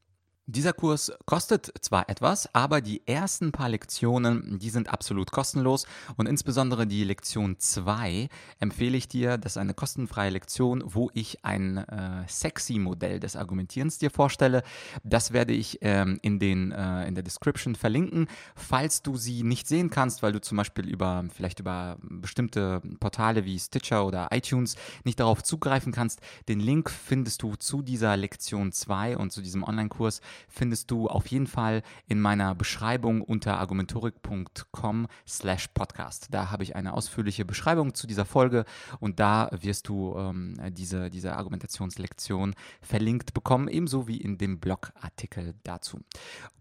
Dieser 0.51 0.73
Kurs 0.73 1.13
kostet 1.27 1.71
zwar 1.83 2.09
etwas, 2.09 2.49
aber 2.55 2.81
die 2.81 3.07
ersten 3.07 3.53
paar 3.53 3.69
Lektionen, 3.69 4.59
die 4.59 4.71
sind 4.71 4.89
absolut 4.89 5.31
kostenlos 5.31 5.87
und 6.17 6.27
insbesondere 6.27 6.87
die 6.87 7.05
Lektion 7.05 7.59
2 7.59 8.31
empfehle 8.59 8.97
ich 8.97 9.09
dir, 9.09 9.37
das 9.37 9.53
ist 9.53 9.57
eine 9.59 9.75
kostenfreie 9.75 10.31
Lektion, 10.31 10.83
wo 10.87 11.11
ich 11.13 11.45
ein 11.45 11.77
äh, 11.77 12.25
sexy 12.29 12.79
Modell 12.79 13.21
des 13.21 13.37
Argumentierens 13.37 13.99
dir 13.99 14.11
vorstelle. 14.11 14.63
Das 15.05 15.35
werde 15.35 15.53
ich 15.53 15.81
ähm, 15.83 16.19
in, 16.23 16.39
den, 16.39 16.73
äh, 16.73 17.07
in 17.07 17.15
der 17.15 17.25
Description 17.25 17.75
verlinken. 17.75 18.27
Falls 18.55 19.03
du 19.03 19.19
sie 19.19 19.43
nicht 19.43 19.69
sehen 19.69 19.91
kannst, 19.91 20.23
weil 20.23 20.33
du 20.33 20.41
zum 20.41 20.57
Beispiel 20.57 20.89
über 20.89 21.27
vielleicht 21.35 21.61
über 21.61 21.99
bestimmte 22.01 22.81
Portale 23.01 23.45
wie 23.45 23.59
Stitcher 23.59 24.07
oder 24.07 24.29
iTunes 24.31 24.77
nicht 25.05 25.21
darauf 25.21 25.43
zugreifen 25.43 25.93
kannst, 25.93 26.23
den 26.49 26.61
Link 26.61 26.89
findest 26.89 27.43
du 27.43 27.55
zu 27.57 27.83
dieser 27.83 28.17
Lektion 28.17 28.73
2 28.73 29.19
und 29.19 29.31
zu 29.31 29.43
diesem 29.43 29.63
Online-Kurs 29.63 30.23
findest 30.49 30.91
du 30.91 31.09
auf 31.09 31.27
jeden 31.27 31.47
Fall 31.47 31.83
in 32.07 32.21
meiner 32.21 32.55
Beschreibung 32.55 33.23
unter 33.23 33.59
argumentorik.com 33.59 35.07
slash 35.27 35.69
podcast. 35.69 36.29
Da 36.31 36.51
habe 36.51 36.63
ich 36.63 36.77
eine 36.77 36.95
ausführliche 36.95 37.45
Beschreibung 37.45 37.95
zu 37.95 38.07
dieser 38.07 38.25
Folge 38.25 38.65
und 39.01 39.21
da 39.21 39.49
wirst 39.53 39.89
du 39.89 40.17
ähm, 40.17 40.55
diese, 40.71 41.11
diese 41.11 41.37
Argumentationslektion 41.37 42.55
verlinkt 42.81 43.35
bekommen, 43.35 43.69
ebenso 43.69 44.09
wie 44.09 44.19
in 44.19 44.39
dem 44.39 44.61
Blogartikel 44.61 45.55
dazu. 45.63 46.01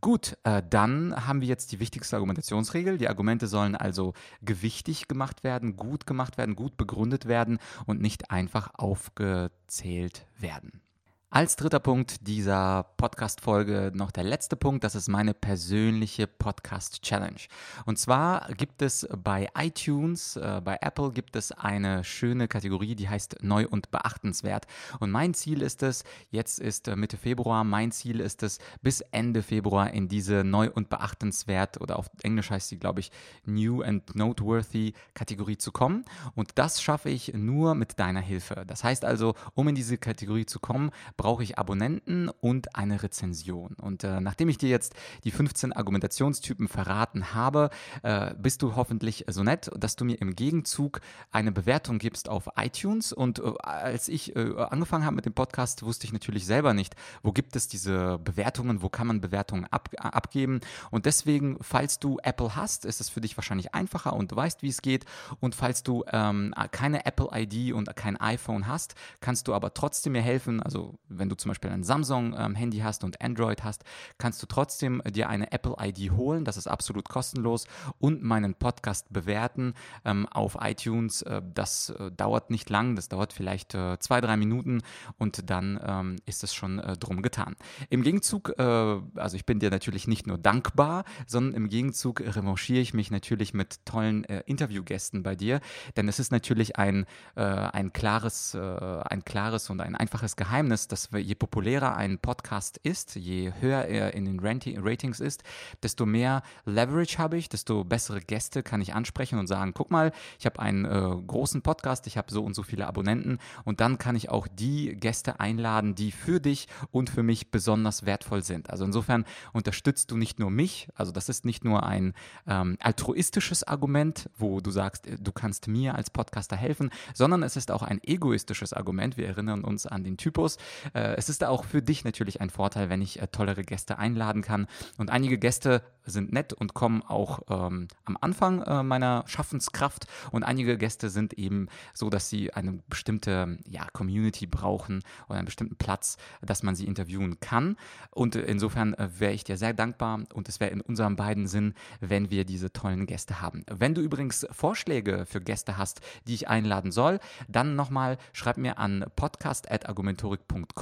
Gut, 0.01 0.37
äh, 0.43 0.61
dann 0.69 1.27
haben 1.27 1.41
wir 1.41 1.47
jetzt 1.47 1.71
die 1.71 1.79
wichtigste 1.79 2.15
Argumentationsregel. 2.15 2.97
Die 2.97 3.09
Argumente 3.09 3.47
sollen 3.47 3.75
also 3.75 4.13
gewichtig 4.41 5.07
gemacht 5.07 5.43
werden, 5.43 5.75
gut 5.75 6.05
gemacht 6.05 6.37
werden, 6.37 6.55
gut 6.55 6.77
begründet 6.77 7.27
werden 7.27 7.59
und 7.85 8.01
nicht 8.01 8.31
einfach 8.31 8.71
aufgezählt 8.75 10.25
werden. 10.37 10.81
Als 11.29 11.57
dritter 11.57 11.81
Punkt 11.81 12.25
dieser 12.25 12.83
Podcast-Folge 12.95 13.91
noch 13.93 14.11
der 14.11 14.23
letzte 14.23 14.55
Punkt, 14.55 14.85
das 14.85 14.95
ist 14.95 15.09
meine 15.09 15.33
persönliche 15.33 16.25
Podcast-Challenge. 16.25 17.41
Und 17.85 17.99
zwar 17.99 18.47
gibt 18.53 18.81
es 18.81 19.05
bei 19.11 19.49
iTunes, 19.53 20.37
äh, 20.37 20.61
bei 20.63 20.77
Apple 20.79 21.11
gibt 21.11 21.35
es 21.35 21.51
eine 21.51 22.05
schöne 22.05 22.47
Kategorie, 22.47 22.95
die 22.95 23.09
heißt 23.09 23.43
Neu 23.43 23.67
und 23.67 23.91
Beachtenswert. 23.91 24.67
Und 25.01 25.11
mein 25.11 25.33
Ziel 25.33 25.61
ist 25.61 25.83
es, 25.83 26.05
jetzt 26.29 26.59
ist 26.59 26.87
äh, 26.87 26.95
Mitte 26.95 27.17
Februar, 27.17 27.65
mein 27.65 27.91
Ziel 27.91 28.21
ist 28.21 28.41
es, 28.41 28.59
bis 28.81 29.01
Ende 29.01 29.43
Februar 29.43 29.91
in 29.91 30.07
diese 30.07 30.45
Neu 30.45 30.71
und 30.73 30.87
Beachtenswert 30.87 31.81
oder 31.81 31.99
auf 31.99 32.09
Englisch 32.23 32.51
heißt 32.51 32.69
sie, 32.69 32.79
glaube 32.79 33.01
ich, 33.01 33.11
New 33.43 33.81
and 33.81 34.15
Noteworthy 34.15 34.93
Kategorie 35.13 35.57
zu 35.57 35.73
kommen. 35.73 36.05
Und 36.35 36.51
das 36.55 36.81
schaffe 36.81 37.09
ich 37.09 37.33
nur 37.33 37.75
mit 37.75 37.99
deiner 37.99 38.21
Hilfe. 38.21 38.63
Das 38.65 38.85
heißt 38.85 39.03
also, 39.03 39.35
um 39.55 39.67
in 39.67 39.75
diese 39.75 39.97
Kategorie 39.97 40.45
zu 40.45 40.61
kommen, 40.61 40.91
brauche 41.17 41.43
ich 41.43 41.57
Abonnenten 41.57 42.29
und 42.29 42.75
eine 42.75 43.03
Rezension. 43.03 43.75
Und 43.81 44.03
äh, 44.03 44.21
nachdem 44.21 44.49
ich 44.49 44.57
dir 44.57 44.69
jetzt 44.69 44.95
die 45.23 45.31
15 45.31 45.73
Argumentationstypen 45.73 46.67
verraten 46.67 47.33
habe, 47.33 47.69
äh, 48.03 48.33
bist 48.35 48.61
du 48.61 48.75
hoffentlich 48.75 49.25
so 49.27 49.43
nett, 49.43 49.69
dass 49.75 49.95
du 49.95 50.05
mir 50.05 50.21
im 50.21 50.35
Gegenzug 50.35 51.01
eine 51.31 51.51
Bewertung 51.51 51.97
gibst 51.97 52.29
auf 52.29 52.49
iTunes. 52.55 53.11
Und 53.11 53.39
äh, 53.39 53.51
als 53.61 54.07
ich 54.07 54.35
äh, 54.35 54.55
angefangen 54.57 55.05
habe 55.05 55.15
mit 55.15 55.25
dem 55.25 55.33
Podcast, 55.33 55.83
wusste 55.83 56.05
ich 56.05 56.13
natürlich 56.13 56.45
selber 56.45 56.73
nicht, 56.73 56.95
wo 57.23 57.31
gibt 57.31 57.55
es 57.55 57.67
diese 57.67 58.19
Bewertungen, 58.19 58.81
wo 58.81 58.89
kann 58.89 59.07
man 59.07 59.19
Bewertungen 59.19 59.65
ab, 59.65 59.89
abgeben. 59.97 60.61
Und 60.91 61.05
deswegen, 61.05 61.57
falls 61.61 61.99
du 61.99 62.19
Apple 62.23 62.55
hast, 62.55 62.85
ist 62.85 63.01
es 63.01 63.09
für 63.09 63.21
dich 63.21 63.35
wahrscheinlich 63.35 63.73
einfacher 63.73 64.13
und 64.13 64.31
du 64.31 64.35
weißt, 64.35 64.61
wie 64.61 64.69
es 64.69 64.81
geht. 64.81 65.05
Und 65.39 65.55
falls 65.55 65.83
du 65.83 66.03
ähm, 66.11 66.53
keine 66.71 67.05
Apple-ID 67.05 67.73
und 67.73 67.93
kein 67.95 68.17
iPhone 68.17 68.67
hast, 68.67 68.95
kannst 69.19 69.47
du 69.47 69.53
aber 69.53 69.73
trotzdem 69.73 70.13
mir 70.13 70.21
helfen. 70.21 70.61
Also 70.61 70.99
wenn 71.09 71.29
du 71.29 71.35
zum 71.35 71.49
Beispiel 71.49 71.71
ein 71.71 71.83
Samsung-Handy 71.83 72.77
ähm, 72.77 72.83
hast 72.83 73.03
und 73.03 73.21
Android 73.21 73.63
hast, 73.63 73.83
kannst 74.17 74.41
du 74.41 74.47
trotzdem 74.47 75.01
dir 75.09 75.29
eine 75.29 75.51
Apple-ID 75.51 76.11
holen. 76.11 76.45
Das 76.45 76.57
ist 76.57 76.67
absolut 76.67 77.09
kostenlos 77.09 77.65
und 77.99 78.23
meinen 78.23 78.55
Podcast 78.55 79.11
bewerten 79.11 79.73
ähm, 80.05 80.27
auf 80.27 80.57
iTunes. 80.61 81.21
Äh, 81.21 81.41
das 81.53 81.89
äh, 81.89 82.11
dauert 82.11 82.49
nicht 82.49 82.69
lang, 82.69 82.95
das 82.95 83.09
dauert 83.09 83.33
vielleicht 83.33 83.75
äh, 83.75 83.99
zwei, 83.99 84.21
drei 84.21 84.37
Minuten 84.37 84.81
und 85.17 85.49
dann 85.49 85.79
ähm, 85.83 86.15
ist 86.25 86.43
es 86.43 86.53
schon 86.53 86.79
äh, 86.79 86.97
drum 86.97 87.21
getan. 87.21 87.55
Im 87.89 88.03
Gegenzug, 88.03 88.53
äh, 88.57 88.63
also 88.63 89.35
ich 89.35 89.45
bin 89.45 89.59
dir 89.59 89.69
natürlich 89.69 90.07
nicht 90.07 90.27
nur 90.27 90.37
dankbar, 90.37 91.03
sondern 91.25 91.53
im 91.53 91.69
Gegenzug 91.69 92.21
revanchiere 92.21 92.79
ich 92.79 92.93
mich 92.93 93.11
natürlich 93.11 93.53
mit 93.53 93.85
tollen 93.85 94.23
äh, 94.25 94.43
Interviewgästen 94.45 95.23
bei 95.23 95.35
dir, 95.35 95.59
denn 95.95 96.07
es 96.07 96.19
ist 96.19 96.31
natürlich 96.31 96.77
ein, 96.77 97.05
ein, 97.35 97.93
klares, 97.93 98.55
ein 98.55 99.23
klares 99.25 99.69
und 99.69 99.81
ein 99.81 99.95
einfaches 99.95 100.35
Geheimnis, 100.35 100.87
dass 100.87 100.96
je 101.13 101.35
populärer 101.35 101.95
ein 101.95 102.19
Podcast 102.19 102.77
ist, 102.83 103.15
je 103.15 103.53
höher 103.59 103.85
er 103.85 104.13
in 104.13 104.25
den 104.25 104.39
Ratings 104.39 105.19
ist, 105.19 105.43
desto 105.83 106.05
mehr 106.05 106.43
Leverage 106.65 107.17
habe 107.17 107.37
ich, 107.37 107.49
desto 107.49 107.83
bessere 107.83 108.21
Gäste 108.21 108.63
kann 108.63 108.81
ich 108.81 108.93
ansprechen 108.93 109.39
und 109.39 109.47
sagen, 109.47 109.73
guck 109.73 109.91
mal, 109.91 110.11
ich 110.39 110.45
habe 110.45 110.59
einen 110.59 110.85
äh, 110.85 111.15
großen 111.27 111.61
Podcast, 111.61 112.07
ich 112.07 112.17
habe 112.17 112.31
so 112.31 112.43
und 112.43 112.53
so 112.53 112.63
viele 112.63 112.87
Abonnenten 112.87 113.39
und 113.65 113.79
dann 113.79 113.97
kann 113.97 114.15
ich 114.15 114.29
auch 114.29 114.47
die 114.47 114.95
Gäste 114.95 115.39
einladen, 115.39 115.95
die 115.95 116.11
für 116.11 116.39
dich 116.39 116.67
und 116.91 117.09
für 117.09 117.23
mich 117.23 117.51
besonders 117.51 118.05
wertvoll 118.05 118.43
sind. 118.43 118.69
Also 118.69 118.85
insofern 118.85 119.25
unterstützt 119.53 120.11
du 120.11 120.17
nicht 120.17 120.39
nur 120.39 120.51
mich, 120.51 120.87
also 120.95 121.11
das 121.11 121.29
ist 121.29 121.45
nicht 121.45 121.63
nur 121.63 121.83
ein 121.83 122.13
ähm, 122.47 122.77
altruistisches 122.79 123.63
Argument, 123.63 124.29
wo 124.37 124.61
du 124.61 124.71
sagst, 124.71 125.07
äh, 125.07 125.17
du 125.19 125.31
kannst 125.31 125.67
mir 125.67 125.95
als 125.95 126.09
Podcaster 126.09 126.55
helfen, 126.55 126.89
sondern 127.13 127.43
es 127.43 127.55
ist 127.55 127.71
auch 127.71 127.83
ein 127.83 127.99
egoistisches 128.03 128.73
Argument. 128.73 129.17
Wir 129.17 129.27
erinnern 129.27 129.63
uns 129.63 129.85
an 129.85 130.03
den 130.03 130.17
Typus. 130.17 130.57
Äh, 130.93 131.15
es 131.15 131.29
ist 131.29 131.43
auch 131.43 131.63
für 131.63 131.81
dich 131.81 132.03
natürlich 132.03 132.41
ein 132.41 132.49
Vorteil, 132.49 132.89
wenn 132.89 133.01
ich 133.01 133.21
äh, 133.21 133.27
tollere 133.27 133.63
Gäste 133.63 133.97
einladen 133.97 134.41
kann. 134.41 134.67
Und 134.97 135.09
einige 135.09 135.37
Gäste 135.37 135.81
sind 136.05 136.31
nett 136.31 136.53
und 136.53 136.73
kommen 136.73 137.01
auch 137.03 137.41
ähm, 137.49 137.87
am 138.05 138.17
Anfang 138.21 138.61
äh, 138.61 138.83
meiner 138.83 139.23
Schaffenskraft. 139.27 140.07
Und 140.31 140.43
einige 140.43 140.77
Gäste 140.77 141.09
sind 141.09 141.33
eben 141.33 141.67
so, 141.93 142.09
dass 142.09 142.29
sie 142.29 142.53
eine 142.53 142.79
bestimmte 142.87 143.57
ja, 143.67 143.85
Community 143.91 144.47
brauchen 144.47 145.03
oder 145.27 145.39
einen 145.39 145.45
bestimmten 145.45 145.75
Platz, 145.75 146.17
dass 146.41 146.63
man 146.63 146.75
sie 146.75 146.85
interviewen 146.85 147.39
kann. 147.39 147.77
Und 148.11 148.35
insofern 148.35 148.93
äh, 148.93 149.09
wäre 149.17 149.33
ich 149.33 149.43
dir 149.43 149.57
sehr 149.57 149.73
dankbar 149.73 150.21
und 150.33 150.49
es 150.49 150.59
wäre 150.59 150.71
in 150.71 150.81
unserem 150.81 151.15
beiden 151.15 151.47
Sinn, 151.47 151.73
wenn 151.99 152.29
wir 152.31 152.45
diese 152.45 152.71
tollen 152.71 153.05
Gäste 153.05 153.41
haben. 153.41 153.65
Wenn 153.69 153.93
du 153.93 154.01
übrigens 154.01 154.47
Vorschläge 154.51 155.25
für 155.25 155.41
Gäste 155.41 155.77
hast, 155.77 156.01
die 156.27 156.33
ich 156.33 156.47
einladen 156.47 156.91
soll, 156.91 157.19
dann 157.47 157.75
nochmal 157.75 158.17
schreib 158.33 158.57
mir 158.57 158.77
an 158.77 159.05
podcast.argumentorik.com 159.15 160.76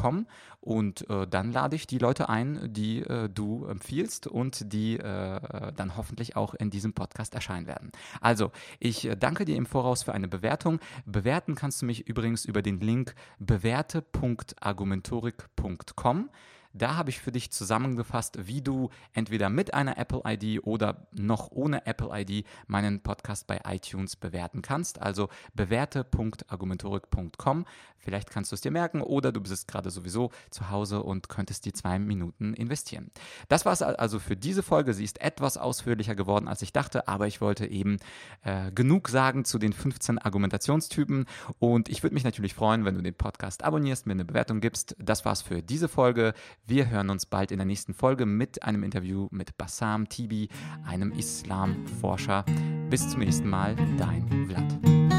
und 0.62 1.10
äh, 1.10 1.28
dann 1.28 1.52
lade 1.52 1.76
ich 1.76 1.88
die 1.88 1.98
Leute 2.00 2.28
ein, 2.28 2.74
die 2.74 3.02
äh, 3.02 3.30
du 3.30 3.66
empfiehlst 3.66 4.26
und 4.28 4.74
die 4.74 4.98
äh, 4.98 5.72
dann 5.76 5.96
hoffentlich 5.96 6.36
auch 6.36 6.56
in 6.56 6.72
diesem 6.72 6.94
Podcast 6.94 7.36
erscheinen 7.36 7.68
werden. 7.68 7.92
Also, 8.20 8.52
ich 8.80 9.06
äh, 9.06 9.16
danke 9.16 9.46
dir 9.46 9.56
im 9.56 9.68
Voraus 9.68 10.04
für 10.04 10.14
eine 10.14 10.28
Bewertung. 10.28 10.80
Bewerten 11.06 11.56
kannst 11.56 11.82
du 11.82 11.86
mich 11.86 12.08
übrigens 12.08 12.46
über 12.46 12.62
den 12.62 12.80
Link 12.80 13.16
bewerte.argumentorik.com. 13.40 16.30
Da 16.78 16.96
habe 16.96 17.10
ich 17.10 17.20
für 17.20 17.32
dich 17.32 17.52
zusammengefasst, 17.52 18.48
wie 18.48 18.62
du 18.62 18.90
entweder 19.14 19.50
mit 19.50 19.74
einer 19.74 19.98
Apple 19.98 20.24
ID 20.26 20.66
oder 20.66 21.08
noch 21.14 21.50
ohne 21.52 21.86
Apple 21.86 22.10
ID 22.12 22.46
meinen 22.68 23.00
Podcast 23.02 23.48
bei 23.48 23.62
iTunes 23.66 24.18
bewerten 24.18 24.62
kannst. 24.62 25.02
Also 25.02 25.30
bewerte.argumentorik.com. 25.54 27.66
Vielleicht 28.06 28.30
kannst 28.30 28.52
du 28.52 28.56
es 28.56 28.62
dir 28.62 28.72
merken 28.72 29.02
oder 29.02 29.32
du 29.32 29.42
bist 29.42 29.68
gerade 29.68 29.90
sowieso 29.90 30.30
zu 30.52 30.70
Hause 30.70 31.02
und 31.02 31.28
könntest 31.28 31.66
die 31.66 31.74
zwei 31.74 31.98
Minuten 31.98 32.54
investieren. 32.54 33.10
Das 33.48 33.66
war 33.66 33.74
es 33.74 33.82
also 33.82 34.20
für 34.20 34.36
diese 34.36 34.62
Folge. 34.62 34.94
Sie 34.94 35.04
ist 35.04 35.22
etwas 35.22 35.58
ausführlicher 35.58 36.14
geworden, 36.14 36.48
als 36.48 36.62
ich 36.62 36.72
dachte, 36.72 37.08
aber 37.08 37.26
ich 37.26 37.42
wollte 37.42 37.66
eben 37.66 37.98
äh, 38.44 38.72
genug 38.72 39.10
sagen 39.10 39.44
zu 39.44 39.58
den 39.58 39.74
15 39.74 40.20
Argumentationstypen 40.20 41.26
und 41.58 41.90
ich 41.90 42.04
würde 42.04 42.14
mich 42.14 42.24
natürlich 42.24 42.54
freuen, 42.54 42.86
wenn 42.86 42.94
du 42.94 43.02
den 43.02 43.16
Podcast 43.16 43.64
abonnierst, 43.64 44.06
mir 44.06 44.14
eine 44.14 44.26
Bewertung 44.26 44.62
gibst. 44.62 44.96
Das 45.00 45.26
war's 45.26 45.42
für 45.42 45.64
diese 45.64 45.88
Folge. 45.88 46.36
Wir 46.68 46.90
hören 46.90 47.12
uns 47.12 47.28
bald 47.28 47.52
in 47.52 47.60
der 47.60 47.68
nächsten 47.68 47.94
Folge 47.94 48.26
mit 48.26 48.64
einem 48.64 48.82
Interview 48.82 49.28
mit 49.30 49.56
Bassam 49.56 50.10
Tibi, 50.10 50.50
einem 50.84 51.12
Islamforscher. 51.12 52.44
Bis 52.90 53.08
zum 53.08 53.20
nächsten 53.20 53.48
Mal, 53.48 53.76
dein 54.00 54.48
Vlad. 54.48 55.15